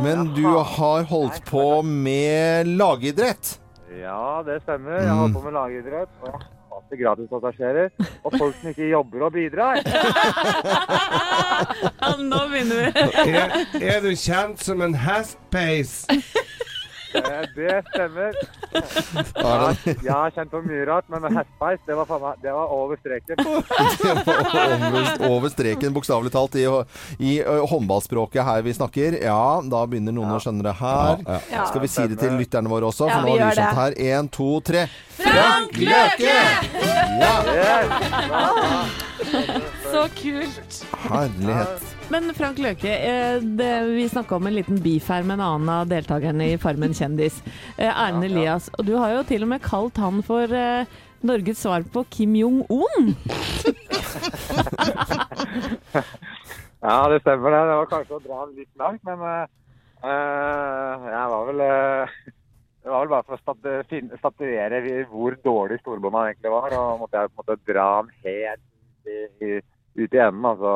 Men 0.01 0.31
du 0.33 0.47
har 0.47 1.03
holdt 1.09 1.43
på 1.49 1.81
med 1.85 2.71
lagidrett. 2.79 3.57
Ja, 4.01 4.41
det 4.47 4.61
stemmer. 4.63 4.97
Jeg 4.97 5.09
har 5.11 5.19
holdt 5.25 5.35
på 5.35 5.43
med 5.45 5.53
lagidrett. 5.59 6.09
Og 6.25 6.41
hater 6.91 7.03
gratispassasjerer. 7.03 7.89
Og 8.23 8.33
folk 8.37 8.55
som 8.61 8.69
ikke 8.69 8.89
jobber 8.89 9.21
og 9.25 9.33
bidrar. 9.33 9.81
Ja, 12.01 12.15
nå 12.17 12.37
begynner 12.49 12.75
vi. 12.81 13.31
Er, 13.31 13.51
er 13.81 13.99
du 14.01 14.09
kjent 14.17 14.63
som 14.65 14.81
en 14.81 14.95
hestpeis? 14.97 16.07
Eh, 17.15 17.45
det 17.55 17.81
stemmer. 17.91 18.31
Ja, 18.71 19.51
Ja, 19.51 19.73
jeg 19.85 20.11
har 20.13 20.31
kjent 20.35 20.51
på 20.53 20.59
mye 20.63 20.85
rart, 20.87 21.05
men 21.11 21.25
hestpeis, 21.35 21.79
det 21.87 21.95
var, 21.97 22.05
faen 22.07 22.21
meg- 22.23 22.39
det 22.43 22.51
var 22.55 22.71
over 22.71 22.95
streken. 23.01 23.35
over, 24.87 25.25
over 25.27 25.49
streken, 25.51 25.93
bokstavelig 25.95 26.31
talt, 26.33 26.55
i, 26.55 26.65
i 27.19 27.33
ø, 27.43 27.57
håndballspråket 27.71 28.43
her 28.47 28.61
vi 28.65 28.73
snakker. 28.77 29.17
Ja, 29.23 29.61
da 29.65 29.83
begynner 29.91 30.15
noen 30.15 30.31
å 30.37 30.39
skjønne 30.43 30.63
det 30.69 30.75
her. 30.79 31.19
Ja. 31.51 31.65
Skal 31.69 31.81
vi 31.83 31.89
si 31.91 32.07
det 32.13 32.19
til 32.21 32.37
lytterne 32.39 32.71
våre 32.71 32.85
også? 32.91 33.09
Ja, 33.11 33.19
For 33.19 33.27
vi 33.27 33.31
nå 33.31 33.35
har 33.35 33.41
gjør 33.41 33.49
vi 33.49 33.55
skjønt 33.59 33.75
det. 33.75 33.81
her. 33.81 33.91
Én, 34.15 34.25
to, 34.31 34.49
tre. 34.71 34.81
Frank 35.21 35.71
Løke! 35.77 36.37
Ja, 37.21 37.35
Så 39.91 40.07
kult. 40.15 40.85
herlighet. 41.09 41.87
Men 42.11 42.33
Frank 42.35 42.59
Løke, 42.59 42.91
eh, 42.91 43.43
det, 43.59 43.71
vi 43.91 44.09
snakka 44.09 44.35
om 44.35 44.47
en 44.47 44.55
liten 44.55 44.79
beef 44.83 45.07
her 45.11 45.23
med 45.23 45.39
en 45.39 45.45
annen 45.47 45.69
av 45.71 45.87
deltakerne 45.91 46.51
i 46.53 46.57
Farmen 46.59 46.95
kjendis. 46.95 47.39
Eh, 47.77 47.87
Erlend 47.87 48.27
Elias. 48.27 48.69
Og 48.77 48.85
du 48.87 48.95
har 48.97 49.15
jo 49.15 49.23
til 49.27 49.45
og 49.45 49.51
med 49.53 49.63
kalt 49.63 49.97
han 50.01 50.21
for 50.25 50.51
eh, 50.51 50.85
Norges 51.21 51.61
svar 51.63 51.85
på 51.93 52.05
Kim 52.09 52.35
Jong-un. 52.39 53.15
Ja, 56.81 57.05
det 57.09 57.19
stemmer 57.21 57.51
det. 57.53 57.57
Det 57.69 57.73
var 57.77 57.89
kanskje 57.89 58.15
å 58.17 58.21
dra 58.23 58.37
den 58.47 58.55
litt 58.57 58.79
langt, 58.81 59.03
men 59.05 59.19
eh, 59.21 59.49
eh, 60.01 61.03
jeg 61.13 61.25
var 61.33 61.43
vel 61.51 61.59
uh, 61.61 62.15
Det 62.81 62.89
var 62.89 63.03
vel 63.03 63.11
bare 63.11 63.27
for 63.27 63.37
å 63.37 63.41
statuere 64.23 64.79
hvor 65.11 65.31
dårlig 65.45 65.77
storebroren 65.83 66.17
han 66.17 66.31
egentlig 66.31 66.53
var. 66.55 66.69
Og 66.79 67.03
måtte 67.03 67.21
jeg 67.21 67.29
på 67.29 67.35
en 67.35 67.39
måte 67.43 67.65
dra 67.69 67.85
han 67.99 68.09
helt 68.25 68.65
i, 69.05 69.17
i, 69.45 69.47
ut 69.97 70.13
i 70.13 70.21
enden, 70.21 70.45
altså. 70.45 70.75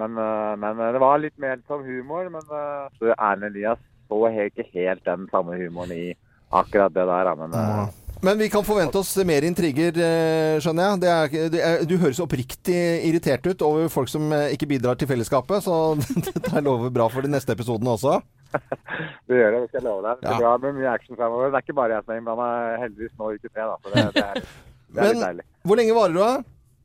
Men, 0.00 0.16
eh, 0.18 0.52
men 0.56 0.80
eh, 0.80 0.92
det 0.94 1.00
var 1.02 1.18
litt 1.22 1.38
mer 1.42 1.58
som 1.68 1.84
humor. 1.84 2.28
Men 2.32 2.44
så 2.48 3.14
Erlend 3.16 3.50
Elias 3.50 3.80
så 4.12 4.28
ikke 4.46 4.68
helt 4.74 5.04
den 5.08 5.26
samme 5.32 5.56
humoren 5.56 5.92
i 5.96 6.14
akkurat 6.52 6.94
det 6.94 7.06
der. 7.08 7.34
Men 7.36 7.54
eh, 7.54 7.86
Men 8.22 8.38
vi 8.38 8.48
kan 8.52 8.64
forvente 8.64 9.00
oss 9.00 9.16
mer 9.26 9.42
intriger, 9.42 9.96
eh, 9.98 10.60
skjønner 10.62 10.92
jeg. 10.92 11.00
Det 11.02 11.10
er, 11.10 11.48
det 11.54 11.62
er, 11.66 11.84
du 11.88 11.96
høres 11.98 12.20
oppriktig 12.22 12.76
irritert 13.08 13.46
ut 13.46 13.64
over 13.66 13.88
folk 13.90 14.08
som 14.12 14.28
eh, 14.32 14.52
ikke 14.54 14.68
bidrar 14.70 14.94
til 15.00 15.10
fellesskapet, 15.10 15.64
så 15.64 15.96
dette 16.28 16.62
lover 16.62 16.92
bra 16.94 17.08
for 17.10 17.24
de 17.24 17.32
neste 17.32 17.56
episodene 17.56 17.96
også. 17.96 18.20
det 19.26 19.38
gjør 19.40 19.54
det, 19.56 19.60
det 19.64 19.68
skal 19.72 19.80
jeg 19.80 19.88
love 19.88 20.02
deg. 20.06 20.20
Det 20.22 20.30
Ja. 20.30 20.38
bra 20.38 20.56
med 20.60 20.76
mye 20.78 20.92
action 20.92 21.16
fremover. 21.16 21.50
Det 21.50 21.58
er 21.58 21.66
ikke 21.66 21.78
bare 21.80 21.96
jeg 21.96 22.04
som 22.04 22.12
er 22.14 22.20
innblanda, 22.20 22.48
heldigvis 22.84 23.14
nå 23.18 23.30
i 23.32 23.38
uke 23.40 23.48
tre. 23.50 23.68
da, 23.70 23.76
det, 23.88 24.04
det, 24.14 24.24
er, 24.26 24.50
det 24.92 25.02
er 25.06 25.14
litt 25.16 25.24
deilig. 25.26 25.46
Hvor 25.66 25.80
lenge 25.80 25.96
varer 25.98 26.14
du, 26.18 26.20
da? 26.22 26.32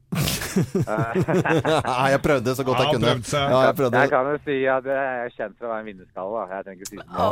Nei, 0.88 2.08
jeg 2.14 2.22
prøvde 2.24 2.54
så 2.56 2.64
godt 2.66 2.80
jeg 2.82 2.88
kunne. 2.96 3.12
Ja, 3.28 3.60
jeg 3.68 3.76
prøvde. 3.78 4.00
Jeg 4.02 4.10
kan 4.14 4.30
jo 4.32 4.38
si 4.46 4.56
at 4.72 4.86
jeg 4.88 4.96
er 5.26 5.34
kjent 5.36 5.56
for 5.60 5.68
å 5.68 5.70
være 5.74 5.82
en 5.84 5.90
vinnerskalle. 5.92 6.46
Jeg 6.54 6.66
trenger 6.66 6.80
ikke 6.82 6.90
si 6.90 6.96
så 6.96 7.02
mye. 7.04 7.08
Ja, 7.18 7.28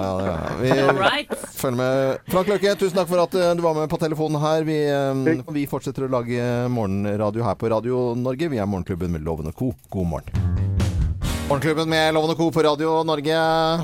ja, 0.00 0.12
ja. 0.26 0.36
Vi 0.60 0.70
Right. 0.96 1.32
følger 1.58 1.76
med. 1.76 2.18
Frank 2.32 2.46
Løkke, 2.48 2.74
tusen 2.80 2.96
takk 2.96 3.08
for 3.10 3.20
at 3.26 3.34
eh, 3.34 3.54
du 3.58 3.62
var 3.66 3.74
med 3.76 3.90
på 3.92 3.98
telefonen 4.00 4.40
her. 4.40 4.64
Vi, 4.64 4.78
eh, 4.88 5.42
vi 5.52 5.66
fortsetter 5.68 6.06
å 6.06 6.10
lage 6.12 6.40
morgenradio 6.72 7.44
her 7.44 7.54
på 7.58 7.70
Radio 7.72 8.14
Norge. 8.16 8.48
Vi 8.52 8.58
er 8.62 8.66
Morgenklubben 8.66 9.10
med 9.12 9.24
Loven 9.26 9.46
og 9.50 9.54
Co. 9.58 9.72
God 9.90 10.06
morgen. 10.06 10.30
Morgenklubben 11.50 11.88
med 11.88 12.14
Loven 12.14 12.30
og 12.32 12.36
Co. 12.40 12.50
på 12.50 12.64
Radio 12.64 13.02
Norge. 13.04 13.36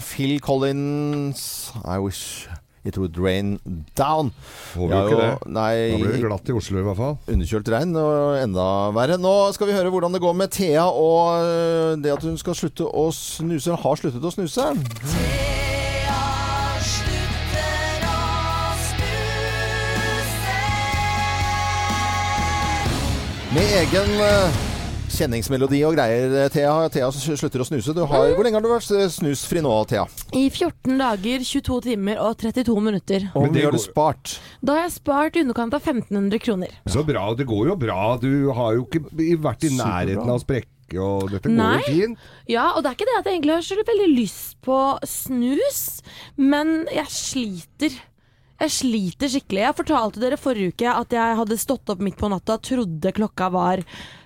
Phil 0.03 0.41
Collins, 0.41 1.73
I 1.85 1.99
wish 1.99 2.49
It 2.85 2.97
tror 2.97 3.09
rain 3.23 3.61
down. 3.95 4.33
Håper 4.75 4.89
vi 4.91 4.97
jo 4.97 5.07
ikke 5.07 5.21
det. 5.21 5.53
Nei, 5.55 5.75
Da 5.93 5.99
blir 6.01 6.17
det 6.17 6.23
glatt 6.25 6.49
i 6.51 6.57
Oslo 6.59 6.81
i 6.81 6.87
hvert 6.89 6.99
fall. 6.99 7.15
underkjølt 7.31 7.69
regn 7.71 7.95
og 8.01 8.41
enda 8.43 8.65
verre. 8.97 9.21
Nå 9.23 9.35
skal 9.55 9.71
vi 9.71 9.77
høre 9.77 9.93
hvordan 9.95 10.17
det 10.17 10.23
går 10.25 10.35
med 10.35 10.51
Thea 10.51 10.89
og 10.91 11.47
øh, 11.47 11.95
det 12.03 12.11
at 12.17 12.27
hun 12.27 12.35
skal 12.43 12.59
slutte 12.59 12.83
å 12.91 13.07
snuse. 13.15 13.71
Hun 13.71 13.79
har 13.85 14.03
sluttet 14.03 14.27
å 14.27 14.35
snuse. 14.35 14.67
Med 23.53 23.69
egen 23.83 24.11
øh, 24.21 24.72
kjenningsmelodi 25.15 25.81
og 25.87 25.95
greier, 25.97 26.35
Thea. 26.53 26.73
Thea 26.93 27.09
slutter 27.13 27.63
å 27.63 27.67
snuse. 27.69 27.95
Du 27.97 28.03
har, 28.09 28.33
hvor 28.35 28.47
lenge 28.47 28.59
har 28.59 28.65
du 28.65 28.71
vært 28.71 28.91
øh, 28.97 29.07
snusfri 29.13 29.63
nå, 29.65 29.73
Thea? 29.91 30.07
I 30.37 30.47
14 30.49 30.99
dager, 31.01 31.47
22 31.47 31.79
timer 31.87 32.21
og 32.23 32.37
32 32.41 32.77
minutter. 32.85 33.27
Og 33.33 33.39
hvor 33.39 33.49
det 33.51 33.57
mye 33.59 33.69
har 33.69 33.77
du 33.77 33.83
spart? 33.83 34.37
Da 34.61 34.77
har 34.79 34.87
jeg 34.87 34.95
spart 34.99 35.39
i 35.39 35.45
underkant 35.47 35.77
av 35.79 35.83
1500 35.85 36.43
kroner. 36.45 36.77
Så 36.91 37.05
bra. 37.07 37.27
Det 37.39 37.49
går 37.51 37.73
jo 37.73 37.81
bra. 37.81 37.99
Du 38.23 38.31
har 38.57 38.79
jo 38.79 38.87
ikke 38.87 39.05
vært 39.43 39.67
i 39.69 39.75
nærheten 39.77 40.25
av 40.29 40.39
å 40.39 40.45
sprekke, 40.45 40.97
og 41.01 41.29
dette 41.33 41.49
går 41.51 41.59
Nei. 41.59 41.75
jo 41.81 41.91
fint. 41.91 42.31
Ja, 42.51 42.71
og 42.77 42.85
det 42.85 42.93
er 42.93 42.99
ikke 42.99 43.11
det 43.11 43.19
at 43.19 43.29
jeg 43.29 43.39
egentlig 43.39 43.59
har 43.59 43.69
så 43.69 43.83
veldig 43.93 44.09
lyst 44.15 44.57
på 44.65 44.79
snus, 45.09 45.83
men 46.41 46.83
jeg 46.93 47.13
sliter. 47.13 48.01
Jeg 48.63 48.71
sliter 48.71 49.31
skikkelig. 49.33 49.63
Jeg 49.65 49.75
fortalte 49.75 50.21
dere 50.23 50.39
forrige 50.39 50.71
uke 50.71 50.91
at 50.95 51.15
jeg 51.17 51.39
hadde 51.41 51.57
stått 51.59 51.91
opp 51.91 52.03
midt 52.05 52.15
på 52.21 52.29
natta, 52.31 52.61
trodde 52.63 53.11
klokka 53.17 53.49
var 53.51 53.83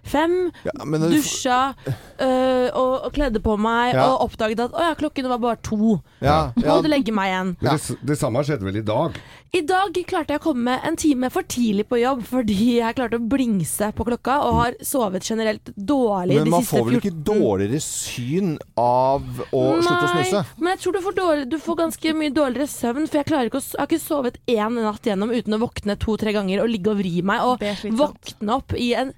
fem, 0.09 0.37
Ja, 0.67 0.85
men 0.85 1.05
dusja 1.11 1.61
øh, 1.87 2.69
og, 2.73 2.93
og 3.07 3.11
kledde 3.17 3.43
på 3.45 3.57
meg, 3.61 3.95
Ja. 3.95 4.09
og 4.13 4.29
oppdaget 4.31 4.61
at 4.67 4.77
å 4.77 4.87
ja, 4.91 4.95
klokken 4.99 5.29
var 5.31 5.43
bare 5.43 5.61
to. 5.63 5.99
Ja, 6.21 6.53
ja. 6.57 6.69
Måtte 6.75 6.91
legge 6.91 7.15
meg 7.15 7.33
igjen. 7.33 7.57
Men 7.61 7.77
det, 7.79 7.99
det 8.13 8.19
samme 8.21 8.45
skjedde 8.47 8.67
vel 8.69 8.81
i 8.81 8.87
dag? 8.87 9.19
I 9.57 9.63
dag 9.65 9.95
klarte 10.09 10.35
jeg 10.35 10.41
å 10.43 10.45
komme 10.51 10.75
en 10.85 10.97
time 11.01 11.31
for 11.33 11.47
tidlig 11.49 11.87
på 11.89 12.01
jobb 12.01 12.25
fordi 12.29 12.77
jeg 12.81 12.97
klarte 12.99 13.17
å 13.17 13.25
blingse 13.31 13.89
på 13.97 14.05
klokka 14.05 14.35
og 14.45 14.57
har 14.59 14.75
sovet 14.85 15.25
generelt 15.25 15.71
dårlig 15.77 16.37
Men 16.37 16.49
de 16.49 16.53
man 16.53 16.65
siste 16.65 16.77
får 16.77 16.89
vel 16.89 16.99
ikke 16.99 17.13
dårligere 17.25 17.81
syn 17.81 18.57
av 18.77 19.23
å 19.55 19.63
slutte 19.81 20.09
å 20.09 20.11
snuse? 20.13 20.43
men 20.59 20.75
jeg 20.75 20.83
tror 20.83 20.97
du 20.97 21.01
får, 21.07 21.17
dårlig, 21.17 21.47
du 21.55 21.57
får 21.63 21.79
ganske 21.81 22.15
mye 22.19 22.35
dårligere 22.37 22.69
søvn. 22.71 23.07
For 23.09 23.21
jeg, 23.21 23.29
ikke 23.49 23.61
å, 23.61 23.65
jeg 23.65 23.81
har 23.81 23.89
ikke 23.89 24.03
sovet 24.03 24.39
én 24.51 24.77
natt 24.83 25.09
gjennom 25.09 25.33
uten 25.33 25.57
å 25.57 25.63
våkne 25.63 25.97
to-tre 26.03 26.35
ganger 26.37 26.65
og 26.65 26.71
ligge 26.73 26.93
og 26.93 27.01
vri 27.01 27.15
meg. 27.27 27.47
Og 27.47 27.63
våkne 27.97 28.59
opp 28.59 28.75
i 28.77 28.91
en 28.99 29.15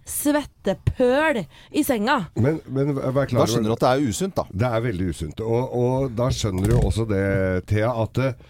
svettepøl 0.78 1.44
i 1.72 1.82
senga. 1.84 2.28
Men, 2.36 2.60
men 2.66 2.94
vær 2.96 3.26
klar 3.28 3.44
Da 3.44 3.48
skjønner 3.50 3.70
du 3.70 3.76
at 3.76 3.82
det 3.82 3.90
er 3.90 4.06
usunt, 4.08 4.36
da. 4.36 4.44
Det 4.50 4.68
er 4.68 4.84
veldig 4.84 5.08
usunt. 5.10 5.40
Og, 5.40 5.74
og 5.74 6.14
da 6.16 6.30
skjønner 6.30 6.68
du 6.68 6.78
også 6.78 7.06
det, 7.08 7.24
Thea, 7.68 7.90
at 8.02 8.18
eh, 8.22 8.48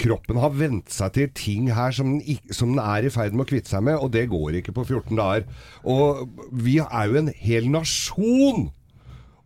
kroppen 0.00 0.40
har 0.40 0.54
vent 0.56 0.90
seg 0.90 1.14
til 1.14 1.30
ting 1.36 1.70
her 1.74 1.94
som 1.94 2.18
den, 2.18 2.40
som 2.50 2.74
den 2.74 2.82
er 2.82 3.06
i 3.06 3.12
ferd 3.12 3.36
med 3.36 3.46
å 3.46 3.50
kvitte 3.50 3.70
seg 3.70 3.84
med, 3.86 3.98
og 4.00 4.12
det 4.12 4.28
går 4.30 4.60
ikke 4.60 4.74
på 4.76 4.86
14 4.88 5.16
dager. 5.16 5.46
Og 5.84 6.26
vi 6.52 6.80
er 6.82 7.10
jo 7.10 7.22
en 7.22 7.32
hel 7.40 7.70
nasjon! 7.70 8.70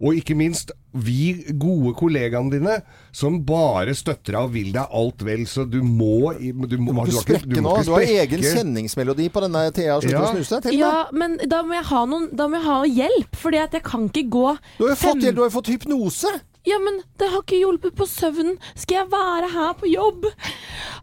Og 0.05 0.18
ikke 0.18 0.35
minst 0.37 0.72
vi 0.94 1.44
gode 1.59 1.92
kollegaene 1.98 2.50
dine, 2.52 2.76
som 3.12 3.40
bare 3.44 3.94
støtter 3.98 4.33
deg 4.37 4.40
og 4.46 4.52
vil 4.54 4.70
deg 4.72 4.87
alt 4.94 5.24
vel. 5.26 5.42
Så 5.50 5.64
du 5.68 5.80
må 5.83 6.33
Du 6.38 6.52
må, 6.54 6.66
Du 6.70 6.76
må 6.78 7.04
ikke 7.04 7.16
har 7.18 7.24
sprekke 7.24 7.61
nå. 7.61 7.72
ikke 7.80 7.85
Du 7.85 7.92
har 7.92 8.07
egen 8.24 8.40
kjenningsmelodi 8.46 9.28
på 9.35 9.42
denne 9.42 9.64
Thea 9.74 10.00
slutter 10.00 10.14
Ja. 10.20 10.24
å 10.30 10.35
snuse. 10.37 10.62
Til 10.62 10.78
Ja, 10.78 11.07
men 11.12 11.37
da 11.48 11.62
må 11.62 11.74
jeg 11.74 11.85
ha, 11.90 12.04
noen, 12.07 12.28
da 12.35 12.46
må 12.48 12.61
jeg 12.61 12.64
ha 12.64 12.83
hjelp, 12.85 13.37
Fordi 13.37 13.59
at 13.62 13.72
jeg 13.72 13.83
kan 13.83 14.09
ikke 14.09 14.28
gå 14.30 14.59
Du 14.78 14.85
har 14.87 14.90
jo 14.94 14.96
fått, 14.96 15.22
fem- 15.22 15.35
du 15.35 15.42
har 15.42 15.50
fått 15.50 15.66
hypnose! 15.74 16.30
Ja, 16.64 16.79
men 16.81 17.03
det 17.20 17.29
har 17.33 17.42
ikke 17.44 17.59
hjulpet 17.61 17.94
på 17.98 18.07
søvnen. 18.09 18.57
Skal 18.74 19.03
jeg 19.03 19.11
være 19.12 19.50
her 19.53 19.74
på 19.77 19.90
jobb 19.90 20.24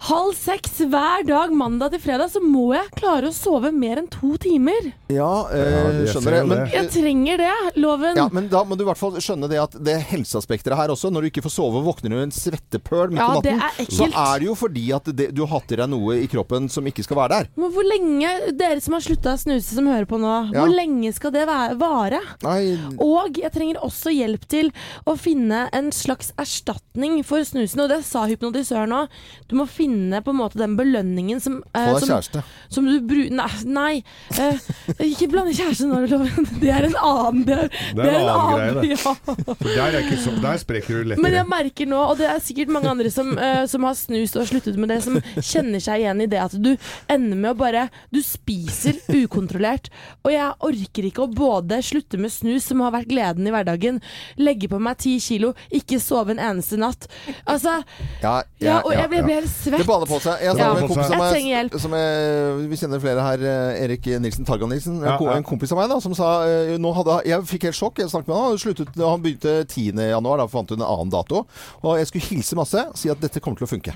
halv 0.07 0.33
seks 0.33 0.79
hver 0.89 1.21
dag 1.27 1.51
mandag 1.53 1.91
til 1.93 2.01
fredag, 2.01 2.31
så 2.33 2.41
må 2.41 2.71
jeg 2.73 2.87
klare 2.97 3.29
å 3.29 3.35
sove 3.35 3.69
mer 3.75 3.99
enn 4.01 4.07
to 4.09 4.33
timer. 4.41 4.87
Ja, 5.13 5.27
eh, 5.53 6.01
skjønner 6.09 6.37
jeg 6.39 6.47
Men. 6.49 6.63
Jeg 6.73 6.89
trenger 6.95 7.37
det, 7.43 7.51
loven. 7.77 8.17
ja, 8.17 8.25
men 8.33 8.47
da 8.49 8.63
må 8.65 8.75
du 8.79 8.81
i 8.83 8.87
hvert 8.89 8.97
fall 8.97 9.13
skjønne 9.21 9.49
det 9.51 9.59
at 9.61 9.77
det 9.85 9.99
helseaspekter 10.09 10.73
her 10.79 10.89
også. 10.95 11.11
Når 11.13 11.21
du 11.21 11.29
ikke 11.29 11.43
får 11.45 11.53
sove 11.53 11.77
og 11.81 11.85
våkner 11.91 12.15
du 12.15 12.17
en 12.23 12.33
svettepøl 12.33 13.11
midt 13.13 13.21
Ja, 13.21 13.29
på 13.35 13.43
det 13.45 13.53
natten, 13.59 13.85
er 13.85 13.93
så 13.99 14.07
er 14.09 14.39
det 14.41 14.47
jo 14.49 14.55
fordi 14.57 14.85
at 14.97 15.11
det, 15.13 15.29
du 15.37 15.43
har 15.45 15.53
hatt 15.59 15.75
i 15.75 15.79
deg 15.83 15.91
noe 15.93 16.17
i 16.23 16.27
kroppen 16.31 16.69
som 16.73 16.87
ikke 16.89 17.05
skal 17.05 17.19
være 17.21 17.37
der. 17.37 17.51
Men 17.61 17.71
hvor 17.75 17.85
lenge, 17.85 18.33
dere 18.57 18.81
som 18.81 18.97
har 18.97 19.05
slutta 19.05 19.35
å 19.37 19.41
snuse 19.45 19.77
som 19.77 19.85
hører 19.85 20.09
på 20.09 20.17
nå, 20.17 20.33
Ja. 20.55 20.65
hvor 20.65 20.73
lenge 20.73 21.13
skal 21.13 21.31
det 21.37 21.45
vare? 21.45 22.21
Nei, 22.41 22.79
Og 22.97 23.37
jeg 23.37 23.51
trenger 23.53 23.83
også 23.85 24.09
hjelp 24.09 24.47
til 24.49 24.71
å 25.05 25.13
finne 25.19 25.50
en 25.53 25.91
slags 25.95 26.31
erstatning 26.41 27.19
for 27.27 27.43
snusen. 27.47 27.83
Og 27.83 27.89
det 27.91 28.01
sa 28.07 28.25
hypnotisøren 28.29 28.93
òg. 28.95 29.11
Du 29.49 29.55
må 29.59 29.67
finne 29.69 30.21
på 30.23 30.33
en 30.33 30.39
måte 30.39 30.59
den 30.61 30.77
belønningen 30.79 31.41
som, 31.43 31.59
eh, 31.73 31.89
få 31.91 31.99
deg 31.99 32.09
kjæreste. 32.09 32.43
som 32.69 32.87
du 32.87 32.99
bru... 33.01 33.21
Nei, 33.31 33.49
nei 33.65 33.93
eh, 34.39 34.59
ikke 35.07 35.29
blande 35.31 35.55
kjæreste 35.57 35.87
nå, 35.89 36.03
loven. 36.11 36.49
Det 36.61 36.71
er 36.71 36.87
en 36.89 36.97
annen 37.01 37.45
Det 37.47 37.57
er, 37.57 37.69
Det 37.95 38.07
er 38.07 38.19
en 38.19 38.31
annen 38.33 38.59
greie, 38.59 38.73
det. 38.81 38.99
Ja. 39.01 39.15
Der, 39.61 39.95
er 39.95 39.99
ikke 40.03 40.19
så, 40.21 40.35
der 40.43 40.61
sprekker 40.61 41.01
du 41.01 41.11
lettere. 41.11 41.23
Men 41.25 41.37
jeg 41.37 41.49
merker 41.49 41.89
nå, 41.89 42.01
og 42.11 42.19
det 42.21 42.29
er 42.29 42.43
sikkert 42.43 42.73
mange 42.73 42.91
andre 42.91 43.11
som, 43.13 43.33
eh, 43.37 43.63
som 43.71 43.87
har 43.87 43.97
snust 43.97 44.37
og 44.39 44.47
sluttet 44.49 44.79
med 44.79 44.91
det, 44.93 45.01
som 45.05 45.17
kjenner 45.39 45.83
seg 45.83 46.03
igjen 46.03 46.23
i 46.23 46.29
det 46.31 46.41
at 46.41 46.55
du 46.57 46.73
ender 47.11 47.37
med 47.37 47.53
å 47.53 47.57
bare 47.57 47.87
Du 48.13 48.19
spiser 48.25 48.99
ukontrollert. 49.09 49.89
Og 50.25 50.33
jeg 50.33 50.53
orker 50.67 51.07
ikke 51.07 51.25
å 51.25 51.31
både 51.31 51.81
slutte 51.85 52.19
med 52.21 52.33
snus, 52.33 52.67
som 52.69 52.83
har 52.85 52.93
vært 52.93 53.09
gleden 53.09 53.47
i 53.47 53.53
hverdagen, 53.53 53.97
legge 54.37 54.69
på 54.71 54.79
meg 54.81 54.99
ti 55.01 55.15
kilo, 55.23 55.40
ikke 55.71 55.97
sove 55.99 56.29
en 56.35 56.39
eneste 56.39 56.77
natt. 56.77 57.07
Altså 57.47 57.83
Ja, 58.21 58.41
Ja, 58.61 58.77
og 58.85 58.91
jeg, 58.93 58.99
jeg 59.01 59.09
ble 59.09 59.33
helt 59.33 59.49
Det 59.49 59.49
svett. 59.49 59.85
på 60.07 60.19
seg. 60.21 60.39
Jeg 60.41 60.45
Ja. 60.45 60.53
snakker 60.53 60.73
med 60.73 60.83
en 60.83 60.87
kompis 60.89 61.09
Jeg 61.09 61.19
av 61.21 61.31
trenger 61.33 61.51
hjelp. 61.55 61.79
som 61.81 61.91
jeg, 61.93 62.69
Vi 62.69 62.75
kjenner 62.77 62.99
flere 63.01 63.21
her. 63.21 63.39
eh, 63.41 63.83
Erik 63.83 64.05
Nilsen 64.21 64.45
Targan-Nilsen. 64.45 64.97
En 65.01 65.03
Ja, 65.09 65.17
ko- 65.17 65.25
ja. 65.25 65.33
En 65.37 65.43
kompis 65.43 65.71
av 65.71 65.77
meg 65.77 65.89
da 65.89 65.99
som 65.99 66.13
sa 66.13 66.43
eh, 66.45 66.77
nå 66.77 66.93
hadde, 66.93 67.25
Jeg 67.25 67.41
fikk 67.43 67.63
helt 67.63 67.75
sjokk. 67.75 67.97
Jeg 67.97 68.09
snakket 68.09 68.27
med 68.27 68.35
han. 68.37 68.49
Han, 68.51 68.57
sluttet, 68.57 68.95
han 68.95 69.21
begynte 69.21 69.65
10. 69.67 69.91
januar. 70.09 70.37
Da 70.37 70.47
fant 70.47 70.69
hun 70.69 70.81
en 70.81 70.87
annen 70.87 71.09
dato. 71.09 71.45
Og 71.83 71.97
jeg 71.97 72.07
skulle 72.07 72.25
hilse 72.29 72.55
masse. 72.55 72.85
Si 72.95 73.09
at 73.09 73.19
dette 73.19 73.39
kommer 73.39 73.57
til 73.57 73.67
å 73.67 73.69
funke. 73.79 73.93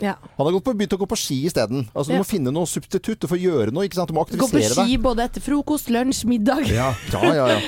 Ja. 0.00 0.14
Han 0.38 0.46
har 0.46 0.52
gått 0.56 0.64
på, 0.66 0.74
begynt 0.76 0.94
å 0.96 0.98
gå 1.00 1.08
på 1.10 1.18
ski 1.18 1.38
isteden. 1.48 1.86
Altså, 1.94 2.10
du 2.10 2.16
Ja. 2.16 2.22
må 2.22 2.26
finne 2.28 2.52
noe 2.54 2.66
substitutt. 2.66 3.20
Du 3.20 3.26
får 3.30 3.40
gjøre 3.40 3.72
noe. 3.72 3.84
ikke 3.88 3.94
sant? 3.98 4.08
Du 4.10 4.14
må 4.16 4.24
Gå 4.28 4.48
på 4.50 4.60
ski 4.62 4.96
deg. 4.96 5.02
både 5.02 5.24
etter 5.28 5.40
frokost, 5.44 5.88
lunsj, 5.90 6.24
middag. 6.26 6.66
Ja. 6.70 6.94
Ja, 7.12 7.22
ja, 7.34 7.46
ja. 7.54 7.58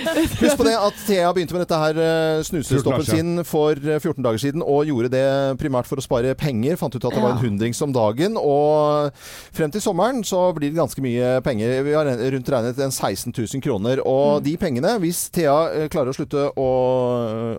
Husk 0.40 0.56
på 0.58 0.64
det 0.64 0.76
at 0.78 0.94
Thea 1.06 1.32
begynte 1.32 1.52
med 1.56 1.66
dette 1.66 1.78
her 1.78 1.94
eh, 1.98 2.42
14 2.42 2.48
snusestoppen 2.50 3.04
sin 3.06 3.44
for 3.44 3.72
eh, 3.76 3.98
14 3.98 4.22
dager 4.22 4.38
siden, 4.38 4.62
og 4.62 4.86
gjorde 4.86 5.10
det 5.12 5.58
primært 5.60 5.86
for 5.86 5.96
å 5.96 6.02
spare 6.04 6.34
penger. 6.34 6.76
Fant 6.76 6.94
ut 6.94 7.04
at 7.04 7.12
det 7.12 7.22
var 7.22 7.36
en 7.36 7.42
hundrings 7.44 7.80
om 7.82 7.92
dagen. 7.92 8.36
Og 8.36 9.12
frem 9.52 9.70
til 9.70 9.80
sommeren 9.84 10.22
så 10.24 10.52
blir 10.56 10.70
det 10.72 10.78
ganske 10.80 11.00
mye 11.04 11.40
penger. 11.44 11.82
Vi 11.84 11.92
har 11.94 12.04
rundt 12.06 12.48
regnet 12.48 12.78
en 12.78 12.90
16 12.90 13.32
000 13.36 13.60
kroner. 13.62 14.00
Og 14.06 14.42
de 14.42 14.56
pengene, 14.56 14.96
hvis 15.02 15.28
Thea 15.30 15.56
eh, 15.72 15.88
klarer 15.92 16.10
å 16.12 16.16
slutte 16.16 16.48
å, 16.56 16.68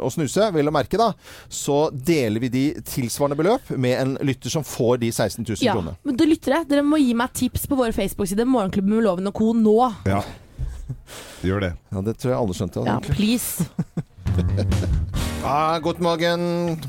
å 0.03 0.09
snuse, 0.13 0.51
vel 0.53 0.67
å 0.67 0.73
merke 0.75 0.97
da, 0.97 1.11
så 1.49 1.89
deler 1.93 2.39
vi 2.43 2.49
de 2.49 2.63
tilsvarende 2.81 3.37
beløp 3.39 3.69
med 3.77 3.99
en 3.99 4.13
lytter 4.21 4.32
som 4.49 4.63
får 4.63 4.97
de 5.03 5.11
16 5.11 5.45
000 5.47 5.57
Ja, 5.61 5.73
kronene. 5.73 5.95
men 6.03 6.15
du 6.17 6.25
lyttere, 6.25 6.63
dere 6.69 6.81
må 6.83 6.97
gi 7.01 7.13
meg 7.13 7.33
tips 7.33 7.67
på 7.67 7.75
våre 7.79 7.93
Facebook-sider 7.93 8.45
Morgenklubben 8.45 8.95
med 8.95 9.03
Loven 9.03 9.27
og 9.27 9.33
co. 9.33 9.53
nå. 9.53 9.93
ja. 10.05 10.23
Gjør 11.43 11.59
det. 11.59 11.73
Ja, 11.91 12.01
det 12.01 12.17
tror 12.19 12.31
jeg 12.31 12.39
alle 12.39 12.53
skjønte. 12.53 12.83
Ja, 12.87 12.99
please. 12.99 13.65
Ah, 15.45 15.77
god 15.79 15.99
morgen. 15.99 16.79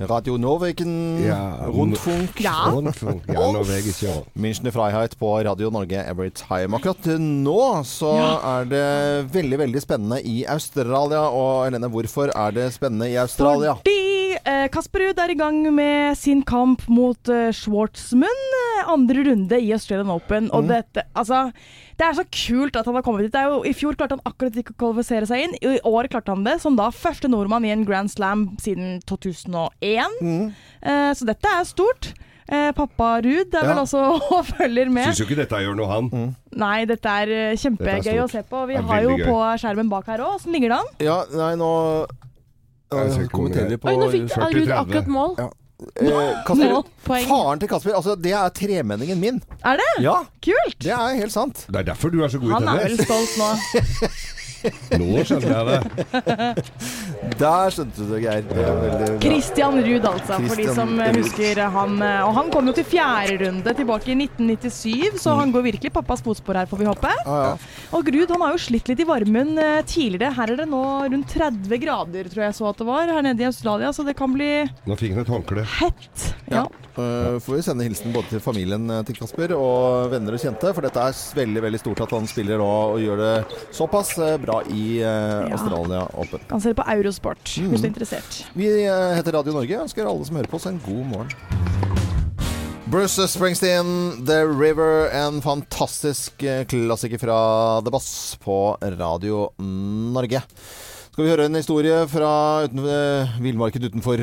Radio 0.00 0.36
Norwegen, 0.36 1.22
Ja, 1.24 1.56
Rundfunk. 1.66 2.40
Ja. 2.40 2.70
Rundfunk. 2.72 3.22
Ja, 3.28 3.46
jeg. 3.62 4.24
Münchner 4.34 4.70
Freiheit 4.74 5.16
på 5.18 5.30
Radio 5.46 5.70
Norge 5.70 6.02
every 6.10 6.30
time. 6.30 6.76
Akkurat 6.76 7.06
nå 7.20 7.84
så 7.86 8.10
er 8.42 8.64
det 8.68 9.32
veldig, 9.32 9.58
veldig 9.58 9.82
spennende 9.84 10.20
i 10.26 10.44
Australia. 10.44 11.20
Og 11.30 11.64
Helene, 11.68 11.88
hvorfor 11.88 12.32
er 12.34 12.50
det 12.56 12.72
spennende 12.74 13.08
i 13.12 13.16
Australia? 13.16 13.76
Fordi 13.80 14.11
eh, 14.44 14.66
Kasper 14.72 15.00
Ruud 15.04 15.18
er 15.22 15.30
i 15.32 15.36
gang 15.38 15.58
med 15.74 16.16
sin 16.18 16.42
kamp 16.46 16.82
mot 16.88 17.28
eh, 17.28 17.50
Schwartzmann. 17.52 18.42
eh, 18.58 18.88
andre 18.92 19.24
runde 19.28 19.58
i 19.62 19.70
Australian 19.72 20.10
Open. 20.10 20.50
Og 20.52 20.66
dette 20.68 21.04
Altså, 21.14 21.52
det 21.98 22.06
er 22.06 22.16
så 22.18 22.24
kult 22.26 22.76
at 22.76 22.86
han 22.88 22.94
har 22.98 23.02
kommet 23.06 23.22
dit. 23.26 23.32
Det 23.32 23.40
er 23.42 23.50
jo, 23.52 23.62
I 23.68 23.72
fjor 23.76 23.94
klarte 23.94 24.16
han 24.16 24.24
akkurat 24.26 24.56
ikke 24.58 24.74
å 24.74 24.80
kvalifisere 24.82 25.26
seg 25.28 25.44
inn. 25.46 25.54
I 25.62 25.78
år 25.86 26.08
klarte 26.10 26.32
han 26.34 26.42
det, 26.44 26.56
som 26.64 26.76
da 26.76 26.88
første 26.90 27.28
nordmann 27.30 27.64
i 27.64 27.70
en 27.74 27.84
Grand 27.86 28.10
Slam 28.10 28.48
siden 28.60 29.00
2001. 29.06 30.52
Eh, 30.82 31.12
så 31.14 31.24
dette 31.28 31.48
er 31.58 31.64
stort. 31.68 32.12
Eh, 32.52 32.72
pappa 32.74 33.20
Ruud 33.22 33.54
er 33.54 33.62
Ja. 33.62 33.68
vel 33.70 33.78
også 33.84 34.00
og 34.34 34.44
følger 34.50 34.90
med. 34.90 35.06
Syns 35.06 35.20
jo 35.22 35.28
ikke 35.28 35.38
dette 35.44 35.60
gjør 35.62 35.76
noe, 35.78 35.86
han. 35.88 36.34
Nei, 36.58 36.84
dette 36.90 37.06
er 37.08 37.54
kjempegøy 37.56 38.02
Dette 38.02 38.16
er 38.16 38.24
å 38.24 38.28
se 38.30 38.42
på. 38.42 38.66
Vi 38.68 38.74
har 38.76 39.02
jo 39.06 39.14
gøy. 39.16 39.24
på 39.30 39.38
skjermen 39.62 39.88
bak 39.88 40.06
her 40.10 40.18
òg. 40.18 40.40
Åssen 40.40 40.52
ligger 40.52 40.68
det 40.74 40.80
an? 40.82 40.90
Ja, 41.00 41.20
nei, 41.32 41.54
nå 41.56 41.70
Jeg 42.02 42.10
ser 42.10 42.10
øh, 42.10 42.10
ikke 42.10 42.81
kommenterer 43.32 43.76
på 43.82 43.88
Oi, 43.92 43.96
nå 44.00 44.08
fikk 44.12 44.28
40-30. 44.32 44.56
Ruud 44.60 44.72
akkurat 44.78 45.10
mål. 45.16 45.34
Ja. 45.38 45.48
eh, 45.98 46.42
Kasper, 46.46 46.72
Mål, 46.76 46.84
poeng. 47.06 47.26
Faren 47.30 47.62
til 47.62 47.68
Kasper, 47.72 47.94
altså 47.98 48.14
det 48.22 48.32
er 48.38 48.52
tremenningen 48.54 49.18
min. 49.22 49.40
Er 49.64 49.80
det? 49.80 49.88
Ja, 50.04 50.18
Kult! 50.44 50.78
det 50.84 50.92
er 50.94 51.16
helt 51.18 51.34
sant. 51.34 51.64
Det 51.68 51.80
er 51.82 51.88
derfor 51.92 52.12
du 52.14 52.20
er 52.22 52.28
så 52.30 52.38
god 52.42 52.50
i 52.50 52.54
Han 52.58 52.68
er 52.68 52.84
vel 52.84 52.96
tennis. 52.98 53.08
stolt 53.08 53.32
nå. 53.42 53.50
Nå 55.00 55.22
skjønner 55.26 55.52
jeg 55.52 55.64
det. 55.66 56.64
Der 57.42 57.72
skjønte 57.74 57.96
du 57.98 58.12
det, 58.12 58.20
Geir. 58.22 58.42
Det. 58.52 59.08
Christian 59.22 59.78
Ruud, 59.82 60.06
altså, 60.08 60.38
for 60.46 60.60
de 60.60 60.66
som 60.76 60.92
Ruud. 60.98 61.18
husker 61.18 61.60
han. 61.74 61.96
eh, 62.02 62.20
Og 62.26 62.34
han 62.36 62.50
kom 62.54 62.68
jo 62.70 62.74
til 62.76 62.86
fjerde 62.86 63.38
runde 63.46 63.74
tilbake 63.78 64.12
i 64.12 64.16
1997, 64.18 65.18
så 65.22 65.34
han 65.38 65.52
går 65.54 65.66
virkelig 65.70 65.92
pappas 65.94 66.22
fotspor 66.24 66.58
her, 66.60 66.68
får 66.70 66.82
vi 66.82 66.88
håpe. 66.90 67.12
Ja, 67.26 67.38
ja. 67.48 67.56
Og 67.96 68.08
Ruud 68.14 68.30
han 68.34 68.44
har 68.46 68.54
jo 68.56 68.62
slitt 68.62 68.90
litt 68.90 69.02
i 69.02 69.08
varmen 69.08 69.54
eh, 69.58 69.80
tidligere. 69.88 70.32
Her 70.36 70.54
er 70.54 70.62
det 70.62 70.68
nå 70.70 70.82
rundt 71.12 71.32
30 71.34 71.80
grader, 71.82 72.30
tror 72.32 72.46
jeg 72.46 72.58
så 72.58 72.68
at 72.70 72.82
det 72.82 72.88
var, 72.88 73.10
her 73.16 73.26
nede 73.26 73.42
i 73.46 73.50
Australia, 73.50 73.92
så 73.96 74.06
det 74.06 74.16
kan 74.18 74.32
bli 74.34 74.50
Nå 74.88 74.98
fikk 75.00 75.16
han 75.16 75.24
et 75.26 75.32
håndkle. 75.32 75.66
hett. 75.80 76.28
Ja. 76.54 76.64
Uh, 76.92 77.38
får 77.40 77.54
vi 77.56 77.62
sende 77.64 77.84
hilsen 77.86 78.12
både 78.12 78.28
til 78.34 78.40
familien 78.44 78.84
eh, 78.92 79.00
til 79.08 79.16
Kasper 79.16 79.54
og 79.56 80.10
venner 80.12 80.34
og 80.36 80.42
kjente, 80.42 80.72
for 80.76 80.84
dette 80.84 81.00
er 81.00 81.16
veldig 81.38 81.62
veldig 81.64 81.80
stort 81.80 82.02
at 82.04 82.12
han 82.12 82.28
spiller 82.28 82.60
nå 82.60 82.66
og 82.92 82.98
gjør 83.00 83.22
det 83.22 83.30
såpass 83.72 84.10
eh, 84.20 84.34
bra 84.42 84.58
i 84.68 84.98
eh, 85.00 85.46
Australia 85.56 86.02
Open. 86.20 86.44
Kan 86.50 86.60
se 86.60 86.74
det 86.74 86.78
på 86.82 86.88
Eurosport, 86.92 87.40
Mm. 87.62 87.70
hvis 87.72 87.80
du 87.80 87.86
er 87.86 87.92
interessert. 87.92 88.38
Vi 88.56 88.68
uh, 88.84 89.14
heter 89.16 89.32
Radio 89.38 89.52
Norge 89.56 89.76
og 89.78 89.86
ønsker 89.86 90.08
alle 90.08 90.28
som 90.28 90.36
hører 90.36 90.50
på 90.52 90.60
oss 90.60 90.68
en 90.68 90.80
god 90.84 91.04
morgen. 91.14 91.32
Bruce 92.92 93.24
Springsteen, 93.32 94.20
'The 94.26 94.42
River', 94.52 95.08
en 95.16 95.40
fantastisk 95.40 96.44
klassiker 96.68 97.18
fra 97.22 97.38
The 97.80 97.92
Boss 97.94 98.36
på 98.44 98.76
Radio 99.00 99.46
Norge. 99.58 100.42
Skal 101.12 101.26
vi 101.26 101.28
høre 101.28 101.44
en 101.44 101.56
historie 101.58 101.96
fra 102.08 102.28
uten, 102.64 102.78
eh, 102.88 103.34
villmarken 103.44 103.84
utenfor 103.84 104.22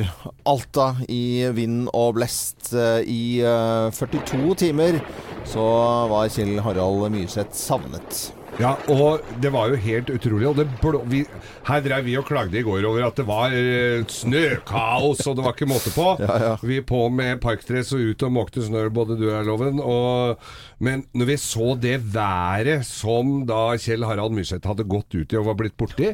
Alta 0.50 0.88
i 1.06 1.46
vind 1.54 1.84
og 1.94 2.16
blest. 2.18 2.72
Eh, 2.74 3.06
I 3.06 3.42
eh, 3.46 3.92
42 3.94 4.56
timer 4.58 4.98
så 5.46 5.68
var 6.10 6.34
Kjell 6.34 6.58
Harald 6.66 7.12
Myrseth 7.14 7.54
savnet. 7.54 8.32
Ja, 8.60 8.74
og 8.92 9.24
det 9.40 9.54
var 9.56 9.72
jo 9.72 9.78
helt 9.80 10.10
utrolig. 10.12 10.48
Og 10.50 10.58
det 10.60 10.66
blå, 10.82 11.00
vi, 11.08 11.22
her 11.70 11.84
drev 11.86 12.04
vi 12.10 12.18
og 12.20 12.26
klagde 12.28 12.60
i 12.60 12.64
går 12.66 12.84
over 12.90 13.06
at 13.08 13.20
det 13.20 13.26
var 13.28 13.56
eh, 13.56 14.04
snøkaos, 14.12 15.24
og 15.24 15.38
det 15.38 15.46
var 15.46 15.56
ikke 15.56 15.70
måte 15.70 15.94
på. 15.96 16.08
Ja, 16.20 16.36
ja. 16.44 16.52
Vi 16.68 16.82
på 16.84 17.06
med 17.14 17.40
parkdress 17.44 17.94
og 17.96 18.04
ut 18.12 18.26
og 18.28 18.34
måkte 18.36 18.66
snø, 18.66 18.86
både 18.92 19.16
du 19.20 19.30
og 19.32 19.48
Loven. 19.48 19.80
Og, 19.80 20.44
men 20.84 21.06
når 21.16 21.32
vi 21.32 21.40
så 21.40 21.72
det 21.80 21.96
været 22.12 22.84
som 22.88 23.46
da 23.48 23.78
Kjell 23.80 24.04
Harald 24.08 24.36
Myrseth 24.36 24.68
hadde 24.68 24.88
gått 24.92 25.16
ut 25.16 25.32
i 25.32 25.40
og 25.40 25.48
var 25.48 25.60
blitt 25.60 25.78
borti, 25.80 26.12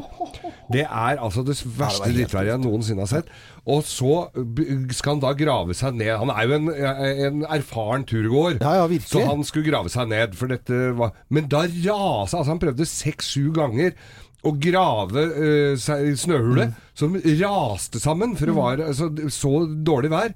det 0.73 0.85
er 0.85 1.17
altså 1.17 1.41
det 1.45 1.57
verste 1.65 2.13
drittværet 2.13 2.53
jeg 2.53 2.61
noensinne 2.61 3.07
har 3.07 3.13
sett. 3.17 3.33
Og 3.65 3.81
så 3.87 4.27
skal 4.93 5.15
han 5.15 5.21
da 5.23 5.31
grave 5.37 5.73
seg 5.77 5.95
ned. 5.97 6.11
Han 6.21 6.29
er 6.29 6.45
jo 6.45 6.57
en, 6.59 6.67
en 6.69 7.45
erfaren 7.49 8.05
turgåer. 8.05 8.59
Ja, 8.61 8.83
ja. 8.83 8.99
Så 9.01 9.23
han 9.25 9.41
skulle 9.47 9.71
grave 9.71 9.89
seg 9.93 10.11
ned, 10.11 10.35
for 10.37 10.53
dette 10.53 10.91
var 10.97 11.15
Men 11.33 11.49
da 11.49 11.63
rasa 11.65 12.41
Altså, 12.41 12.51
han 12.51 12.61
prøvde 12.61 12.85
seks-sju 12.89 13.49
ganger 13.55 13.95
å 14.45 14.51
grave 14.61 15.23
uh, 15.33 15.73
seg 15.81 16.11
i 16.11 16.17
snøhullet, 16.19 16.75
som 16.93 17.15
raste 17.17 17.97
sammen, 17.97 18.35
for 18.37 18.51
det 18.51 18.53
var 18.53 18.83
altså, 18.91 19.09
så 19.33 19.53
dårlig 19.65 20.11
vær. 20.13 20.35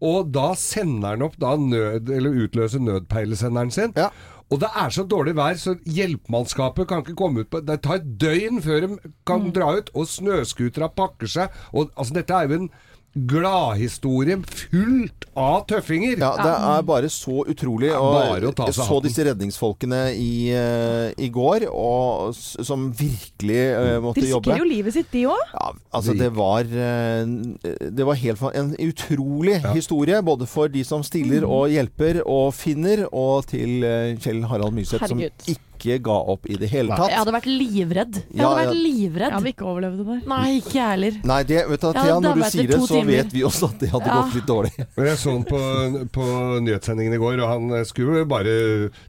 Og 0.00 0.30
da 0.32 0.50
sender 0.58 1.14
han 1.14 1.24
opp 1.26 1.38
da 1.40 1.54
nød, 1.60 2.08
eller 2.08 2.44
utløser 2.44 2.82
nødpeilesenderen 2.82 3.72
sin. 3.74 3.96
Ja. 3.98 4.08
Og 4.50 4.58
det 4.58 4.70
er 4.74 4.90
så 4.90 5.04
dårlig 5.06 5.36
vær, 5.38 5.54
så 5.60 5.76
hjelpemannskapet 5.86 6.88
kan 6.90 7.04
ikke 7.04 7.14
komme 7.18 7.44
ut 7.44 7.50
på 7.52 7.60
Det 7.62 7.76
tar 7.84 8.00
et 8.00 8.08
døgn 8.18 8.58
før 8.64 8.80
de 8.82 9.12
kan 9.28 9.52
dra 9.54 9.68
ut, 9.78 9.92
og 9.94 10.08
snøscootere 10.10 10.90
pakker 10.96 11.30
seg. 11.30 11.60
Og 11.70 11.92
altså, 11.94 12.16
dette 12.16 12.34
er 12.34 12.48
jo 12.48 12.56
en 12.58 12.70
gladhistorie 13.14 14.36
fullt 14.46 15.24
av 15.38 15.64
tøffinger. 15.70 16.18
Ja, 16.20 16.30
det 16.38 16.52
er 16.52 16.84
bare 16.86 17.08
så 17.10 17.40
utrolig. 17.50 17.90
Og 17.96 18.12
bare 18.14 18.50
å 18.50 18.54
ta 18.54 18.68
jeg 18.70 18.76
så 18.78 18.98
disse 19.02 19.24
redningsfolkene 19.26 20.00
i, 20.14 20.50
eh, 20.54 21.10
i 21.18 21.30
går, 21.34 21.66
og, 21.70 22.34
som 22.36 22.88
virkelig 22.94 23.60
uh, 23.74 23.96
måtte 24.04 24.22
De 24.22 24.30
jobbe. 24.30 24.50
risikerer 24.50 24.62
jo 24.64 24.68
livet 24.70 24.94
sitt, 24.94 25.10
de 25.14 25.24
òg. 25.32 25.42
Ja, 25.54 25.70
altså 25.98 26.14
det 26.18 26.30
var 26.36 26.60
eh, 26.70 27.24
Det 27.90 28.06
var 28.06 28.20
helt 28.20 28.44
en 28.54 28.74
utrolig 28.78 29.58
historie, 29.74 30.20
både 30.22 30.46
for 30.50 30.68
de 30.68 30.84
som 30.86 31.02
stiller 31.06 31.40
Mm. 31.40 31.50
og 31.50 31.70
hjelper 31.70 32.20
og 32.26 32.52
finner, 32.54 33.06
og 33.14 33.46
til 33.48 33.80
Kjell 34.20 34.44
Harald 34.50 34.74
Myseth, 34.76 35.06
som 35.08 35.18
Herregud. 35.18 35.58
Ikke 35.80 35.96
ga 36.06 36.16
opp 36.34 36.46
i 36.52 36.58
det 36.60 36.68
hele 36.70 36.92
tatt. 36.94 37.10
Jeg 37.10 37.18
hadde 37.22 37.34
vært 37.34 37.48
livredd. 37.50 38.20
Jeg 38.20 38.36
Ja, 38.40 38.50
hadde 38.52 38.60
vært 38.68 38.76
livredd. 38.76 39.26
Jeg 39.30 39.36
hadde 39.38 39.52
ikke 39.54 39.66
overlevd 39.72 39.98
det 40.02 40.06
der. 40.10 40.20
Nei, 40.30 40.44
ikke 40.60 40.74
jeg 40.76 40.88
heller. 40.92 41.18
Nei, 41.32 41.40
det, 41.48 41.60
vet 41.70 41.80
du, 41.80 41.88
Thea, 41.96 42.18
når 42.20 42.36
du 42.40 42.44
sier 42.50 42.68
det, 42.70 42.78
så 42.84 42.88
timer. 42.94 43.10
vet 43.16 43.32
vi 43.34 43.42
også 43.48 43.70
at 43.72 43.78
det 43.80 43.90
hadde 43.94 44.10
Ja. 44.10 44.18
gått 44.20 44.34
litt 44.38 44.46
dårlig. 44.50 44.72
Men 44.96 45.06
jeg 45.10 45.18
så 45.24 45.34
han 45.34 45.44
på, 45.48 45.60
på 46.12 46.26
nyhetssendingen 46.66 47.14
i 47.16 47.20
går, 47.22 47.40
og 47.40 47.48
han 47.54 47.84
skulle 47.88 48.24
bare 48.28 48.54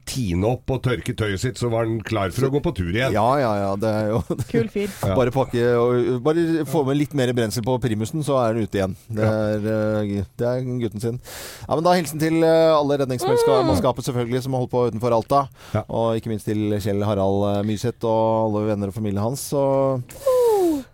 tine 0.09 0.47
opp 0.55 0.71
og 0.71 0.81
tørke 0.85 1.13
tøyet 1.17 1.39
sitt, 1.43 1.59
så 1.61 1.69
var 1.71 1.85
han 1.85 1.99
klar 2.07 2.31
for 2.35 2.47
å 2.47 2.51
gå 2.55 2.61
på 2.63 2.73
tur 2.77 2.89
igjen. 2.93 3.13
Ja, 3.15 3.27
ja, 3.41 3.51
ja. 3.65 3.71
Det 3.81 3.91
er 3.91 4.09
jo 4.13 4.21
Kul 4.51 4.69
fyr. 4.71 4.89
Bare 5.17 5.33
pakke 5.35 5.65
og 5.77 6.21
Bare 6.25 6.65
få 6.69 6.83
med 6.87 6.97
litt 6.99 7.13
mer 7.17 7.31
brensel 7.35 7.63
på 7.65 7.75
primusen, 7.83 8.23
så 8.25 8.37
er 8.41 8.53
han 8.53 8.63
ute 8.65 8.79
igjen. 8.79 8.95
Det 9.11 9.25
er, 9.27 9.65
eh, 9.75 10.23
det 10.39 10.47
er 10.47 10.61
gutten 10.81 11.01
sin. 11.03 11.19
Ja, 11.67 11.75
men 11.75 11.83
Da 11.87 11.95
hilsen 11.97 12.21
til 12.21 12.39
eh, 12.45 12.71
alle 12.75 12.97
redningsmannskapet 13.01 14.05
selvfølgelig 14.07 14.43
som 14.45 14.53
har 14.55 14.63
holdt 14.63 14.71
på 14.73 14.83
utenfor 14.91 15.15
Alta. 15.17 15.41
Ja. 15.75 15.83
Og 15.89 16.15
ikke 16.19 16.31
minst 16.31 16.47
til 16.49 16.60
Kjell 16.81 17.03
Harald 17.05 17.65
Myseth 17.67 18.05
og 18.07 18.47
alle 18.47 18.65
venner 18.69 18.91
og 18.91 18.95
familien 18.95 19.23
hans. 19.23 19.47
Og 19.57 20.01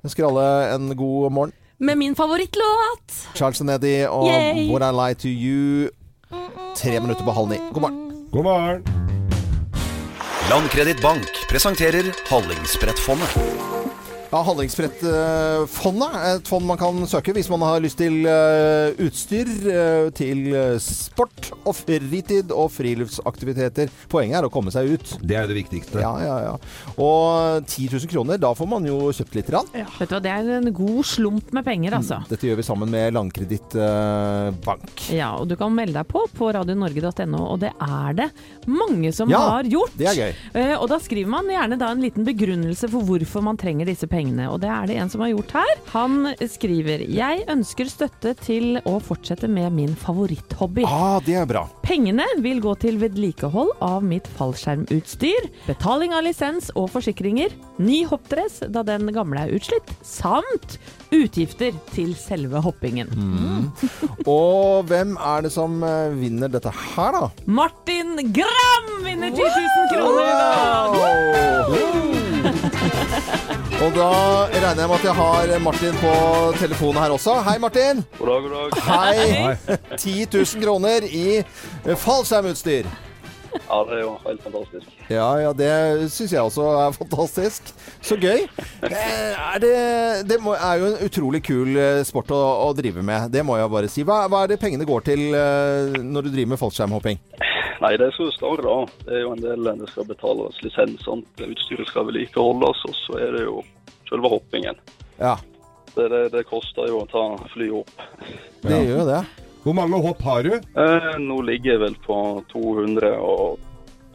ønsker 0.05 0.27
alle 0.27 0.47
en 0.75 0.91
god 0.97 1.31
morgen. 1.35 1.55
Med 1.79 1.99
min 1.99 2.15
favorittlåt. 2.17 3.17
Charles 3.37 3.61
Nedi 3.61 3.99
og 4.09 4.25
Yay! 4.31 4.67
Would 4.71 4.85
I 4.85 4.91
Lie 4.97 5.19
To 5.21 5.29
You. 5.29 5.89
Tre 6.77 6.99
minutter 6.99 7.25
på 7.25 7.35
halv 7.37 7.51
ni. 7.53 7.59
God 7.73 7.81
morgen. 7.85 7.99
God 8.31 8.43
morgen! 8.43 8.83
Landkredittbank 10.49 11.27
presenterer 11.49 12.13
Hallingsbrettfondet. 12.31 13.76
Ja, 14.27 14.41
Handlingsbrettfondet 14.43 16.15
er 16.19 16.33
et 16.41 16.49
fond 16.49 16.65
man 16.67 16.75
kan 16.79 16.97
søke 17.07 17.31
hvis 17.35 17.47
man 17.47 17.61
har 17.63 17.79
lyst 17.79 17.95
til 18.01 18.25
eh, 18.27 18.97
utstyr 19.05 19.47
eh, 19.71 20.07
til 20.17 20.41
eh, 20.51 20.73
sport 20.83 21.53
og 21.61 21.71
fritid 21.77 22.51
og 22.51 22.67
friluftsaktiviteter. 22.75 23.87
Poenget 24.11 24.41
er 24.41 24.47
å 24.49 24.51
komme 24.51 24.73
seg 24.73 24.91
ut. 24.97 25.13
Det 25.23 25.37
er 25.39 25.47
det 25.47 25.55
viktigste. 25.55 26.01
Ja, 26.03 26.11
ja, 26.19 26.35
ja. 26.43 26.55
Og 26.99 27.63
10 27.63 27.87
000 27.93 28.11
kroner, 28.11 28.41
da 28.41 28.51
får 28.57 28.69
man 28.73 28.89
jo 28.89 28.97
kjøpt 29.15 29.37
litt. 29.39 29.53
Rann. 29.55 29.69
Vet 29.71 30.11
du 30.11 30.17
hva, 30.17 30.19
Det 30.25 30.33
er 30.33 30.51
en 30.57 30.67
god 30.75 31.07
slump 31.07 31.53
med 31.55 31.63
penger, 31.63 31.95
altså. 32.01 32.19
Dette 32.27 32.49
gjør 32.49 32.59
vi 32.59 32.67
sammen 32.67 32.91
med 32.91 33.15
Landkreditt 33.15 33.77
eh, 33.79 34.49
Bank. 34.67 35.07
Ja, 35.15 35.31
og 35.39 35.47
du 35.47 35.55
kan 35.59 35.71
melde 35.71 35.95
deg 36.01 36.11
på 36.11 36.25
på 36.35 36.51
radionorge.no, 36.57 37.45
og 37.47 37.61
det 37.63 37.71
er 37.71 38.19
det 38.19 38.27
mange 38.67 39.13
som 39.15 39.31
Ja, 39.31 39.45
har 39.55 39.71
gjort. 39.71 39.95
Det 39.95 40.11
er 40.11 40.19
gøy. 40.19 40.35
Eh, 40.59 40.75
og 40.75 40.89
da 40.91 40.99
skriver 40.99 41.31
man 41.31 41.47
gjerne 41.55 41.79
da 41.79 41.93
en 41.95 42.03
liten 42.03 42.27
begrunnelse 42.27 42.91
for 42.91 43.07
hvorfor 43.07 43.47
man 43.47 43.55
trenger 43.59 43.87
disse 43.87 44.03
pengene. 44.03 44.16
Og 44.17 44.59
det 44.63 44.69
er 44.71 44.87
det 44.89 44.97
en 44.97 45.11
som 45.13 45.21
har 45.21 45.29
gjort 45.29 45.53
her. 45.59 45.73
Han 45.93 46.31
skriver 46.49 47.03
Jeg 47.05 47.43
ønsker 47.51 47.89
støtte 47.91 48.33
til 48.41 48.79
å 48.87 48.97
fortsette 49.03 49.49
med 49.51 49.75
min 49.75 49.93
favoritthobby. 49.97 50.85
Ah, 50.87 51.19
det 51.25 51.37
er 51.37 51.45
bra. 51.49 51.67
Pengene 51.85 52.25
vil 52.43 52.59
gå 52.63 52.73
til 52.81 52.97
vedlikehold 53.01 53.75
av 53.85 54.03
mitt 54.03 54.27
fallskjermutstyr, 54.39 55.49
betaling 55.67 56.15
av 56.17 56.25
lisens 56.25 56.71
og 56.75 56.89
forsikringer, 56.95 57.53
ny 57.77 58.01
hoppdress 58.09 58.63
da 58.73 58.83
den 58.87 59.11
gamle 59.15 59.45
er 59.45 59.53
utslitt, 59.55 59.93
samt 60.05 60.79
utgifter 61.13 61.75
til 61.93 62.15
selve 62.19 62.59
hoppingen. 62.65 63.11
Og 64.25 64.87
hvem 64.89 65.15
er 65.15 65.45
det 65.45 65.53
som 65.55 65.79
eh, 65.85 66.15
vinner 66.17 66.51
dette 66.51 66.73
her, 66.73 67.15
da? 67.15 67.29
Martin 67.45 68.17
Gram 68.35 68.93
vinner 69.05 69.31
10 69.31 69.43
000 69.45 69.91
kroner 69.93 70.23
i 70.27 70.37
dag! 70.41 72.26
Og 73.83 73.91
da 73.93 74.07
regner 74.49 74.83
jeg 74.83 74.89
med 74.89 74.95
at 74.97 75.05
jeg 75.05 75.15
har 75.17 75.51
Martin 75.61 75.97
på 76.01 76.13
telefonen 76.57 77.01
her 77.03 77.13
også. 77.15 77.35
Hei, 77.45 77.57
Martin. 77.61 78.03
God 78.19 78.31
dag, 78.31 78.45
god 78.45 78.55
dag. 78.55 78.79
Hei. 78.87 79.77
10 79.97 80.15
000 80.33 80.61
kroner 80.63 81.05
i 81.09 81.25
fallskjermutstyr. 82.05 82.87
Ja, 83.57 83.77
det 83.87 83.95
er 83.97 84.01
jo 84.03 84.11
helt 84.21 84.43
fantastisk. 84.43 84.89
Ja, 85.09 85.27
ja, 85.41 85.51
det 85.57 85.69
syns 86.13 86.33
jeg 86.35 86.41
også 86.45 86.65
er 86.77 86.91
fantastisk. 86.93 87.71
Så 88.05 88.17
gøy. 88.21 88.43
Eh, 88.85 89.33
Er 89.55 89.61
det, 89.63 89.75
det 90.29 90.37
må, 90.43 90.53
er 90.53 90.81
jo 90.81 90.91
en 90.91 90.99
utrolig 91.07 91.41
kul 91.47 91.73
eh, 91.79 92.03
sport 92.05 92.29
å, 92.35 92.41
å 92.67 92.73
drive 92.77 93.01
med. 93.05 93.31
Det 93.33 93.41
må 93.47 93.57
jeg 93.57 93.71
bare 93.73 93.89
si. 93.91 94.05
Hva, 94.05 94.23
hva 94.29 94.43
er 94.45 94.53
det 94.53 94.59
pengene 94.61 94.85
går 94.87 95.07
til 95.09 95.25
eh, 95.33 95.97
når 96.03 96.27
du 96.27 96.33
driver 96.35 96.53
med 96.53 96.61
fallskjermhopping? 96.61 97.21
Nei, 97.81 97.91
det 97.97 98.07
er 98.07 98.15
så 98.15 98.27
større 98.33 98.63
da. 98.65 98.77
Det 99.05 99.13
er 99.13 99.21
jo 99.21 99.33
en 99.35 99.41
del 99.43 99.67
det 99.83 99.89
skal 99.91 100.07
betales 100.09 100.61
lisens, 100.65 101.03
utstyret 101.07 101.87
skal 101.91 102.07
vedlikeholdes, 102.09 102.79
og 102.89 102.95
så 103.03 103.19
er 103.21 103.35
det 103.37 103.43
jo 103.45 103.59
selve 104.09 104.31
hoppingen. 104.33 104.79
Ja, 105.19 105.35
Det, 105.97 106.09
det, 106.13 106.23
det 106.33 106.43
koster 106.45 106.87
jo 106.89 106.99
å 107.03 107.07
ta 107.09 107.23
flyet 107.53 107.73
opp. 107.79 108.01
det 108.61 108.71
Ja. 108.71 108.81
gjør 108.85 109.05
det. 109.09 109.21
Hvor 109.63 109.73
mange 109.73 109.97
hopp 110.01 110.21
har 110.21 110.43
du? 110.45 110.53
Eh, 110.55 111.07
nå 111.19 111.41
ligger 111.43 111.71
jeg 111.73 111.79
vel 111.81 111.95
på 112.05 112.17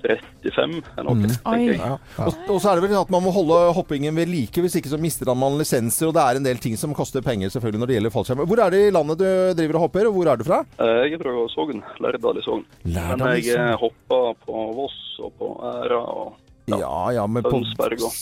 235 0.02 0.82
eller 0.98 1.06
noe, 1.08 1.14
Mm. 1.14 1.28
tenker 1.30 1.72
jeg. 1.72 1.78
Ja. 1.78 1.96
Og, 2.26 2.34
og 2.50 2.60
så 2.60 2.70
er 2.72 2.80
det 2.80 2.84
vel 2.90 2.98
at 3.00 3.10
man 3.14 3.22
må 3.24 3.32
holde 3.34 3.58
hoppingen 3.76 4.16
ved 4.16 4.28
like, 4.28 4.60
hvis 4.64 4.76
ikke 4.80 4.90
så 4.92 4.98
mister 5.00 5.30
man 5.34 5.58
lisenser. 5.60 6.08
Og 6.10 6.14
det 6.16 6.22
er 6.26 6.36
en 6.40 6.46
del 6.50 6.58
ting 6.62 6.76
som 6.76 6.94
koster 6.94 7.22
penger 7.24 7.48
selvfølgelig 7.54 7.80
når 7.82 7.86
det 7.92 7.96
gjelder 7.98 8.14
fallskjerm. 8.16 8.44
Hvor 8.50 8.62
er 8.66 8.70
det 8.74 8.82
i 8.88 8.92
landet 8.94 9.18
du 9.22 9.26
driver 9.58 9.78
og 9.80 9.86
hopper, 9.88 10.06
og 10.10 10.14
hvor 10.18 10.32
er 10.32 10.36
du 10.42 10.44
fra? 10.48 10.60
Eh, 10.78 11.02
jeg 11.08 11.18
er 11.18 11.24
fra 11.24 11.48
Sogn, 11.54 11.82
Lærdal 12.02 12.38
i 12.38 12.46
Sogn. 12.46 12.64
Men 12.84 13.26
jeg 13.38 13.54
eh, 13.56 13.74
hopper 13.80 14.32
på 14.46 14.64
Voss 14.78 15.00
og 15.22 15.32
på 15.38 15.52
Æra 15.72 16.00
og 16.02 16.32
Ja, 16.70 17.10
ja, 17.10 17.24
men 17.26 17.42
på 17.42 17.56
alt. 17.58 17.72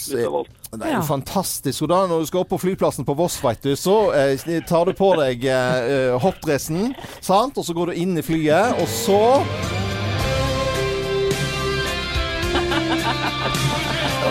Det 0.09 0.87
er 0.87 0.95
jo 0.97 1.03
fantastisk. 1.05 1.83
Og 1.85 1.91
da 1.93 1.99
når 2.09 2.23
du 2.23 2.27
skal 2.31 2.41
opp 2.41 2.49
på 2.55 2.59
flyplassen 2.63 3.05
på 3.05 3.15
Voss, 3.19 3.37
vet 3.45 3.61
du, 3.63 3.75
så 3.77 3.99
eh, 4.17 4.41
tar 4.67 4.89
du 4.89 4.95
på 4.97 5.11
deg 5.21 5.45
eh, 5.45 6.17
hoppdressen, 6.25 6.95
sant? 7.21 7.61
Og 7.61 7.67
så 7.69 7.77
går 7.77 7.93
du 7.93 8.01
inn 8.01 8.17
i 8.17 8.25
flyet, 8.25 8.81
og 8.81 8.89
så 8.89 9.21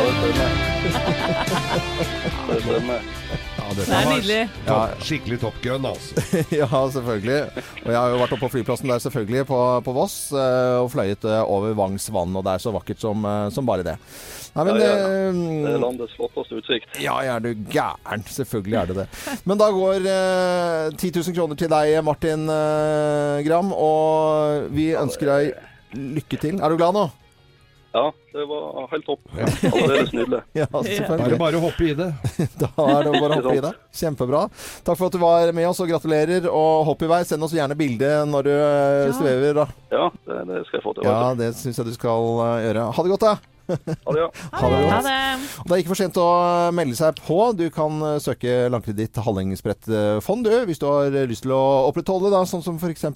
det 0.09 0.31
stemmer. 0.33 0.49
Det 2.49 2.61
stemmer. 2.63 3.01
Ja, 3.59 3.65
Det 3.75 3.83
er 3.93 4.07
nydelig. 4.09 4.39
topp- 4.65 5.03
Skikkelig 5.05 5.37
Top 5.41 5.57
Gun, 5.61 5.85
altså. 5.85 6.23
Ja, 6.61 6.67
selvfølgelig. 6.89 7.39
Og 7.85 7.91
jeg 7.91 7.99
har 7.99 8.09
jo 8.13 8.17
vært 8.23 8.33
oppe 8.33 8.41
på 8.47 8.51
flyplassen 8.55 8.89
der 8.89 9.01
selvfølgelig, 9.03 9.43
på, 9.49 9.59
på 9.85 9.93
Voss, 9.93 10.15
eh, 10.33 10.77
og 10.81 10.89
fløyet 10.93 11.25
eh, 11.29 11.43
over 11.45 11.75
Vangs 11.77 12.09
vann, 12.15 12.33
og 12.39 12.45
det 12.47 12.55
er 12.55 12.63
så 12.63 12.73
vakkert 12.73 13.03
som, 13.03 13.25
eh, 13.29 13.49
som 13.53 13.67
bare 13.69 13.85
det. 13.85 13.97
Nei, 14.55 14.65
men 14.65 14.79
Ja, 14.81 14.87
ja, 14.89 14.97
ja. 14.97 15.31
Det 15.67 15.73
er 15.75 15.83
landets 15.83 16.15
flotteste 16.17 16.57
utsikt. 16.63 16.97
Ja, 17.03 17.19
er 17.21 17.39
du 17.45 17.51
gæren. 17.69 18.25
Selvfølgelig 18.33 18.79
er 18.81 18.89
det 18.89 18.97
det. 19.03 19.07
Men 19.45 19.61
da 19.61 19.69
går 19.75 20.09
eh, 20.09 20.89
10 20.97 21.11
000 21.21 21.37
kroner 21.37 21.59
til 21.61 21.69
deg, 21.69 21.99
Martin 22.07 22.49
eh, 22.49 23.43
Gram. 23.45 23.69
Og 23.77 24.71
vi 24.73 24.89
ønsker 24.97 25.29
deg 25.35 25.53
lykke 26.17 26.41
til. 26.41 26.57
Er 26.57 26.69
du 26.73 26.79
glad 26.81 26.97
nå? 26.97 27.05
Ja, 27.91 28.13
det 28.33 28.45
var 28.45 28.87
helt 28.91 29.05
topp. 29.05 29.19
Aldeles 29.73 30.11
nydelig. 30.13 30.41
Ja, 30.53 30.67
Bare 30.71 30.83
selvfølgelig. 30.97 31.39
bare 31.41 31.61
hoppe 31.63 31.87
i 31.87 31.93
det. 31.97 32.09
Da 32.61 32.69
er 32.85 33.07
det 33.07 33.13
bare 33.15 33.29
å 33.31 33.37
hoppe 33.39 33.55
i 33.57 33.63
det. 33.65 33.71
Kjempebra. 34.01 34.43
Takk 34.85 34.99
for 34.99 35.07
at 35.09 35.15
du 35.15 35.21
var 35.23 35.53
med 35.57 35.69
oss, 35.71 35.81
og 35.81 35.89
gratulerer. 35.89 36.45
Og 36.53 36.85
hopp 36.91 37.05
i 37.05 37.09
vei. 37.09 37.23
Send 37.25 37.45
oss 37.45 37.55
gjerne 37.57 37.77
bilde 37.79 38.11
når 38.29 38.49
du 38.49 38.51
ja. 38.53 39.13
svever. 39.17 39.63
Da. 39.63 39.67
Ja, 39.89 40.09
det, 40.29 40.41
det 40.51 40.65
skal 40.67 40.77
jeg 40.79 40.85
få 40.85 40.93
til. 40.99 41.09
Ja, 41.09 41.31
det 41.39 41.53
syns 41.57 41.81
jeg 41.81 41.89
du 41.89 41.95
skal 41.97 42.29
eh, 42.45 42.59
gjøre. 42.67 42.85
Ha 42.93 43.07
det 43.07 43.15
godt, 43.15 43.25
da. 43.25 43.58
Du. 43.69 43.93
Ha 44.05 44.13
det, 44.15 44.21
ja. 44.21 44.29
Ha 44.59 44.71
det 44.73 44.79
Ha 44.89 44.99
det. 45.05 45.17
Det 45.65 45.75
er 45.75 45.83
ikke 45.83 45.93
for 45.93 46.01
sent 46.01 46.19
å 46.21 46.27
melde 46.75 46.97
seg 46.97 47.19
på. 47.25 47.39
Du 47.57 47.65
kan 47.73 48.01
eh, 48.05 48.17
søke 48.23 48.55
Landkreditt 48.73 49.19
Hallingsbrettfond, 49.25 50.47
du, 50.47 50.53
hvis 50.69 50.81
du 50.81 50.87
har 50.89 51.19
lyst 51.29 51.45
til 51.45 51.53
å 51.55 51.61
opprettholde, 51.89 52.31
da, 52.33 52.43
sånn 52.49 52.65
som 52.65 52.79
f.eks. 52.79 53.07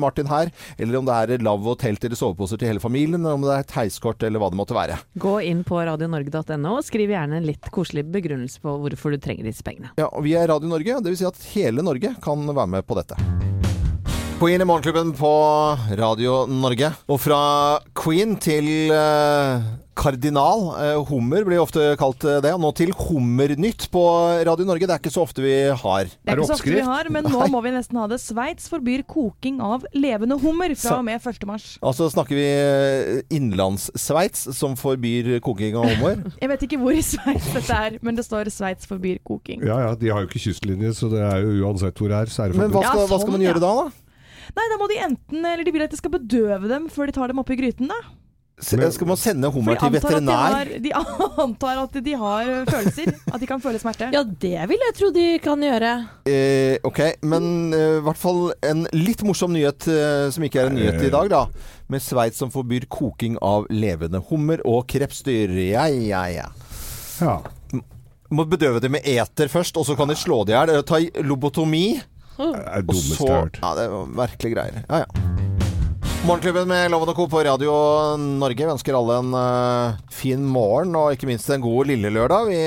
Martin 0.00 0.30
her. 0.30 0.52
Eller 0.78 1.00
om 1.00 1.08
det 1.08 1.18
er 1.18 1.44
lav 1.44 1.64
og 1.66 1.78
telt 1.82 2.04
eller 2.04 2.18
soveposer 2.18 2.60
til 2.60 2.72
hele 2.72 2.82
familien, 2.82 3.20
eller 3.22 3.38
om 3.38 3.46
det 3.46 3.56
er 3.56 3.66
et 3.66 3.76
heiskort 3.78 4.22
eller 4.26 4.42
hva 4.42 4.52
det 4.52 4.60
måtte 4.60 4.76
være. 4.76 5.00
Gå 5.22 5.38
inn 5.48 5.64
på 5.66 5.80
radionorge.no 5.88 6.76
og 6.78 6.86
skriv 6.86 7.12
gjerne 7.14 7.40
en 7.40 7.48
litt 7.48 7.72
koselig 7.74 8.06
begrunnelse 8.12 8.62
på 8.62 8.76
hvorfor 8.84 9.14
du 9.14 9.20
trenger 9.22 9.48
disse 9.48 9.64
pengene. 9.66 9.94
Ja, 10.00 10.10
og 10.10 10.26
Vi 10.26 10.36
er 10.38 10.48
Radio 10.50 10.70
Norge, 10.70 11.00
dvs. 11.02 11.22
Si 11.22 11.28
at 11.28 11.42
hele 11.54 11.84
Norge 11.86 12.14
kan 12.22 12.46
være 12.48 12.70
med 12.78 12.86
på 12.88 12.98
dette. 12.98 13.61
Queen 14.42 14.58
i 14.58 14.64
Morgenklubben 14.66 15.12
på 15.14 15.28
Radio 15.94 16.40
Norge. 16.50 16.88
Og 17.06 17.20
fra 17.22 17.78
Queen 17.94 18.32
til 18.42 18.90
eh, 18.90 19.60
kardinal. 19.94 20.64
Eh, 20.82 20.96
hummer 21.06 21.44
blir 21.46 21.60
ofte 21.62 21.92
kalt 22.00 22.26
eh, 22.26 22.40
det. 22.42 22.50
Og 22.56 22.58
nå 22.64 22.72
til 22.74 22.90
Hummernytt 23.04 23.86
på 23.94 24.02
Radio 24.48 24.66
Norge. 24.66 24.88
Det 24.90 24.96
er 24.96 25.02
ikke 25.04 25.14
så 25.14 25.22
ofte 25.22 25.44
vi 25.46 25.54
har. 25.70 26.10
Det 26.10 26.34
er 26.34 26.42
ikke 26.42 26.48
så 26.50 26.56
ofte 26.58 26.74
vi 26.74 26.82
har, 26.88 27.12
men 27.14 27.30
nå 27.30 27.46
må 27.54 27.62
vi 27.62 27.70
nesten 27.76 28.02
ha 28.02 28.08
det. 28.10 28.18
Sveits 28.18 28.66
forbyr 28.72 29.06
koking 29.06 29.62
av 29.62 29.86
levende 29.94 30.40
hummer 30.42 30.74
fra 30.74 30.98
og 30.98 31.06
med 31.06 31.22
1. 31.22 31.46
mars. 31.46 31.70
Altså 31.78 32.10
snakker 32.10 32.42
vi 32.42 32.50
eh, 32.50 33.22
Innlandssveits, 33.38 34.48
som 34.58 34.74
forbyr 34.74 35.36
koking 35.46 35.78
av 35.78 35.86
hummer. 35.86 36.18
Jeg 36.42 36.50
vet 36.56 36.66
ikke 36.66 36.82
hvor 36.82 36.98
i 36.98 37.06
Sveits 37.12 37.52
dette 37.60 37.78
er, 37.78 38.02
men 38.02 38.18
det 38.18 38.26
står 38.26 38.50
'Sveits 38.50 38.90
forbyr 38.90 39.22
koking'. 39.22 39.62
Ja 39.70 39.78
ja, 39.86 39.94
de 39.94 40.10
har 40.10 40.26
jo 40.26 40.32
ikke 40.32 40.42
kystlinje, 40.50 40.96
så 40.98 41.14
det 41.14 41.22
er 41.30 41.46
jo 41.46 41.62
uansett 41.62 41.94
hvor 41.94 42.10
det 42.10 42.24
er, 42.24 42.26
så 42.26 42.48
er 42.48 42.50
det 42.50 42.58
Men 42.58 42.74
hva 42.74 42.82
forbudt. 42.82 42.90
skal, 42.90 43.06
hva 43.06 43.20
skal 43.22 43.28
sånn, 43.30 43.38
man 43.38 43.52
gjøre 43.52 43.62
da? 43.70 43.76
da? 43.84 43.90
Nei, 44.56 44.66
da 44.68 44.76
må 44.80 44.88
de 44.90 44.98
enten 45.00 45.46
Eller 45.48 45.64
de 45.64 45.72
vil 45.72 45.84
at 45.86 45.92
de 45.92 45.96
skal 46.00 46.12
bedøve 46.12 46.68
dem 46.68 46.90
før 46.92 47.08
de 47.08 47.16
tar 47.16 47.32
dem 47.32 47.40
oppi 47.40 47.56
gryten, 47.60 47.88
da. 47.92 48.00
Skal 48.62 49.08
man 49.08 49.18
sende 49.18 49.48
hummer 49.50 49.74
til 49.80 49.90
veterinær? 49.90 50.68
de, 50.78 50.92
har, 50.94 51.14
de 51.24 51.40
antar 51.42 51.80
at 51.82 51.96
de 52.04 52.12
har 52.14 52.50
følelser. 52.68 53.10
At 53.32 53.40
de 53.42 53.48
kan 53.48 53.62
føle 53.62 53.80
smerte. 53.82 54.10
Ja, 54.14 54.22
det 54.22 54.68
vil 54.70 54.84
jeg 54.86 54.94
tro 54.98 55.08
de 55.14 55.24
kan 55.42 55.64
gjøre. 55.64 55.90
Eh, 56.30 56.76
ok, 56.86 57.00
men 57.26 57.72
eh, 57.74 57.96
i 57.98 58.04
hvert 58.06 58.20
fall 58.20 58.52
en 58.68 58.84
litt 58.94 59.24
morsom 59.26 59.54
nyhet 59.56 59.88
eh, 59.90 60.28
som 60.34 60.46
ikke 60.46 60.62
er 60.62 60.70
en 60.70 60.78
nyhet 60.78 61.00
i 61.08 61.10
dag, 61.10 61.32
da. 61.32 61.42
Med 61.90 62.04
Sveits 62.04 62.38
som 62.38 62.52
forbyr 62.54 62.86
koking 62.92 63.40
av 63.42 63.66
levende 63.72 64.22
hummer 64.30 64.62
og 64.68 64.84
krepsdyr. 64.92 65.56
Ja, 65.72 65.88
ja, 65.90 66.22
ja. 66.30 66.46
Ja. 67.18 67.40
Må 68.32 68.46
bedøve 68.48 68.80
det 68.80 68.92
med 68.92 69.04
eter 69.08 69.50
først, 69.52 69.76
og 69.76 69.84
så 69.88 69.96
kan 69.98 70.08
de 70.08 70.16
slå 70.16 70.44
det 70.46 70.54
i 70.54 70.60
hjel. 70.60 70.76
Eh, 70.76 70.86
Ta 70.86 71.02
lobotomi. 71.26 71.86
Det 72.38 72.50
er 72.62 72.82
det 72.82 72.88
dummeste 72.88 73.26
jeg 73.26 73.34
har 73.34 73.46
hørt. 73.46 73.58
Ja, 73.62 73.72
det 73.78 73.86
var 73.92 74.12
merkelige 74.22 74.56
greier. 74.56 74.84
Ja, 74.88 75.02
ja. 75.04 75.32
Morgenklubben 76.22 76.68
med 76.70 76.92
Loven 76.92 77.10
og 77.10 77.16
Co. 77.18 77.26
på 77.26 77.40
Radio 77.42 77.72
Norge. 78.16 78.62
Vi 78.62 78.70
ønsker 78.70 78.94
alle 78.94 79.16
en 79.24 79.32
uh, 79.34 79.96
fin 80.14 80.44
morgen, 80.46 80.94
og 80.94 81.16
ikke 81.16 81.26
minst 81.26 81.50
en 81.50 81.64
god 81.64 81.90
lille 81.90 82.12
lørdag. 82.14 82.46
Vi 82.46 82.60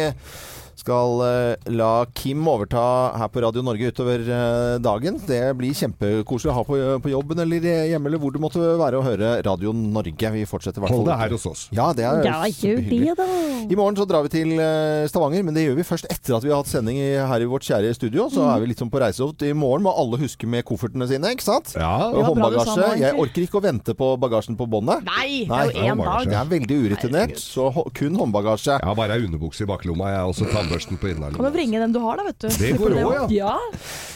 skal 0.86 1.22
eh, 1.26 1.72
la 1.74 2.06
Kim 2.14 2.46
overta 2.48 2.82
her 3.18 3.30
på 3.34 3.42
Radio 3.42 3.64
Norge 3.66 3.90
utover 3.90 4.22
eh, 4.22 4.76
dagen. 4.84 5.18
Det 5.26 5.42
blir 5.58 5.74
kjempekoselig 5.76 6.52
å 6.54 6.56
ha 6.60 6.64
på, 6.68 6.78
på 7.02 7.12
jobben 7.12 7.42
eller 7.42 7.66
hjemme 7.90 8.12
eller 8.12 8.22
hvor 8.22 8.36
du 8.36 8.40
måtte 8.44 8.62
være 8.78 9.00
og 9.00 9.08
høre 9.08 9.32
Radio 9.46 9.74
Norge. 9.74 10.32
Vi 10.36 10.44
fortsetter 10.50 10.80
i 10.80 10.86
hvert 10.86 10.94
fall. 10.94 11.02
Hold 11.02 11.10
det 11.10 11.18
her 11.24 11.34
hos 11.34 11.48
oss. 11.50 11.64
Ja, 11.74 11.88
det 11.98 12.06
er 12.06 12.22
Ja, 12.28 12.38
hyggelig. 12.46 13.16
det. 13.18 13.30
I 13.72 13.78
morgen 13.80 13.98
så 13.98 14.06
drar 14.08 14.26
vi 14.28 14.32
til 14.36 14.54
eh, 14.62 15.08
Stavanger, 15.10 15.42
men 15.48 15.58
det 15.58 15.66
gjør 15.66 15.80
vi 15.80 15.88
først 15.90 16.08
etter 16.14 16.38
at 16.38 16.46
vi 16.46 16.54
har 16.54 16.62
hatt 16.62 16.70
sending 16.70 17.00
i, 17.02 17.10
her 17.18 17.42
i 17.42 17.50
vårt 17.50 17.66
kjære 17.66 17.96
studio. 17.98 18.28
Så 18.34 18.46
er 18.46 18.62
vi 18.62 18.70
litt 18.70 18.84
sånn 18.84 18.92
på 18.94 19.02
reise 19.02 19.26
ut. 19.26 19.42
I 19.48 19.56
morgen 19.58 19.88
må 19.88 19.94
alle 19.98 20.20
huske 20.22 20.46
med 20.50 20.66
koffertene 20.70 21.08
sine, 21.10 21.34
ikke 21.34 21.48
sant? 21.48 21.74
Ja, 21.80 22.12
Og 22.12 22.30
håndbagasje. 22.30 22.92
Jeg 23.02 23.18
orker 23.26 23.48
ikke 23.48 23.58
å 23.62 23.66
vente 23.66 23.98
på 23.98 24.12
bagasjen 24.22 24.58
på 24.60 24.70
båndet. 24.70 25.02
Nei, 25.10 25.46
det 25.50 25.58
er 25.58 25.74
jo 25.74 25.90
én 25.96 26.06
dag. 26.06 26.30
Det 26.30 26.38
er 26.44 26.52
veldig 26.54 26.80
urutinert, 26.86 27.36
så 27.42 27.72
kun 27.98 28.22
håndbagasje. 28.22 28.78
Jeg 28.78 28.86
har 28.92 28.98
bare 29.02 29.18
ei 29.18 29.26
underbukse 29.26 29.66
i 29.66 29.70
baklomma, 29.70 30.12
jeg, 30.14 30.30
og 30.30 30.38
så 30.38 30.50
tannbørsten 30.76 31.00
på 31.00 31.12
Kan 31.36 31.48
jo 31.48 31.54
bringe 31.56 31.82
den 31.82 31.94
du 31.96 32.00
har, 32.04 32.20
da, 32.20 32.26
vet 32.28 32.40
du. 32.40 32.48
Det 32.50 32.72
går 32.80 32.98
òg, 33.02 33.14
ja. 33.16 33.28
Ja, 33.32 33.56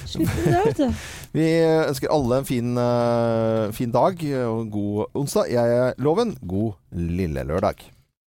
slipper 0.06 0.44
det, 0.46 0.64
vet 0.68 0.82
du. 0.84 1.06
Vi 1.38 1.48
ønsker 1.64 2.12
alle 2.14 2.42
en 2.42 2.50
fin, 2.50 2.74
eh, 2.82 3.72
fin 3.78 3.92
dag 3.94 4.24
og 4.48 4.72
god 4.74 5.22
onsdag. 5.22 5.52
Jeg 5.54 5.80
er 5.80 5.94
Loven. 6.02 6.36
God 6.42 6.74
lille 6.92 7.46
lørdag. 7.46 7.99